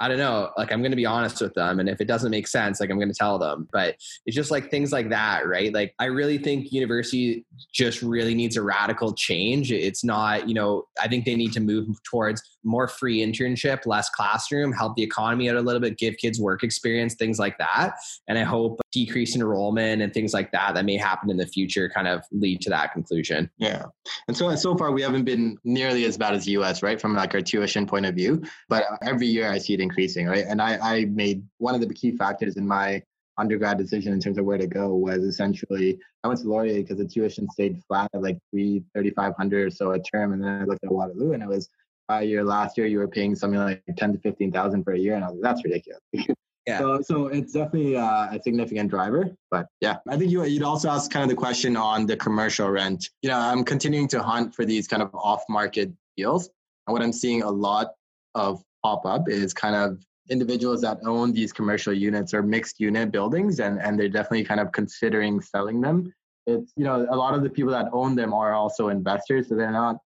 I 0.00 0.08
don't 0.08 0.18
know. 0.18 0.50
Like, 0.56 0.72
I'm 0.72 0.80
going 0.80 0.92
to 0.92 0.96
be 0.96 1.06
honest 1.06 1.40
with 1.40 1.54
them. 1.54 1.80
And 1.80 1.88
if 1.88 2.00
it 2.00 2.06
doesn't 2.06 2.30
make 2.30 2.46
sense, 2.46 2.80
like, 2.80 2.90
I'm 2.90 2.98
going 2.98 3.12
to 3.12 3.14
tell 3.14 3.38
them. 3.38 3.68
But 3.72 3.96
it's 4.26 4.36
just 4.36 4.50
like 4.50 4.70
things 4.70 4.92
like 4.92 5.10
that, 5.10 5.46
right? 5.46 5.72
Like, 5.72 5.94
I 5.98 6.06
really 6.06 6.38
think 6.38 6.72
university 6.72 7.44
just 7.72 8.02
really 8.02 8.34
needs 8.34 8.56
a 8.56 8.62
radical 8.62 9.12
change. 9.12 9.72
It's 9.72 10.04
not, 10.04 10.48
you 10.48 10.54
know, 10.54 10.84
I 11.00 11.08
think 11.08 11.24
they 11.24 11.34
need 11.34 11.52
to 11.54 11.60
move 11.60 11.88
towards 12.04 12.42
more 12.64 12.86
free 12.86 13.20
internship, 13.20 13.86
less 13.86 14.08
classroom, 14.10 14.72
help 14.72 14.94
the 14.96 15.02
economy 15.02 15.50
out 15.50 15.56
a 15.56 15.60
little 15.60 15.80
bit, 15.80 15.98
give 15.98 16.16
kids 16.18 16.40
work 16.40 16.62
experience, 16.62 17.14
things 17.14 17.38
like 17.38 17.58
that. 17.58 17.94
And 18.28 18.38
I 18.38 18.42
hope 18.42 18.80
decrease 18.92 19.34
enrollment 19.34 20.02
and 20.02 20.12
things 20.12 20.34
like 20.34 20.52
that 20.52 20.74
that 20.74 20.84
may 20.84 20.96
happen 20.96 21.30
in 21.30 21.36
the 21.36 21.46
future 21.46 21.90
kind 21.94 22.08
of 22.08 22.22
lead 22.32 22.60
to 22.62 22.70
that 22.70 22.92
conclusion. 22.92 23.50
Yeah. 23.58 23.86
And 24.26 24.36
so 24.36 24.54
so 24.56 24.76
far 24.76 24.92
we 24.92 25.02
haven't 25.02 25.24
been 25.24 25.56
nearly 25.64 26.04
as 26.04 26.16
bad 26.16 26.34
as 26.34 26.44
the 26.44 26.52
US, 26.52 26.82
right? 26.82 27.00
From 27.00 27.14
like 27.14 27.34
our 27.34 27.40
tuition 27.40 27.86
point 27.86 28.06
of 28.06 28.14
view. 28.14 28.42
But 28.68 28.84
every 29.02 29.26
year 29.26 29.50
I 29.50 29.58
see 29.58 29.74
it 29.74 29.80
increasing, 29.88 30.26
right? 30.26 30.44
And 30.46 30.60
I, 30.60 30.78
I 30.80 31.04
made 31.06 31.42
one 31.58 31.74
of 31.74 31.80
the 31.80 31.92
key 31.94 32.12
factors 32.16 32.56
in 32.56 32.66
my 32.66 33.02
undergrad 33.38 33.78
decision 33.78 34.12
in 34.12 34.20
terms 34.20 34.36
of 34.36 34.44
where 34.44 34.58
to 34.58 34.66
go 34.66 34.94
was 34.94 35.22
essentially 35.22 35.98
I 36.24 36.28
went 36.28 36.40
to 36.40 36.48
Laurier 36.48 36.82
because 36.82 36.98
the 36.98 37.06
tuition 37.06 37.48
stayed 37.50 37.80
flat 37.86 38.10
at 38.12 38.22
like 38.22 38.38
three 38.50 38.82
thirty 38.94 39.10
five 39.10 39.34
hundred 39.36 39.68
or 39.68 39.70
so 39.70 39.92
a 39.92 40.00
term, 40.02 40.32
and 40.32 40.42
then 40.42 40.62
I 40.62 40.64
looked 40.64 40.84
at 40.84 40.90
Waterloo 40.90 41.32
and 41.32 41.42
it 41.42 41.48
was 41.48 41.68
uh, 42.10 42.18
year 42.18 42.42
last 42.44 42.76
year 42.76 42.86
you 42.86 42.98
were 42.98 43.08
paying 43.08 43.34
something 43.34 43.60
like 43.60 43.82
ten 43.96 44.12
to 44.12 44.18
fifteen 44.18 44.50
thousand 44.52 44.84
for 44.84 44.92
a 44.92 44.98
year, 44.98 45.14
and 45.14 45.24
I 45.24 45.28
was 45.28 45.36
like, 45.40 45.42
that's 45.42 45.64
ridiculous. 45.64 46.00
yeah. 46.66 46.78
So 46.78 47.00
so 47.02 47.26
it's 47.28 47.52
definitely 47.52 47.96
uh, 47.96 48.34
a 48.34 48.40
significant 48.42 48.90
driver, 48.90 49.30
but 49.50 49.66
yeah, 49.80 49.96
I 50.08 50.16
think 50.16 50.30
you 50.30 50.44
you'd 50.44 50.62
also 50.62 50.88
ask 50.90 51.10
kind 51.10 51.22
of 51.22 51.28
the 51.28 51.36
question 51.36 51.76
on 51.76 52.06
the 52.06 52.16
commercial 52.16 52.68
rent. 52.68 53.08
You 53.22 53.30
know, 53.30 53.38
I'm 53.38 53.64
continuing 53.64 54.08
to 54.08 54.22
hunt 54.22 54.54
for 54.54 54.64
these 54.64 54.88
kind 54.88 55.02
of 55.02 55.14
off 55.14 55.42
market 55.48 55.92
deals, 56.16 56.50
and 56.86 56.92
what 56.92 57.02
I'm 57.02 57.12
seeing 57.12 57.42
a 57.42 57.50
lot 57.50 57.92
of 58.34 58.62
pop 58.82 59.04
up 59.06 59.28
is 59.28 59.52
kind 59.52 59.74
of 59.74 59.98
individuals 60.30 60.80
that 60.82 60.98
own 61.06 61.32
these 61.32 61.52
commercial 61.52 61.92
units 61.92 62.34
or 62.34 62.42
mixed 62.42 62.80
unit 62.80 63.10
buildings 63.10 63.60
and, 63.60 63.80
and 63.80 63.98
they're 63.98 64.08
definitely 64.08 64.44
kind 64.44 64.60
of 64.60 64.72
considering 64.72 65.40
selling 65.40 65.80
them. 65.80 66.12
It's, 66.46 66.72
you 66.76 66.84
know, 66.84 67.06
a 67.10 67.16
lot 67.16 67.34
of 67.34 67.42
the 67.42 67.50
people 67.50 67.72
that 67.72 67.88
own 67.92 68.14
them 68.14 68.32
are 68.32 68.52
also 68.52 68.88
investors. 68.88 69.48
So 69.48 69.54
they're 69.54 69.70
not 69.70 69.98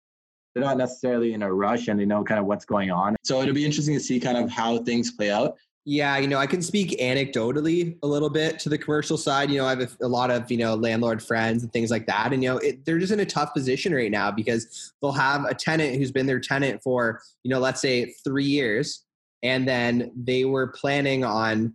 they're 0.54 0.64
not 0.64 0.76
necessarily 0.76 1.32
in 1.32 1.42
a 1.42 1.52
rush 1.52 1.88
and 1.88 1.98
they 1.98 2.04
know 2.04 2.22
kind 2.22 2.38
of 2.38 2.46
what's 2.46 2.66
going 2.66 2.90
on. 2.90 3.16
So 3.24 3.40
it'll 3.40 3.54
be 3.54 3.64
interesting 3.64 3.94
to 3.94 4.00
see 4.00 4.20
kind 4.20 4.37
of 4.37 4.50
how 4.50 4.78
things 4.78 5.11
play 5.11 5.30
out. 5.30 5.56
Yeah, 5.84 6.16
you 6.18 6.28
know, 6.28 6.38
I 6.38 6.46
can 6.46 6.62
speak 6.62 7.00
anecdotally 7.00 7.98
a 8.04 8.06
little 8.06 8.30
bit 8.30 8.60
to 8.60 8.68
the 8.68 8.78
commercial 8.78 9.16
side. 9.16 9.50
You 9.50 9.58
know, 9.58 9.66
I 9.66 9.70
have 9.70 9.80
a, 9.80 9.88
a 10.02 10.06
lot 10.06 10.30
of, 10.30 10.48
you 10.48 10.56
know, 10.56 10.76
landlord 10.76 11.20
friends 11.20 11.64
and 11.64 11.72
things 11.72 11.90
like 11.90 12.06
that. 12.06 12.32
And, 12.32 12.40
you 12.40 12.50
know, 12.50 12.58
it, 12.58 12.84
they're 12.84 13.00
just 13.00 13.12
in 13.12 13.18
a 13.18 13.26
tough 13.26 13.52
position 13.52 13.92
right 13.92 14.10
now 14.10 14.30
because 14.30 14.92
they'll 15.02 15.10
have 15.10 15.44
a 15.44 15.54
tenant 15.54 15.96
who's 15.96 16.12
been 16.12 16.26
their 16.26 16.38
tenant 16.38 16.84
for, 16.84 17.20
you 17.42 17.50
know, 17.50 17.58
let's 17.58 17.80
say 17.80 18.14
three 18.24 18.44
years 18.44 19.04
and 19.42 19.66
then 19.66 20.12
they 20.16 20.44
were 20.44 20.68
planning 20.68 21.24
on 21.24 21.74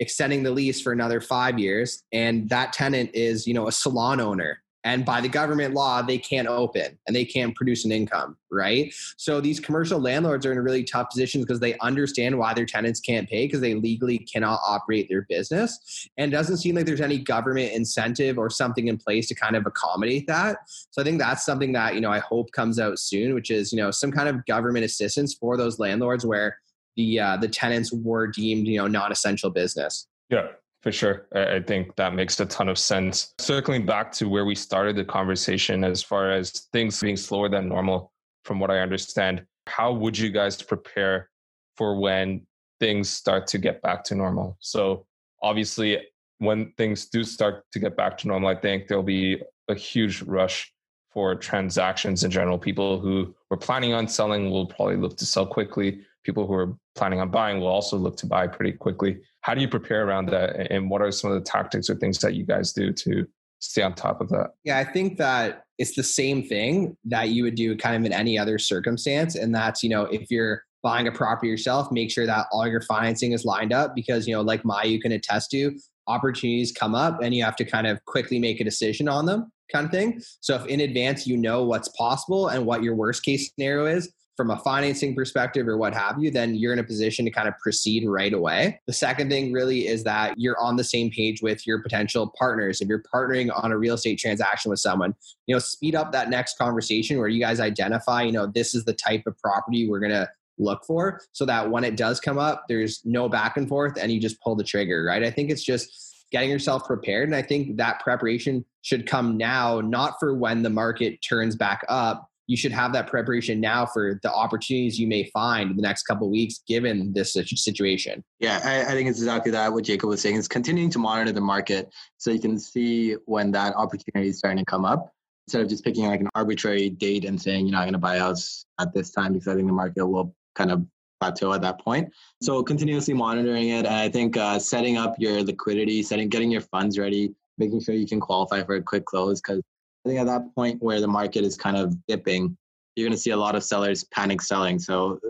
extending 0.00 0.42
the 0.42 0.50
lease 0.50 0.80
for 0.80 0.92
another 0.92 1.20
five 1.20 1.58
years 1.58 2.04
and 2.12 2.48
that 2.48 2.72
tenant 2.72 3.10
is 3.14 3.46
you 3.46 3.54
know 3.54 3.66
a 3.66 3.72
salon 3.72 4.20
owner 4.20 4.62
and 4.84 5.04
by 5.04 5.20
the 5.20 5.28
government 5.28 5.74
law 5.74 6.02
they 6.02 6.18
can't 6.18 6.48
open 6.48 6.98
and 7.06 7.14
they 7.14 7.24
can't 7.24 7.54
produce 7.54 7.84
an 7.84 7.92
income 7.92 8.36
right? 8.50 8.94
So 9.16 9.40
these 9.40 9.60
commercial 9.60 10.00
landlords 10.00 10.46
are 10.46 10.52
in 10.52 10.58
really 10.60 10.84
tough 10.84 11.10
positions 11.10 11.44
because 11.44 11.60
they 11.60 11.76
understand 11.78 12.38
why 12.38 12.54
their 12.54 12.64
tenants 12.64 13.00
can't 13.00 13.28
pay 13.28 13.46
because 13.46 13.60
they 13.60 13.74
legally 13.74 14.18
cannot 14.18 14.60
operate 14.66 15.08
their 15.08 15.26
business. 15.28 16.08
And 16.16 16.32
it 16.32 16.36
doesn't 16.36 16.58
seem 16.58 16.74
like 16.74 16.86
there's 16.86 17.00
any 17.00 17.18
government 17.18 17.72
incentive 17.72 18.38
or 18.38 18.48
something 18.50 18.88
in 18.88 18.96
place 18.96 19.28
to 19.28 19.34
kind 19.34 19.56
of 19.56 19.66
accommodate 19.66 20.26
that. 20.28 20.58
So 20.90 21.02
i 21.02 21.04
think 21.04 21.18
that's 21.18 21.44
something 21.44 21.72
that 21.72 21.94
you 21.94 22.00
know 22.00 22.10
i 22.10 22.18
hope 22.18 22.52
comes 22.52 22.78
out 22.78 22.98
soon 22.98 23.34
which 23.34 23.50
is 23.50 23.72
you 23.72 23.78
know 23.78 23.90
some 23.90 24.10
kind 24.10 24.28
of 24.28 24.44
government 24.46 24.84
assistance 24.84 25.34
for 25.34 25.56
those 25.56 25.78
landlords 25.78 26.24
where 26.24 26.58
the 26.96 27.20
uh, 27.20 27.36
the 27.36 27.48
tenants 27.48 27.92
were 27.92 28.26
deemed 28.26 28.66
you 28.66 28.76
know 28.76 28.86
non-essential 28.86 29.50
business. 29.50 30.06
Yeah, 30.30 30.48
for 30.82 30.92
sure. 30.92 31.26
I 31.34 31.60
think 31.60 31.96
that 31.96 32.14
makes 32.14 32.38
a 32.40 32.46
ton 32.46 32.68
of 32.68 32.78
sense. 32.78 33.34
Circling 33.38 33.86
back 33.86 34.12
to 34.12 34.28
where 34.28 34.44
we 34.44 34.54
started 34.54 34.96
the 34.96 35.04
conversation, 35.04 35.84
as 35.84 36.02
far 36.02 36.30
as 36.30 36.50
things 36.72 37.00
being 37.00 37.16
slower 37.16 37.48
than 37.48 37.68
normal, 37.68 38.12
from 38.44 38.60
what 38.60 38.70
I 38.70 38.78
understand, 38.78 39.44
how 39.66 39.92
would 39.92 40.16
you 40.16 40.30
guys 40.30 40.62
prepare 40.62 41.30
for 41.76 41.98
when 41.98 42.46
things 42.80 43.10
start 43.10 43.46
to 43.48 43.58
get 43.58 43.82
back 43.82 44.04
to 44.04 44.14
normal? 44.14 44.56
So 44.60 45.06
obviously, 45.42 45.98
when 46.38 46.72
things 46.76 47.06
do 47.06 47.24
start 47.24 47.64
to 47.72 47.78
get 47.78 47.96
back 47.96 48.16
to 48.18 48.28
normal, 48.28 48.48
I 48.48 48.54
think 48.54 48.86
there'll 48.86 49.02
be 49.02 49.42
a 49.68 49.74
huge 49.74 50.22
rush 50.22 50.72
for 51.10 51.34
transactions 51.34 52.22
in 52.22 52.30
general. 52.30 52.58
People 52.58 53.00
who 53.00 53.34
were 53.50 53.56
planning 53.56 53.92
on 53.92 54.06
selling 54.06 54.50
will 54.50 54.66
probably 54.66 54.96
look 54.96 55.16
to 55.16 55.26
sell 55.26 55.46
quickly 55.46 56.00
people 56.24 56.46
who 56.46 56.54
are 56.54 56.76
planning 56.98 57.20
on 57.20 57.30
buying 57.30 57.60
will 57.60 57.68
also 57.68 57.96
look 57.96 58.16
to 58.18 58.26
buy 58.26 58.46
pretty 58.46 58.72
quickly. 58.72 59.18
How 59.42 59.54
do 59.54 59.60
you 59.60 59.68
prepare 59.68 60.06
around 60.06 60.26
that? 60.30 60.70
And 60.70 60.90
what 60.90 61.00
are 61.00 61.10
some 61.10 61.30
of 61.30 61.38
the 61.38 61.44
tactics 61.44 61.88
or 61.88 61.94
things 61.94 62.18
that 62.18 62.34
you 62.34 62.44
guys 62.44 62.72
do 62.72 62.92
to 62.92 63.26
stay 63.60 63.82
on 63.82 63.94
top 63.94 64.20
of 64.20 64.28
that? 64.30 64.50
Yeah, 64.64 64.78
I 64.78 64.84
think 64.84 65.16
that 65.18 65.62
it's 65.78 65.94
the 65.94 66.02
same 66.02 66.42
thing 66.42 66.96
that 67.04 67.30
you 67.30 67.44
would 67.44 67.54
do 67.54 67.76
kind 67.76 67.96
of 67.96 68.04
in 68.04 68.12
any 68.12 68.38
other 68.38 68.58
circumstance. 68.58 69.36
And 69.36 69.54
that's, 69.54 69.82
you 69.82 69.88
know, 69.88 70.02
if 70.04 70.30
you're 70.30 70.64
buying 70.82 71.06
a 71.06 71.12
property 71.12 71.48
yourself, 71.48 71.90
make 71.90 72.10
sure 72.10 72.26
that 72.26 72.46
all 72.52 72.66
your 72.66 72.82
financing 72.82 73.32
is 73.32 73.44
lined 73.44 73.72
up 73.72 73.94
because, 73.94 74.26
you 74.26 74.34
know, 74.34 74.42
like 74.42 74.64
my, 74.64 74.82
you 74.82 75.00
can 75.00 75.12
attest 75.12 75.50
to, 75.52 75.78
opportunities 76.08 76.72
come 76.72 76.94
up 76.94 77.22
and 77.22 77.34
you 77.34 77.44
have 77.44 77.56
to 77.56 77.64
kind 77.64 77.86
of 77.86 78.04
quickly 78.06 78.38
make 78.38 78.60
a 78.60 78.64
decision 78.64 79.08
on 79.08 79.26
them 79.26 79.52
kind 79.70 79.84
of 79.84 79.92
thing. 79.92 80.20
So 80.40 80.56
if 80.56 80.66
in 80.66 80.80
advance 80.80 81.26
you 81.26 81.36
know 81.36 81.64
what's 81.64 81.88
possible 81.90 82.48
and 82.48 82.64
what 82.64 82.82
your 82.82 82.94
worst 82.94 83.22
case 83.22 83.52
scenario 83.54 83.86
is, 83.86 84.10
from 84.38 84.52
a 84.52 84.56
financing 84.60 85.16
perspective 85.16 85.66
or 85.66 85.76
what 85.76 85.92
have 85.92 86.16
you, 86.22 86.30
then 86.30 86.54
you're 86.54 86.72
in 86.72 86.78
a 86.78 86.84
position 86.84 87.24
to 87.24 87.30
kind 87.32 87.48
of 87.48 87.58
proceed 87.58 88.06
right 88.06 88.32
away. 88.32 88.80
The 88.86 88.92
second 88.92 89.30
thing 89.30 89.52
really 89.52 89.88
is 89.88 90.04
that 90.04 90.34
you're 90.38 90.58
on 90.60 90.76
the 90.76 90.84
same 90.84 91.10
page 91.10 91.42
with 91.42 91.66
your 91.66 91.82
potential 91.82 92.32
partners. 92.38 92.80
If 92.80 92.86
you're 92.86 93.02
partnering 93.12 93.50
on 93.52 93.72
a 93.72 93.76
real 93.76 93.96
estate 93.96 94.20
transaction 94.20 94.70
with 94.70 94.78
someone, 94.78 95.16
you 95.46 95.56
know, 95.56 95.58
speed 95.58 95.96
up 95.96 96.12
that 96.12 96.30
next 96.30 96.56
conversation 96.56 97.18
where 97.18 97.26
you 97.26 97.40
guys 97.40 97.58
identify, 97.58 98.22
you 98.22 98.30
know, 98.30 98.46
this 98.46 98.76
is 98.76 98.84
the 98.84 98.92
type 98.92 99.24
of 99.26 99.36
property 99.40 99.88
we're 99.88 99.98
going 99.98 100.12
to 100.12 100.28
look 100.56 100.84
for 100.84 101.20
so 101.32 101.44
that 101.44 101.68
when 101.68 101.82
it 101.82 101.96
does 101.96 102.20
come 102.20 102.38
up, 102.38 102.66
there's 102.68 103.02
no 103.04 103.28
back 103.28 103.56
and 103.56 103.68
forth 103.68 103.98
and 104.00 104.12
you 104.12 104.20
just 104.20 104.40
pull 104.40 104.54
the 104.54 104.62
trigger, 104.62 105.02
right? 105.02 105.24
I 105.24 105.32
think 105.32 105.50
it's 105.50 105.64
just 105.64 106.26
getting 106.30 106.50
yourself 106.50 106.84
prepared. 106.86 107.28
And 107.28 107.34
I 107.34 107.42
think 107.42 107.76
that 107.78 108.00
preparation 108.00 108.64
should 108.82 109.04
come 109.04 109.36
now, 109.36 109.80
not 109.80 110.14
for 110.20 110.34
when 110.34 110.62
the 110.62 110.70
market 110.70 111.18
turns 111.22 111.56
back 111.56 111.84
up, 111.88 112.27
you 112.48 112.56
should 112.56 112.72
have 112.72 112.92
that 112.94 113.06
preparation 113.06 113.60
now 113.60 113.86
for 113.86 114.18
the 114.22 114.32
opportunities 114.32 114.98
you 114.98 115.06
may 115.06 115.24
find 115.32 115.70
in 115.70 115.76
the 115.76 115.82
next 115.82 116.04
couple 116.04 116.28
weeks 116.28 116.60
given 116.66 117.12
this 117.12 117.34
situation. 117.34 118.24
Yeah 118.40 118.60
I, 118.64 118.82
I, 118.90 118.94
think 118.94 119.08
it's 119.08 119.18
exactly 119.18 119.52
that 119.52 119.72
what 119.72 119.84
jacob 119.84 120.08
was 120.08 120.20
saying 120.20 120.36
is 120.36 120.48
continuing 120.48 120.90
to 120.90 120.98
monitor 120.98 121.30
the 121.30 121.40
market 121.40 121.92
so 122.16 122.30
you 122.30 122.40
can 122.40 122.58
see 122.58 123.14
when 123.26 123.52
that 123.52 123.76
opportunity 123.76 124.30
is 124.30 124.38
starting 124.38 124.58
to 124.58 124.64
come 124.64 124.84
up 124.84 125.12
instead 125.46 125.62
of 125.62 125.68
just 125.68 125.84
picking 125.84 126.06
like 126.06 126.20
an 126.20 126.28
arbitrary 126.34 126.90
date 126.90 127.24
and 127.24 127.40
saying 127.40 127.66
you're 127.66 127.72
not 127.72 127.82
going 127.82 127.92
to 127.92 127.98
buy 127.98 128.18
house 128.18 128.64
at 128.80 128.92
this 128.94 129.10
time 129.10 129.34
because 129.34 129.48
i 129.48 129.54
think 129.54 129.66
the 129.66 129.72
market 129.72 130.06
will 130.06 130.34
kind 130.54 130.70
of 130.70 130.84
plateau 131.20 131.52
at 131.52 131.60
that 131.62 131.80
point. 131.80 132.12
So 132.40 132.62
continuously 132.62 133.14
monitoring 133.14 133.70
it 133.70 133.86
and 133.86 133.94
i 133.94 134.08
think 134.08 134.36
uh, 134.36 134.58
setting 134.58 134.96
up 134.96 135.14
your 135.18 135.42
liquidity 135.42 136.02
setting 136.02 136.28
getting 136.28 136.50
your 136.50 136.60
funds 136.62 136.98
ready 136.98 137.34
making 137.58 137.80
sure 137.80 137.94
you 137.94 138.06
can 138.06 138.20
qualify 138.20 138.62
for 138.62 138.76
a 138.76 138.82
quick 138.82 139.04
close 139.04 139.40
because 139.40 139.62
I 140.04 140.08
think 140.08 140.20
at 140.20 140.26
that 140.26 140.54
point 140.54 140.82
where 140.82 141.00
the 141.00 141.08
market 141.08 141.44
is 141.44 141.56
kind 141.56 141.76
of 141.76 141.94
dipping, 142.06 142.56
you're 142.96 143.06
going 143.06 143.16
to 143.16 143.20
see 143.20 143.30
a 143.30 143.36
lot 143.36 143.54
of 143.54 143.64
sellers 143.64 144.04
panic 144.04 144.42
selling. 144.42 144.78
So 144.78 145.20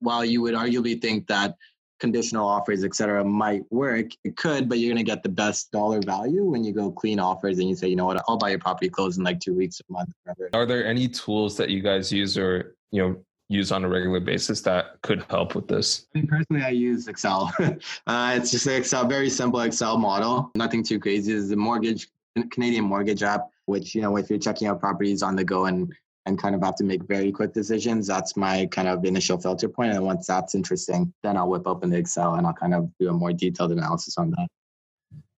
while 0.00 0.24
you 0.24 0.42
would 0.42 0.54
arguably 0.54 1.00
think 1.00 1.26
that 1.26 1.56
conditional 2.00 2.46
offers, 2.46 2.84
et 2.84 2.94
cetera, 2.94 3.24
might 3.24 3.64
work, 3.70 4.06
it 4.24 4.36
could, 4.36 4.68
but 4.68 4.78
you're 4.78 4.92
going 4.92 5.04
to 5.04 5.10
get 5.10 5.22
the 5.22 5.28
best 5.28 5.70
dollar 5.72 6.00
value 6.00 6.44
when 6.44 6.64
you 6.64 6.72
go 6.72 6.90
clean 6.90 7.18
offers 7.18 7.58
and 7.58 7.68
you 7.68 7.74
say, 7.74 7.88
you 7.88 7.96
know 7.96 8.06
what, 8.06 8.22
I'll 8.28 8.38
buy 8.38 8.50
your 8.50 8.58
property 8.58 8.88
closed 8.88 9.18
in 9.18 9.24
like 9.24 9.40
two 9.40 9.54
weeks, 9.54 9.80
a 9.80 9.92
month, 9.92 10.10
whatever. 10.24 10.50
Are 10.54 10.66
there 10.66 10.86
any 10.86 11.08
tools 11.08 11.56
that 11.56 11.70
you 11.70 11.82
guys 11.82 12.12
use 12.12 12.38
or, 12.38 12.76
you 12.92 13.02
know, 13.02 13.16
use 13.50 13.72
on 13.72 13.82
a 13.84 13.88
regular 13.88 14.20
basis 14.20 14.60
that 14.62 15.00
could 15.02 15.24
help 15.28 15.54
with 15.54 15.66
this? 15.66 16.06
I 16.14 16.18
mean, 16.18 16.28
personally, 16.28 16.62
I 16.62 16.70
use 16.70 17.08
Excel. 17.08 17.52
uh, 18.06 18.34
it's 18.36 18.50
just 18.50 18.66
an 18.66 18.74
Excel, 18.74 19.06
very 19.06 19.30
simple 19.30 19.60
Excel 19.60 19.98
model. 19.98 20.50
Nothing 20.54 20.82
too 20.82 21.00
crazy. 21.00 21.32
It's 21.32 21.48
the 21.48 21.56
mortgage, 21.56 22.08
Canadian 22.50 22.84
mortgage 22.84 23.22
app 23.22 23.48
which 23.68 23.94
you 23.94 24.02
know 24.02 24.16
if 24.16 24.30
you're 24.30 24.38
checking 24.38 24.66
out 24.68 24.80
properties 24.80 25.22
on 25.22 25.36
the 25.36 25.44
go 25.44 25.66
and 25.66 25.92
and 26.26 26.38
kind 26.38 26.54
of 26.54 26.62
have 26.62 26.74
to 26.76 26.84
make 26.84 27.02
very 27.04 27.32
quick 27.32 27.52
decisions 27.52 28.06
that's 28.06 28.36
my 28.36 28.66
kind 28.66 28.88
of 28.88 29.04
initial 29.04 29.38
filter 29.38 29.68
point. 29.68 29.92
And 29.92 30.04
once 30.04 30.26
that's 30.26 30.54
interesting 30.54 31.12
then 31.22 31.36
i'll 31.36 31.48
whip 31.48 31.66
open 31.66 31.90
the 31.90 31.98
excel 31.98 32.34
and 32.34 32.46
i'll 32.46 32.52
kind 32.52 32.74
of 32.74 32.90
do 32.98 33.08
a 33.08 33.12
more 33.12 33.32
detailed 33.32 33.72
analysis 33.72 34.18
on 34.18 34.30
that. 34.30 34.48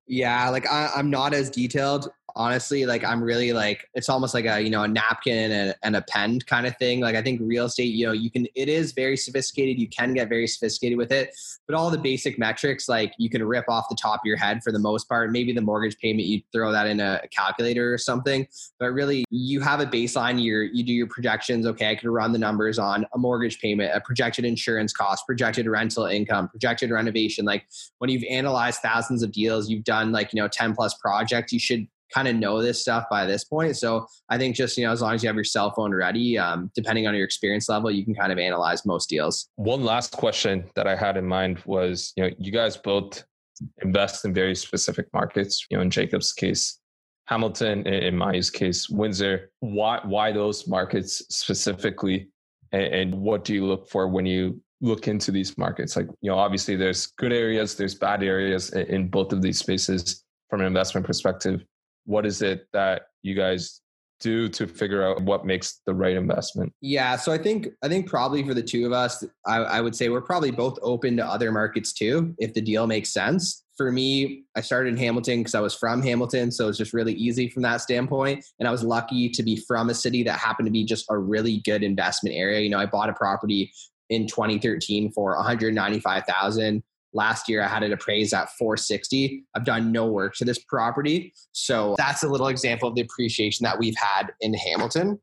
Yeah 0.06 0.48
like 0.48 0.66
I, 0.70 0.90
i'm 0.94 1.10
not 1.10 1.34
as 1.34 1.50
detailed 1.50 2.10
honestly 2.36 2.86
like 2.86 3.04
i'm 3.04 3.22
really 3.22 3.52
like 3.52 3.88
it's 3.94 4.08
almost 4.08 4.34
like 4.34 4.44
a 4.44 4.60
you 4.60 4.70
know 4.70 4.82
a 4.82 4.88
napkin 4.88 5.50
and, 5.50 5.74
and 5.82 5.96
a 5.96 6.02
pen 6.02 6.40
kind 6.40 6.66
of 6.66 6.76
thing. 6.76 7.00
Like 7.00 7.16
i 7.16 7.22
think 7.22 7.40
real 7.42 7.66
estate 7.66 7.94
you 7.94 8.06
know 8.06 8.12
you 8.12 8.30
can 8.30 8.46
it 8.54 8.68
is 8.68 8.92
very 8.92 9.16
sophisticated. 9.16 9.78
You 9.78 9.88
can 9.88 10.14
get 10.14 10.28
very 10.28 10.46
sophisticated 10.46 10.98
with 10.98 11.12
it 11.12 11.34
but 11.66 11.76
all 11.76 11.90
the 11.90 11.98
basic 11.98 12.38
metrics 12.38 12.88
like 12.88 13.12
you 13.18 13.30
can 13.30 13.42
rip 13.44 13.64
off 13.68 13.88
the 13.88 13.96
top 14.00 14.20
of 14.20 14.26
your 14.26 14.36
head 14.36 14.62
for 14.62 14.72
the 14.72 14.78
most 14.78 15.08
part. 15.08 15.30
Maybe 15.32 15.52
the 15.52 15.60
mortgage 15.60 15.98
payment 15.98 16.26
you 16.26 16.42
throw 16.52 16.72
that 16.72 16.86
in 16.86 17.00
a 17.00 17.20
calculator 17.30 17.92
or 17.92 17.98
something 17.98 18.46
but 18.78 18.92
really 18.92 19.24
you 19.30 19.60
have 19.60 19.80
a 19.80 19.86
baseline 19.86 20.40
you 20.40 20.68
you 20.72 20.84
do 20.84 20.92
your 20.92 21.06
projections. 21.06 21.66
Okay 21.66 21.90
i 21.90 21.94
could 21.94 22.08
run 22.08 22.32
the 22.32 22.38
numbers 22.38 22.78
on 22.78 23.06
a 23.14 23.18
mortgage 23.18 23.60
payment 23.60 23.90
a 23.94 24.00
projected 24.00 24.44
insurance 24.44 24.92
cost 24.92 25.26
projected 25.26 25.66
rental 25.66 26.06
income 26.06 26.48
projected 26.48 26.90
renovation. 26.90 27.44
Like 27.44 27.66
when 27.98 28.10
you've 28.10 28.24
analyzed 28.28 28.80
thousands 28.80 29.22
of 29.22 29.32
deals 29.32 29.68
you've 29.68 29.84
done 29.84 30.12
like 30.12 30.32
you 30.32 30.40
know 30.40 30.48
10 30.48 30.74
plus 30.74 30.94
projects 30.94 31.52
you 31.52 31.58
should 31.58 31.86
kind 32.12 32.28
of 32.28 32.36
know 32.36 32.60
this 32.60 32.80
stuff 32.80 33.04
by 33.10 33.24
this 33.24 33.44
point. 33.44 33.76
So 33.76 34.06
I 34.28 34.38
think 34.38 34.56
just, 34.56 34.76
you 34.76 34.84
know, 34.84 34.92
as 34.92 35.00
long 35.00 35.14
as 35.14 35.22
you 35.22 35.28
have 35.28 35.36
your 35.36 35.44
cell 35.44 35.72
phone 35.72 35.94
ready, 35.94 36.36
um, 36.38 36.70
depending 36.74 37.06
on 37.06 37.14
your 37.14 37.24
experience 37.24 37.68
level, 37.68 37.90
you 37.90 38.04
can 38.04 38.14
kind 38.14 38.32
of 38.32 38.38
analyze 38.38 38.84
most 38.84 39.08
deals. 39.08 39.48
One 39.56 39.84
last 39.84 40.12
question 40.12 40.68
that 40.74 40.86
I 40.86 40.96
had 40.96 41.16
in 41.16 41.26
mind 41.26 41.60
was, 41.66 42.12
you 42.16 42.24
know, 42.24 42.30
you 42.38 42.52
guys 42.52 42.76
both 42.76 43.24
invest 43.82 44.24
in 44.24 44.34
very 44.34 44.54
specific 44.54 45.06
markets, 45.12 45.66
you 45.70 45.76
know, 45.76 45.82
in 45.82 45.90
Jacob's 45.90 46.32
case, 46.32 46.78
Hamilton, 47.26 47.86
in 47.86 48.16
Mayu's 48.16 48.50
case, 48.50 48.88
Windsor. 48.88 49.50
Why, 49.60 50.00
why 50.04 50.32
those 50.32 50.66
markets 50.66 51.22
specifically? 51.28 52.28
And, 52.72 52.94
and 52.94 53.14
what 53.14 53.44
do 53.44 53.54
you 53.54 53.66
look 53.66 53.88
for 53.88 54.08
when 54.08 54.26
you 54.26 54.60
look 54.80 55.06
into 55.06 55.30
these 55.30 55.56
markets? 55.58 55.94
Like, 55.94 56.08
you 56.22 56.30
know, 56.30 56.38
obviously 56.38 56.74
there's 56.74 57.06
good 57.06 57.32
areas, 57.32 57.76
there's 57.76 57.94
bad 57.94 58.22
areas 58.22 58.70
in 58.70 59.08
both 59.08 59.32
of 59.32 59.42
these 59.42 59.58
spaces 59.58 60.24
from 60.48 60.60
an 60.60 60.66
investment 60.66 61.06
perspective 61.06 61.62
what 62.10 62.26
is 62.26 62.42
it 62.42 62.66
that 62.72 63.02
you 63.22 63.34
guys 63.34 63.80
do 64.18 64.48
to 64.48 64.66
figure 64.66 65.02
out 65.02 65.22
what 65.22 65.46
makes 65.46 65.80
the 65.86 65.94
right 65.94 66.16
investment? 66.16 66.72
Yeah, 66.80 67.16
so 67.16 67.32
I 67.32 67.38
think 67.38 67.68
I 67.82 67.88
think 67.88 68.08
probably 68.08 68.46
for 68.46 68.52
the 68.52 68.62
two 68.62 68.84
of 68.84 68.92
us, 68.92 69.24
I, 69.46 69.58
I, 69.58 69.80
would 69.80 69.96
say 69.96 70.08
we're 70.08 70.20
probably 70.20 70.50
both 70.50 70.76
open 70.82 71.16
to 71.16 71.24
other 71.24 71.52
markets 71.52 71.92
too, 71.92 72.34
if 72.38 72.52
the 72.52 72.60
deal 72.60 72.86
makes 72.86 73.12
sense. 73.12 73.64
For 73.76 73.90
me, 73.90 74.42
I 74.56 74.60
started 74.60 74.90
in 74.90 74.98
Hamilton 74.98 75.38
because 75.38 75.54
I 75.54 75.60
was 75.60 75.74
from 75.74 76.02
Hamilton, 76.02 76.50
so 76.50 76.68
it's 76.68 76.76
just 76.76 76.92
really 76.92 77.14
easy 77.14 77.48
from 77.48 77.62
that 77.62 77.80
standpoint. 77.80 78.44
And 78.58 78.68
I 78.68 78.72
was 78.72 78.82
lucky 78.82 79.30
to 79.30 79.42
be 79.42 79.56
from 79.56 79.88
a 79.88 79.94
city 79.94 80.22
that 80.24 80.38
happened 80.38 80.66
to 80.66 80.72
be 80.72 80.84
just 80.84 81.06
a 81.08 81.16
really 81.16 81.62
good 81.64 81.82
investment 81.82 82.36
area. 82.36 82.60
You 82.60 82.68
know, 82.70 82.78
I 82.78 82.86
bought 82.86 83.08
a 83.08 83.14
property 83.14 83.72
in 84.10 84.26
2013 84.26 85.12
for 85.12 85.34
195,000 85.36 86.82
Last 87.12 87.48
year, 87.48 87.62
I 87.62 87.68
had 87.68 87.82
it 87.82 87.92
appraised 87.92 88.32
at 88.32 88.50
460. 88.58 89.44
I've 89.54 89.64
done 89.64 89.90
no 89.90 90.06
work 90.06 90.34
to 90.36 90.44
this 90.44 90.58
property. 90.58 91.32
So 91.52 91.94
that's 91.98 92.22
a 92.22 92.28
little 92.28 92.48
example 92.48 92.88
of 92.88 92.94
the 92.94 93.00
appreciation 93.00 93.64
that 93.64 93.78
we've 93.78 93.96
had 93.96 94.32
in 94.40 94.54
Hamilton. 94.54 95.20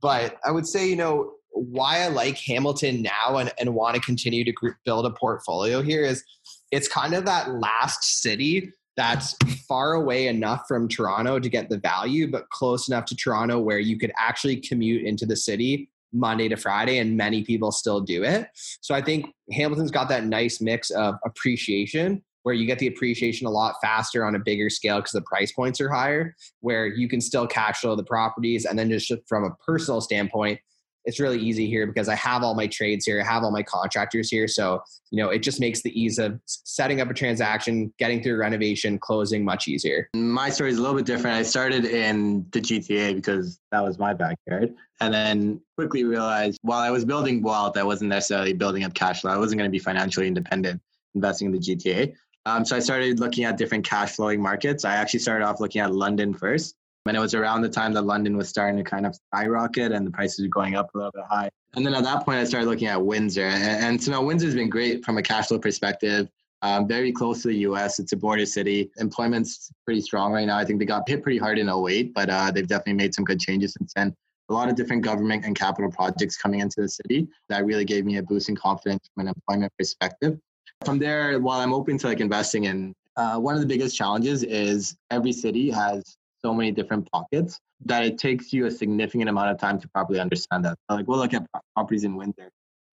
But 0.00 0.36
I 0.44 0.50
would 0.50 0.66
say, 0.66 0.88
you 0.88 0.96
know, 0.96 1.32
why 1.50 2.00
I 2.00 2.08
like 2.08 2.38
Hamilton 2.38 3.02
now 3.02 3.36
and, 3.36 3.52
and 3.58 3.74
want 3.74 3.96
to 3.96 4.00
continue 4.00 4.44
to 4.44 4.52
build 4.84 5.06
a 5.06 5.10
portfolio 5.10 5.82
here 5.82 6.02
is 6.02 6.22
it's 6.70 6.88
kind 6.88 7.14
of 7.14 7.24
that 7.26 7.50
last 7.50 8.20
city 8.20 8.72
that's 8.96 9.36
far 9.68 9.92
away 9.92 10.26
enough 10.26 10.64
from 10.66 10.88
Toronto 10.88 11.38
to 11.38 11.48
get 11.48 11.68
the 11.68 11.78
value, 11.78 12.30
but 12.30 12.48
close 12.48 12.88
enough 12.88 13.04
to 13.06 13.16
Toronto 13.16 13.58
where 13.58 13.78
you 13.78 13.98
could 13.98 14.12
actually 14.18 14.56
commute 14.56 15.04
into 15.04 15.26
the 15.26 15.36
city 15.36 15.90
Monday 16.12 16.48
to 16.48 16.56
Friday, 16.56 16.98
and 16.98 17.16
many 17.16 17.42
people 17.42 17.72
still 17.72 18.00
do 18.00 18.24
it. 18.24 18.48
So 18.80 18.94
I 18.94 19.02
think 19.02 19.26
Hamilton's 19.52 19.90
got 19.90 20.08
that 20.08 20.24
nice 20.24 20.60
mix 20.60 20.90
of 20.90 21.16
appreciation 21.24 22.22
where 22.42 22.54
you 22.54 22.64
get 22.64 22.78
the 22.78 22.86
appreciation 22.86 23.44
a 23.46 23.50
lot 23.50 23.74
faster 23.82 24.24
on 24.24 24.36
a 24.36 24.38
bigger 24.38 24.70
scale 24.70 24.98
because 24.98 25.10
the 25.10 25.20
price 25.22 25.50
points 25.50 25.80
are 25.80 25.90
higher, 25.90 26.36
where 26.60 26.86
you 26.86 27.08
can 27.08 27.20
still 27.20 27.44
cash 27.44 27.80
flow 27.80 27.96
the 27.96 28.04
properties. 28.04 28.64
And 28.64 28.78
then 28.78 28.88
just 28.88 29.12
from 29.26 29.42
a 29.42 29.50
personal 29.66 30.00
standpoint, 30.00 30.60
it's 31.06 31.20
really 31.20 31.38
easy 31.38 31.66
here 31.66 31.86
because 31.86 32.08
I 32.08 32.16
have 32.16 32.42
all 32.42 32.54
my 32.54 32.66
trades 32.66 33.06
here, 33.06 33.20
I 33.20 33.24
have 33.24 33.44
all 33.44 33.52
my 33.52 33.62
contractors 33.62 34.28
here. 34.28 34.48
So, 34.48 34.82
you 35.10 35.22
know, 35.22 35.30
it 35.30 35.38
just 35.38 35.60
makes 35.60 35.80
the 35.82 35.98
ease 35.98 36.18
of 36.18 36.40
setting 36.44 37.00
up 37.00 37.08
a 37.08 37.14
transaction, 37.14 37.92
getting 37.98 38.22
through 38.22 38.36
renovation, 38.36 38.98
closing 38.98 39.44
much 39.44 39.68
easier. 39.68 40.08
My 40.14 40.50
story 40.50 40.70
is 40.70 40.78
a 40.78 40.82
little 40.82 40.96
bit 40.96 41.06
different. 41.06 41.36
I 41.36 41.42
started 41.42 41.84
in 41.84 42.44
the 42.50 42.60
GTA 42.60 43.14
because 43.14 43.60
that 43.70 43.82
was 43.82 43.98
my 43.98 44.12
backyard. 44.12 44.74
And 45.00 45.14
then 45.14 45.60
quickly 45.76 46.04
realized 46.04 46.58
while 46.62 46.80
I 46.80 46.90
was 46.90 47.04
building 47.04 47.40
wealth, 47.40 47.76
I 47.78 47.84
wasn't 47.84 48.10
necessarily 48.10 48.52
building 48.52 48.82
up 48.82 48.94
cash 48.94 49.20
flow. 49.20 49.30
I 49.30 49.38
wasn't 49.38 49.58
going 49.58 49.70
to 49.70 49.72
be 49.72 49.78
financially 49.78 50.26
independent 50.26 50.82
investing 51.14 51.46
in 51.46 51.52
the 51.52 51.58
GTA. 51.58 52.14
Um, 52.46 52.64
so 52.64 52.76
I 52.76 52.80
started 52.80 53.20
looking 53.20 53.44
at 53.44 53.56
different 53.56 53.84
cash 53.84 54.12
flowing 54.12 54.40
markets. 54.42 54.84
I 54.84 54.94
actually 54.94 55.20
started 55.20 55.44
off 55.44 55.60
looking 55.60 55.80
at 55.80 55.92
London 55.92 56.34
first. 56.34 56.76
And 57.08 57.16
it 57.16 57.20
was 57.20 57.34
around 57.34 57.62
the 57.62 57.68
time 57.68 57.92
that 57.94 58.02
London 58.02 58.36
was 58.36 58.48
starting 58.48 58.76
to 58.76 58.84
kind 58.84 59.06
of 59.06 59.14
skyrocket 59.14 59.92
and 59.92 60.06
the 60.06 60.10
prices 60.10 60.44
were 60.44 60.48
going 60.48 60.76
up 60.76 60.94
a 60.94 60.98
little 60.98 61.12
bit 61.12 61.24
high. 61.28 61.50
And 61.74 61.84
then 61.84 61.94
at 61.94 62.04
that 62.04 62.24
point, 62.24 62.38
I 62.38 62.44
started 62.44 62.66
looking 62.66 62.88
at 62.88 63.04
Windsor. 63.04 63.46
And, 63.46 63.84
and 63.84 64.02
so 64.02 64.10
now 64.10 64.22
Windsor's 64.22 64.54
been 64.54 64.70
great 64.70 65.04
from 65.04 65.18
a 65.18 65.22
cash 65.22 65.48
flow 65.48 65.58
perspective. 65.58 66.28
Um, 66.62 66.88
very 66.88 67.12
close 67.12 67.42
to 67.42 67.48
the 67.48 67.58
US. 67.58 67.98
It's 67.98 68.12
a 68.12 68.16
border 68.16 68.46
city. 68.46 68.90
Employment's 68.96 69.70
pretty 69.84 70.00
strong 70.00 70.32
right 70.32 70.46
now. 70.46 70.56
I 70.56 70.64
think 70.64 70.78
they 70.78 70.86
got 70.86 71.08
hit 71.08 71.22
pretty 71.22 71.38
hard 71.38 71.58
in 71.58 71.68
08, 71.68 72.14
but 72.14 72.30
uh, 72.30 72.50
they've 72.50 72.66
definitely 72.66 72.94
made 72.94 73.14
some 73.14 73.24
good 73.24 73.38
changes 73.38 73.74
since 73.78 73.92
then. 73.94 74.14
A 74.48 74.54
lot 74.54 74.68
of 74.68 74.74
different 74.74 75.02
government 75.02 75.44
and 75.44 75.56
capital 75.56 75.90
projects 75.90 76.36
coming 76.36 76.60
into 76.60 76.80
the 76.80 76.88
city 76.88 77.28
that 77.48 77.64
really 77.64 77.84
gave 77.84 78.04
me 78.04 78.16
a 78.16 78.22
boost 78.22 78.48
in 78.48 78.56
confidence 78.56 79.10
from 79.14 79.26
an 79.26 79.34
employment 79.34 79.72
perspective. 79.76 80.38
From 80.84 80.98
there, 80.98 81.38
while 81.40 81.60
I'm 81.60 81.74
open 81.74 81.98
to 81.98 82.06
like 82.06 82.20
investing 82.20 82.64
in, 82.64 82.94
uh, 83.16 83.38
one 83.38 83.54
of 83.54 83.60
the 83.60 83.66
biggest 83.66 83.96
challenges 83.96 84.42
is 84.42 84.96
every 85.10 85.32
city 85.32 85.70
has 85.70 86.15
so 86.44 86.54
many 86.54 86.70
different 86.70 87.10
pockets 87.10 87.58
that 87.84 88.04
it 88.04 88.18
takes 88.18 88.52
you 88.52 88.66
a 88.66 88.70
significant 88.70 89.28
amount 89.28 89.50
of 89.50 89.58
time 89.58 89.80
to 89.80 89.88
properly 89.88 90.20
understand 90.20 90.64
that. 90.64 90.76
Like 90.88 91.06
we'll 91.06 91.18
look 91.18 91.34
at 91.34 91.46
properties 91.74 92.04
in 92.04 92.16
Windsor. 92.16 92.50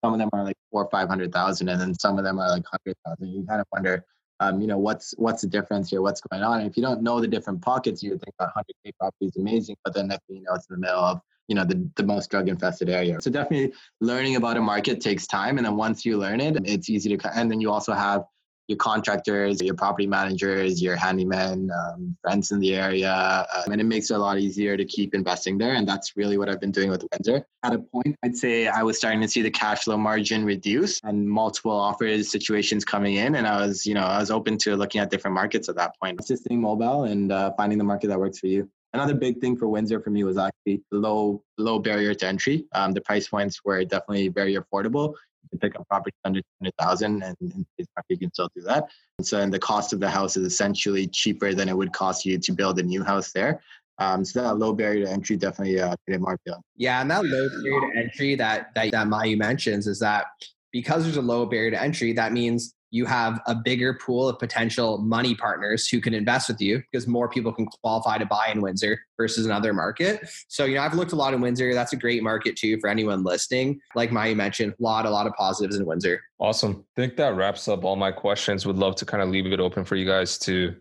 Some 0.03 0.13
of 0.13 0.19
them 0.19 0.29
are 0.33 0.43
like 0.43 0.55
four 0.71 0.85
or 0.85 0.89
five 0.89 1.09
hundred 1.09 1.33
thousand, 1.33 1.67
and 1.69 1.79
then 1.79 1.93
some 1.93 2.17
of 2.17 2.23
them 2.23 2.39
are 2.39 2.49
like 2.49 2.63
hundred 2.65 2.95
thousand. 3.05 3.27
You 3.33 3.45
kind 3.45 3.59
of 3.59 3.67
wonder, 3.73 4.05
um, 4.39 4.61
you 4.61 4.67
know, 4.67 4.77
what's 4.77 5.13
what's 5.17 5.41
the 5.41 5.47
difference 5.47 5.89
here? 5.89 6.01
What's 6.01 6.21
going 6.21 6.41
on? 6.41 6.61
And 6.61 6.69
if 6.69 6.77
you 6.77 6.83
don't 6.83 7.01
know 7.01 7.19
the 7.19 7.27
different 7.27 7.61
pockets, 7.61 8.01
you 8.01 8.11
think 8.11 8.33
that 8.39 8.49
hundred 8.53 8.75
k 8.85 8.91
property 8.97 9.25
is 9.25 9.35
amazing, 9.35 9.75
but 9.83 9.93
then 9.93 10.07
next 10.07 10.25
thing 10.27 10.37
you 10.37 10.43
know, 10.43 10.53
it's 10.53 10.67
in 10.69 10.75
the 10.75 10.79
middle 10.79 10.99
of 10.99 11.21
you 11.49 11.55
know 11.55 11.65
the, 11.65 11.89
the 11.95 12.03
most 12.03 12.29
drug 12.29 12.47
infested 12.47 12.89
area. 12.89 13.17
So 13.19 13.29
definitely 13.29 13.73
learning 13.99 14.37
about 14.37 14.55
a 14.55 14.61
market 14.61 15.01
takes 15.01 15.27
time, 15.27 15.57
and 15.57 15.65
then 15.65 15.75
once 15.75 16.05
you 16.05 16.17
learn 16.17 16.39
it, 16.39 16.57
it's 16.63 16.89
easy 16.89 17.17
to. 17.17 17.37
And 17.37 17.51
then 17.51 17.59
you 17.59 17.69
also 17.71 17.91
have 17.91 18.23
your 18.69 18.77
contractors, 18.77 19.61
your 19.61 19.73
property 19.73 20.05
managers, 20.05 20.79
your 20.81 20.95
handymen, 20.95 21.69
um, 21.71 22.15
friends 22.21 22.51
in 22.51 22.59
the 22.59 22.75
area. 22.75 23.45
Um, 23.55 23.71
and 23.71 23.81
it 23.81 23.85
makes 23.85 24.11
it 24.11 24.13
a 24.13 24.17
lot 24.19 24.37
easier 24.37 24.77
to 24.77 24.85
keep 24.85 25.15
investing 25.15 25.57
there. 25.57 25.73
And 25.73 25.87
that's 25.87 26.15
really 26.15 26.37
what 26.37 26.49
I've 26.49 26.61
been 26.61 26.71
doing 26.71 26.91
with 26.91 27.03
Windsor. 27.11 27.43
At 27.63 27.73
a 27.73 27.79
point, 27.79 28.15
I'd 28.23 28.37
say 28.37 28.67
I 28.67 28.83
was 28.83 28.95
starting 28.95 29.21
to 29.21 29.27
see 29.27 29.41
the 29.41 29.49
cash 29.49 29.85
flow 29.85 29.97
margin 29.97 30.45
reduce 30.45 31.01
and 31.03 31.27
multiple 31.27 31.71
offers 31.71 32.29
situations 32.29 32.85
coming 32.85 33.15
in. 33.15 33.35
And 33.35 33.47
I 33.47 33.65
was, 33.65 33.87
you 33.87 33.95
know, 33.95 34.03
I 34.03 34.19
was 34.19 34.29
open 34.29 34.59
to 34.59 34.75
looking 34.75 35.01
at 35.01 35.09
different 35.09 35.33
markets 35.33 35.67
at 35.67 35.75
that 35.77 35.95
point. 35.99 36.19
Just 36.27 36.43
staying 36.43 36.61
mobile 36.61 37.05
and 37.05 37.31
uh, 37.31 37.51
finding 37.57 37.79
the 37.79 37.83
market 37.83 38.07
that 38.09 38.19
works 38.19 38.37
for 38.37 38.47
you. 38.47 38.69
Another 38.93 39.13
big 39.13 39.39
thing 39.39 39.55
for 39.55 39.67
Windsor 39.67 39.99
for 39.99 40.09
me 40.09 40.23
was 40.23 40.37
actually 40.37 40.81
low 40.91 41.43
low 41.59 41.77
barrier 41.77 42.13
to 42.15 42.25
entry. 42.25 42.65
Um, 42.73 42.91
the 42.91 43.01
price 43.01 43.27
points 43.27 43.63
were 43.63 43.83
definitely 43.85 44.29
very 44.29 44.55
affordable 44.55 45.13
can 45.49 45.59
pick 45.59 45.79
up 45.79 45.87
property 45.87 46.15
under 46.25 46.41
200,000 46.61 47.23
and 47.23 47.35
in 47.41 47.65
you 48.09 48.17
can 48.17 48.33
still 48.33 48.49
do 48.55 48.61
that. 48.63 48.89
And 49.17 49.25
so 49.25 49.39
and 49.39 49.53
the 49.53 49.59
cost 49.59 49.93
of 49.93 49.99
the 49.99 50.09
house 50.09 50.37
is 50.37 50.45
essentially 50.45 51.07
cheaper 51.07 51.53
than 51.53 51.69
it 51.69 51.75
would 51.75 51.93
cost 51.93 52.25
you 52.25 52.37
to 52.37 52.51
build 52.51 52.79
a 52.79 52.83
new 52.83 53.03
house 53.03 53.31
there. 53.31 53.61
Um, 53.99 54.23
so 54.23 54.41
that 54.41 54.57
low 54.57 54.73
barrier 54.73 55.05
to 55.05 55.11
entry 55.11 55.35
definitely 55.35 55.79
uh, 55.79 55.93
made 56.07 56.15
it 56.15 56.21
more 56.21 56.33
appealing. 56.33 56.61
Yeah, 56.77 57.01
and 57.01 57.11
that 57.11 57.23
low 57.23 57.49
barrier 57.49 57.91
to 57.91 57.99
entry 57.99 58.35
that 58.35 58.73
that, 58.75 58.91
that 58.91 59.07
Mayu 59.07 59.37
mentions 59.37 59.87
is 59.87 59.99
that 59.99 60.27
because 60.71 61.03
there's 61.03 61.17
a 61.17 61.21
low 61.21 61.45
barrier 61.45 61.71
to 61.71 61.81
entry, 61.81 62.13
that 62.13 62.31
means 62.31 62.73
you 62.91 63.05
have 63.05 63.39
a 63.45 63.55
bigger 63.55 63.93
pool 63.93 64.27
of 64.27 64.39
potential 64.39 64.97
money 64.97 65.35
partners 65.35 65.87
who 65.87 66.01
can 66.01 66.13
invest 66.13 66.49
with 66.49 66.59
you 66.59 66.81
because 66.91 67.07
more 67.07 67.29
people 67.29 67.53
can 67.53 67.67
qualify 67.83 68.17
to 68.17 68.25
buy 68.25 68.49
in 68.51 68.61
Windsor 68.61 68.99
versus 69.17 69.45
another 69.45 69.73
market. 69.73 70.27
So, 70.47 70.65
you 70.65 70.75
know, 70.75 70.81
I've 70.81 70.93
looked 70.93 71.11
a 71.11 71.15
lot 71.15 71.33
in 71.33 71.41
Windsor. 71.41 71.73
That's 71.73 71.93
a 71.93 71.97
great 71.97 72.23
market 72.23 72.55
too 72.55 72.79
for 72.79 72.89
anyone 72.89 73.23
listening. 73.23 73.79
Like 73.95 74.09
Mayu 74.09 74.35
mentioned, 74.35 74.73
a 74.79 74.83
lot, 74.83 75.05
a 75.05 75.09
lot 75.09 75.27
of 75.27 75.33
positives 75.33 75.75
in 75.75 75.85
Windsor. 75.85 76.21
Awesome. 76.39 76.85
I 76.97 77.01
think 77.01 77.17
that 77.17 77.35
wraps 77.35 77.67
up 77.67 77.83
all 77.83 77.95
my 77.95 78.11
questions. 78.11 78.65
Would 78.65 78.77
love 78.77 78.95
to 78.95 79.05
kind 79.05 79.21
of 79.21 79.29
leave 79.29 79.45
it 79.45 79.59
open 79.59 79.85
for 79.85 79.95
you 79.95 80.05
guys 80.05 80.37
to 80.39 80.75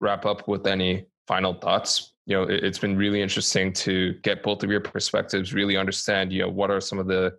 wrap 0.00 0.26
up 0.26 0.48
with 0.48 0.66
any 0.66 1.06
final 1.28 1.54
thoughts. 1.54 2.14
You 2.26 2.36
know, 2.36 2.42
it's 2.44 2.78
been 2.78 2.96
really 2.96 3.20
interesting 3.20 3.72
to 3.74 4.14
get 4.22 4.42
both 4.42 4.62
of 4.62 4.70
your 4.70 4.80
perspectives, 4.80 5.52
really 5.52 5.76
understand, 5.76 6.32
you 6.32 6.42
know, 6.42 6.48
what 6.48 6.70
are 6.70 6.80
some 6.80 6.98
of 6.98 7.06
the 7.06 7.36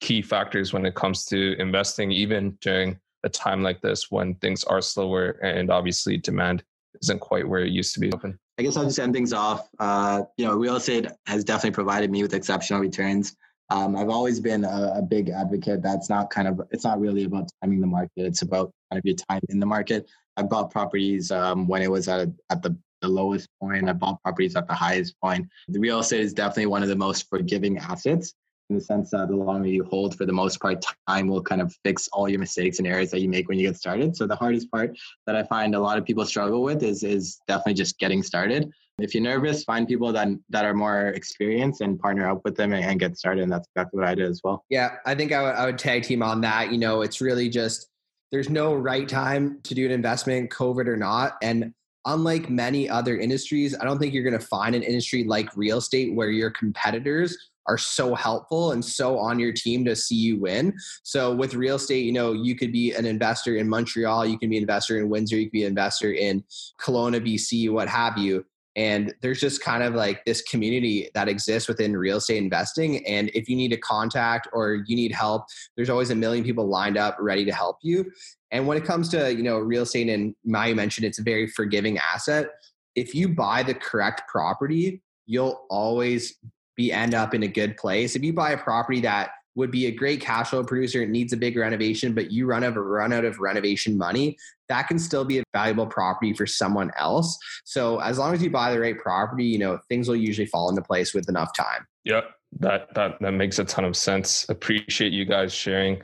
key 0.00 0.20
factors 0.22 0.72
when 0.72 0.84
it 0.84 0.94
comes 0.94 1.24
to 1.26 1.54
investing, 1.58 2.10
even 2.10 2.56
during 2.60 2.98
a 3.24 3.28
time 3.28 3.62
like 3.62 3.80
this 3.80 4.10
when 4.10 4.34
things 4.36 4.64
are 4.64 4.80
slower 4.80 5.30
and 5.42 5.70
obviously 5.70 6.16
demand 6.16 6.64
isn't 7.02 7.20
quite 7.20 7.48
where 7.48 7.64
it 7.64 7.70
used 7.70 7.94
to 7.94 8.00
be. 8.00 8.12
I 8.58 8.62
guess 8.62 8.76
I'll 8.76 8.84
just 8.84 8.98
end 8.98 9.14
things 9.14 9.32
off. 9.32 9.68
Uh, 9.78 10.22
you 10.36 10.44
know, 10.44 10.54
real 10.54 10.76
estate 10.76 11.06
has 11.26 11.44
definitely 11.44 11.74
provided 11.74 12.10
me 12.10 12.22
with 12.22 12.34
exceptional 12.34 12.80
returns. 12.80 13.34
Um, 13.70 13.96
I've 13.96 14.10
always 14.10 14.38
been 14.40 14.64
a, 14.64 14.94
a, 14.96 15.02
big 15.02 15.30
advocate. 15.30 15.82
That's 15.82 16.10
not 16.10 16.28
kind 16.28 16.46
of, 16.46 16.60
it's 16.70 16.84
not 16.84 17.00
really 17.00 17.24
about 17.24 17.48
timing 17.62 17.80
the 17.80 17.86
market. 17.86 18.10
It's 18.16 18.42
about 18.42 18.70
kind 18.90 18.98
of 18.98 19.06
your 19.06 19.16
time 19.16 19.40
in 19.48 19.58
the 19.58 19.66
market. 19.66 20.10
I 20.36 20.42
bought 20.42 20.70
properties 20.70 21.30
um, 21.30 21.66
when 21.66 21.80
it 21.80 21.90
was 21.90 22.06
at, 22.08 22.20
a, 22.20 22.32
at 22.50 22.62
the 22.62 22.76
the 23.02 23.08
lowest 23.08 23.48
point. 23.60 23.88
I 23.88 23.92
bought 23.92 24.22
properties 24.22 24.56
at 24.56 24.66
the 24.66 24.74
highest 24.74 25.20
point. 25.20 25.48
The 25.68 25.80
real 25.80 25.98
estate 25.98 26.20
is 26.20 26.32
definitely 26.32 26.66
one 26.66 26.82
of 26.82 26.88
the 26.88 26.96
most 26.96 27.28
forgiving 27.28 27.76
assets 27.76 28.34
in 28.72 28.78
the 28.78 28.84
sense 28.84 29.10
that 29.10 29.28
the 29.28 29.36
longer 29.36 29.68
you 29.68 29.84
hold, 29.84 30.16
for 30.16 30.24
the 30.24 30.32
most 30.32 30.60
part, 30.60 30.84
time 31.08 31.28
will 31.28 31.42
kind 31.42 31.60
of 31.60 31.74
fix 31.84 32.08
all 32.12 32.28
your 32.28 32.40
mistakes 32.40 32.78
and 32.78 32.88
errors 32.88 33.10
that 33.10 33.20
you 33.20 33.28
make 33.28 33.48
when 33.48 33.58
you 33.58 33.68
get 33.68 33.76
started. 33.76 34.16
So 34.16 34.26
the 34.26 34.36
hardest 34.36 34.70
part 34.70 34.96
that 35.26 35.36
I 35.36 35.42
find 35.44 35.74
a 35.74 35.80
lot 35.80 35.98
of 35.98 36.04
people 36.04 36.24
struggle 36.24 36.62
with 36.62 36.82
is 36.82 37.04
is 37.04 37.38
definitely 37.46 37.74
just 37.74 37.98
getting 37.98 38.22
started. 38.22 38.70
If 38.98 39.14
you're 39.14 39.22
nervous, 39.22 39.64
find 39.64 39.86
people 39.86 40.12
that 40.12 40.28
that 40.50 40.64
are 40.64 40.74
more 40.74 41.08
experienced 41.08 41.82
and 41.82 41.98
partner 41.98 42.28
up 42.28 42.40
with 42.44 42.56
them 42.56 42.72
and, 42.72 42.84
and 42.84 42.98
get 42.98 43.18
started. 43.18 43.42
And 43.42 43.52
that's 43.52 43.68
exactly 43.74 44.00
what 44.00 44.08
I 44.08 44.14
did 44.14 44.30
as 44.30 44.40
well. 44.42 44.64
Yeah, 44.70 44.96
I 45.04 45.14
think 45.14 45.32
I 45.32 45.42
would, 45.42 45.54
I 45.54 45.66
would 45.66 45.78
tag 45.78 46.04
team 46.04 46.22
on 46.22 46.40
that. 46.40 46.72
You 46.72 46.78
know, 46.78 47.02
it's 47.02 47.20
really 47.20 47.48
just 47.48 47.88
there's 48.30 48.48
no 48.48 48.74
right 48.74 49.08
time 49.08 49.60
to 49.64 49.74
do 49.74 49.84
an 49.84 49.92
investment, 49.92 50.50
COVID 50.50 50.88
or 50.88 50.96
not, 50.96 51.36
and 51.42 51.74
unlike 52.04 52.50
many 52.50 52.88
other 52.88 53.16
industries, 53.16 53.78
I 53.78 53.84
don't 53.84 53.98
think 53.98 54.12
you're 54.12 54.24
going 54.24 54.38
to 54.38 54.46
find 54.46 54.74
an 54.74 54.82
industry 54.82 55.22
like 55.22 55.56
real 55.56 55.78
estate 55.78 56.14
where 56.14 56.30
your 56.30 56.50
competitors 56.50 57.36
are 57.66 57.78
so 57.78 58.14
helpful 58.14 58.72
and 58.72 58.84
so 58.84 59.18
on 59.18 59.38
your 59.38 59.52
team 59.52 59.84
to 59.84 59.94
see 59.94 60.16
you 60.16 60.40
win. 60.40 60.74
So 61.02 61.34
with 61.34 61.54
real 61.54 61.76
estate, 61.76 62.04
you 62.04 62.12
know, 62.12 62.32
you 62.32 62.54
could 62.54 62.72
be 62.72 62.92
an 62.92 63.06
investor 63.06 63.56
in 63.56 63.68
Montreal, 63.68 64.26
you 64.26 64.38
can 64.38 64.50
be 64.50 64.56
an 64.56 64.62
investor 64.62 64.98
in 64.98 65.08
Windsor, 65.08 65.36
you 65.36 65.46
could 65.46 65.52
be 65.52 65.64
an 65.64 65.68
investor 65.68 66.12
in 66.12 66.44
Kelowna, 66.80 67.20
BC, 67.26 67.70
what 67.70 67.88
have 67.88 68.18
you. 68.18 68.44
And 68.74 69.14
there's 69.20 69.40
just 69.40 69.62
kind 69.62 69.82
of 69.82 69.94
like 69.94 70.24
this 70.24 70.40
community 70.42 71.10
that 71.14 71.28
exists 71.28 71.68
within 71.68 71.94
real 71.94 72.16
estate 72.16 72.38
investing. 72.38 73.06
And 73.06 73.30
if 73.34 73.48
you 73.48 73.54
need 73.54 73.72
a 73.72 73.76
contact 73.76 74.48
or 74.52 74.82
you 74.86 74.96
need 74.96 75.12
help, 75.12 75.44
there's 75.76 75.90
always 75.90 76.10
a 76.10 76.14
million 76.14 76.42
people 76.42 76.66
lined 76.66 76.96
up 76.96 77.16
ready 77.20 77.44
to 77.44 77.52
help 77.52 77.76
you. 77.82 78.10
And 78.50 78.66
when 78.66 78.78
it 78.78 78.84
comes 78.84 79.08
to, 79.10 79.34
you 79.34 79.42
know, 79.42 79.58
real 79.58 79.82
estate 79.82 80.08
and 80.08 80.34
Mayu 80.46 80.74
mentioned 80.74 81.04
it's 81.04 81.18
a 81.18 81.22
very 81.22 81.46
forgiving 81.46 81.98
asset. 81.98 82.46
If 82.94 83.14
you 83.14 83.28
buy 83.28 83.62
the 83.62 83.74
correct 83.74 84.22
property, 84.26 85.02
you'll 85.26 85.66
always 85.68 86.38
be 86.76 86.92
end 86.92 87.14
up 87.14 87.34
in 87.34 87.42
a 87.42 87.48
good 87.48 87.76
place. 87.76 88.16
If 88.16 88.22
you 88.22 88.32
buy 88.32 88.52
a 88.52 88.58
property 88.58 89.00
that 89.00 89.30
would 89.54 89.70
be 89.70 89.86
a 89.86 89.90
great 89.90 90.20
cash 90.20 90.50
flow 90.50 90.64
producer, 90.64 91.02
it 91.02 91.10
needs 91.10 91.32
a 91.32 91.36
big 91.36 91.56
renovation, 91.56 92.14
but 92.14 92.30
you 92.30 92.46
run 92.46 92.64
out 92.64 92.76
of 92.76 92.84
run 92.84 93.12
out 93.12 93.24
of 93.24 93.38
renovation 93.38 93.98
money, 93.98 94.36
that 94.68 94.88
can 94.88 94.98
still 94.98 95.24
be 95.24 95.38
a 95.38 95.44
valuable 95.52 95.86
property 95.86 96.32
for 96.32 96.46
someone 96.46 96.90
else. 96.98 97.38
So 97.64 97.98
as 97.98 98.18
long 98.18 98.32
as 98.32 98.42
you 98.42 98.50
buy 98.50 98.72
the 98.72 98.80
right 98.80 98.98
property, 98.98 99.44
you 99.44 99.58
know, 99.58 99.78
things 99.88 100.08
will 100.08 100.16
usually 100.16 100.46
fall 100.46 100.70
into 100.70 100.82
place 100.82 101.12
with 101.12 101.28
enough 101.28 101.54
time. 101.56 101.86
Yep. 102.04 102.30
That 102.60 102.94
that 102.94 103.18
that 103.20 103.32
makes 103.32 103.58
a 103.58 103.64
ton 103.64 103.84
of 103.84 103.96
sense. 103.96 104.46
Appreciate 104.48 105.12
you 105.12 105.24
guys 105.24 105.52
sharing 105.52 106.02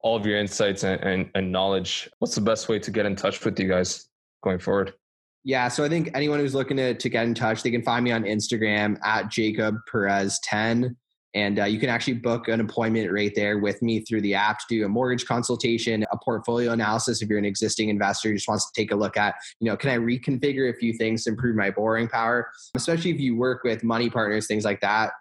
all 0.00 0.16
of 0.16 0.24
your 0.24 0.38
insights 0.38 0.84
and, 0.84 1.00
and, 1.02 1.30
and 1.34 1.50
knowledge. 1.50 2.08
What's 2.18 2.34
the 2.34 2.40
best 2.40 2.68
way 2.68 2.78
to 2.78 2.90
get 2.90 3.04
in 3.04 3.16
touch 3.16 3.44
with 3.44 3.58
you 3.58 3.68
guys 3.68 4.08
going 4.42 4.60
forward? 4.60 4.94
Yeah, 5.48 5.68
so 5.68 5.82
I 5.82 5.88
think 5.88 6.10
anyone 6.12 6.40
who's 6.40 6.54
looking 6.54 6.76
to, 6.76 6.92
to 6.92 7.08
get 7.08 7.24
in 7.24 7.32
touch, 7.32 7.62
they 7.62 7.70
can 7.70 7.80
find 7.82 8.04
me 8.04 8.12
on 8.12 8.24
Instagram 8.24 8.98
at 9.02 9.30
Jacob 9.30 9.76
Perez 9.90 10.38
10. 10.44 10.94
And 11.32 11.58
uh, 11.58 11.64
you 11.64 11.80
can 11.80 11.88
actually 11.88 12.14
book 12.14 12.48
an 12.48 12.60
appointment 12.60 13.10
right 13.10 13.34
there 13.34 13.58
with 13.58 13.80
me 13.80 14.00
through 14.00 14.20
the 14.20 14.34
app 14.34 14.58
to 14.58 14.66
do 14.68 14.84
a 14.84 14.88
mortgage 14.90 15.24
consultation, 15.24 16.04
a 16.12 16.18
portfolio 16.18 16.72
analysis. 16.72 17.22
If 17.22 17.30
you're 17.30 17.38
an 17.38 17.46
existing 17.46 17.88
investor, 17.88 18.28
who 18.28 18.34
just 18.34 18.46
wants 18.46 18.70
to 18.70 18.78
take 18.78 18.92
a 18.92 18.94
look 18.94 19.16
at, 19.16 19.36
you 19.58 19.70
know, 19.70 19.76
can 19.78 19.88
I 19.88 19.96
reconfigure 19.96 20.68
a 20.68 20.76
few 20.76 20.92
things 20.92 21.24
to 21.24 21.30
improve 21.30 21.56
my 21.56 21.70
borrowing 21.70 22.08
power? 22.08 22.50
Especially 22.74 23.10
if 23.10 23.18
you 23.18 23.34
work 23.34 23.64
with 23.64 23.82
money 23.82 24.10
partners, 24.10 24.46
things 24.46 24.66
like 24.66 24.82
that 24.82 25.12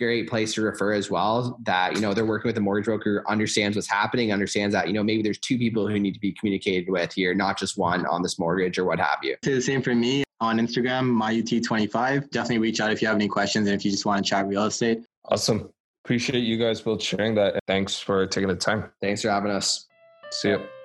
great 0.00 0.28
place 0.28 0.54
to 0.54 0.62
refer 0.62 0.92
as 0.92 1.10
well 1.10 1.58
that 1.64 1.94
you 1.94 2.00
know 2.00 2.14
they're 2.14 2.26
working 2.26 2.48
with 2.48 2.56
a 2.56 2.60
mortgage 2.60 2.86
broker 2.86 3.22
understands 3.28 3.76
what's 3.76 3.88
happening 3.88 4.32
understands 4.32 4.74
that 4.74 4.88
you 4.88 4.94
know 4.94 5.02
maybe 5.02 5.22
there's 5.22 5.38
two 5.38 5.58
people 5.58 5.86
who 5.86 5.98
need 5.98 6.14
to 6.14 6.20
be 6.20 6.32
communicated 6.32 6.90
with 6.90 7.12
here 7.12 7.34
not 7.34 7.58
just 7.58 7.76
one 7.76 8.06
on 8.06 8.22
this 8.22 8.38
mortgage 8.38 8.78
or 8.78 8.84
what 8.84 8.98
have 8.98 9.18
you. 9.22 9.36
So 9.44 9.54
the 9.54 9.60
same 9.60 9.82
for 9.82 9.94
me 9.94 10.24
on 10.40 10.58
instagram 10.58 11.10
myut25. 11.10 12.30
Definitely 12.30 12.58
reach 12.58 12.80
out 12.80 12.90
if 12.90 13.02
you 13.02 13.08
have 13.08 13.16
any 13.16 13.28
questions 13.28 13.68
and 13.68 13.76
if 13.76 13.84
you 13.84 13.90
just 13.90 14.06
want 14.06 14.24
to 14.24 14.28
chat 14.28 14.48
real 14.48 14.64
estate. 14.64 15.04
Awesome. 15.26 15.70
Appreciate 16.04 16.40
you 16.40 16.56
guys 16.56 16.80
both 16.80 17.02
sharing 17.02 17.34
that. 17.34 17.60
Thanks 17.66 17.98
for 17.98 18.26
taking 18.26 18.48
the 18.48 18.56
time. 18.56 18.90
Thanks 19.02 19.22
for 19.22 19.28
having 19.28 19.50
us. 19.50 19.86
See 20.30 20.48
you 20.48 20.79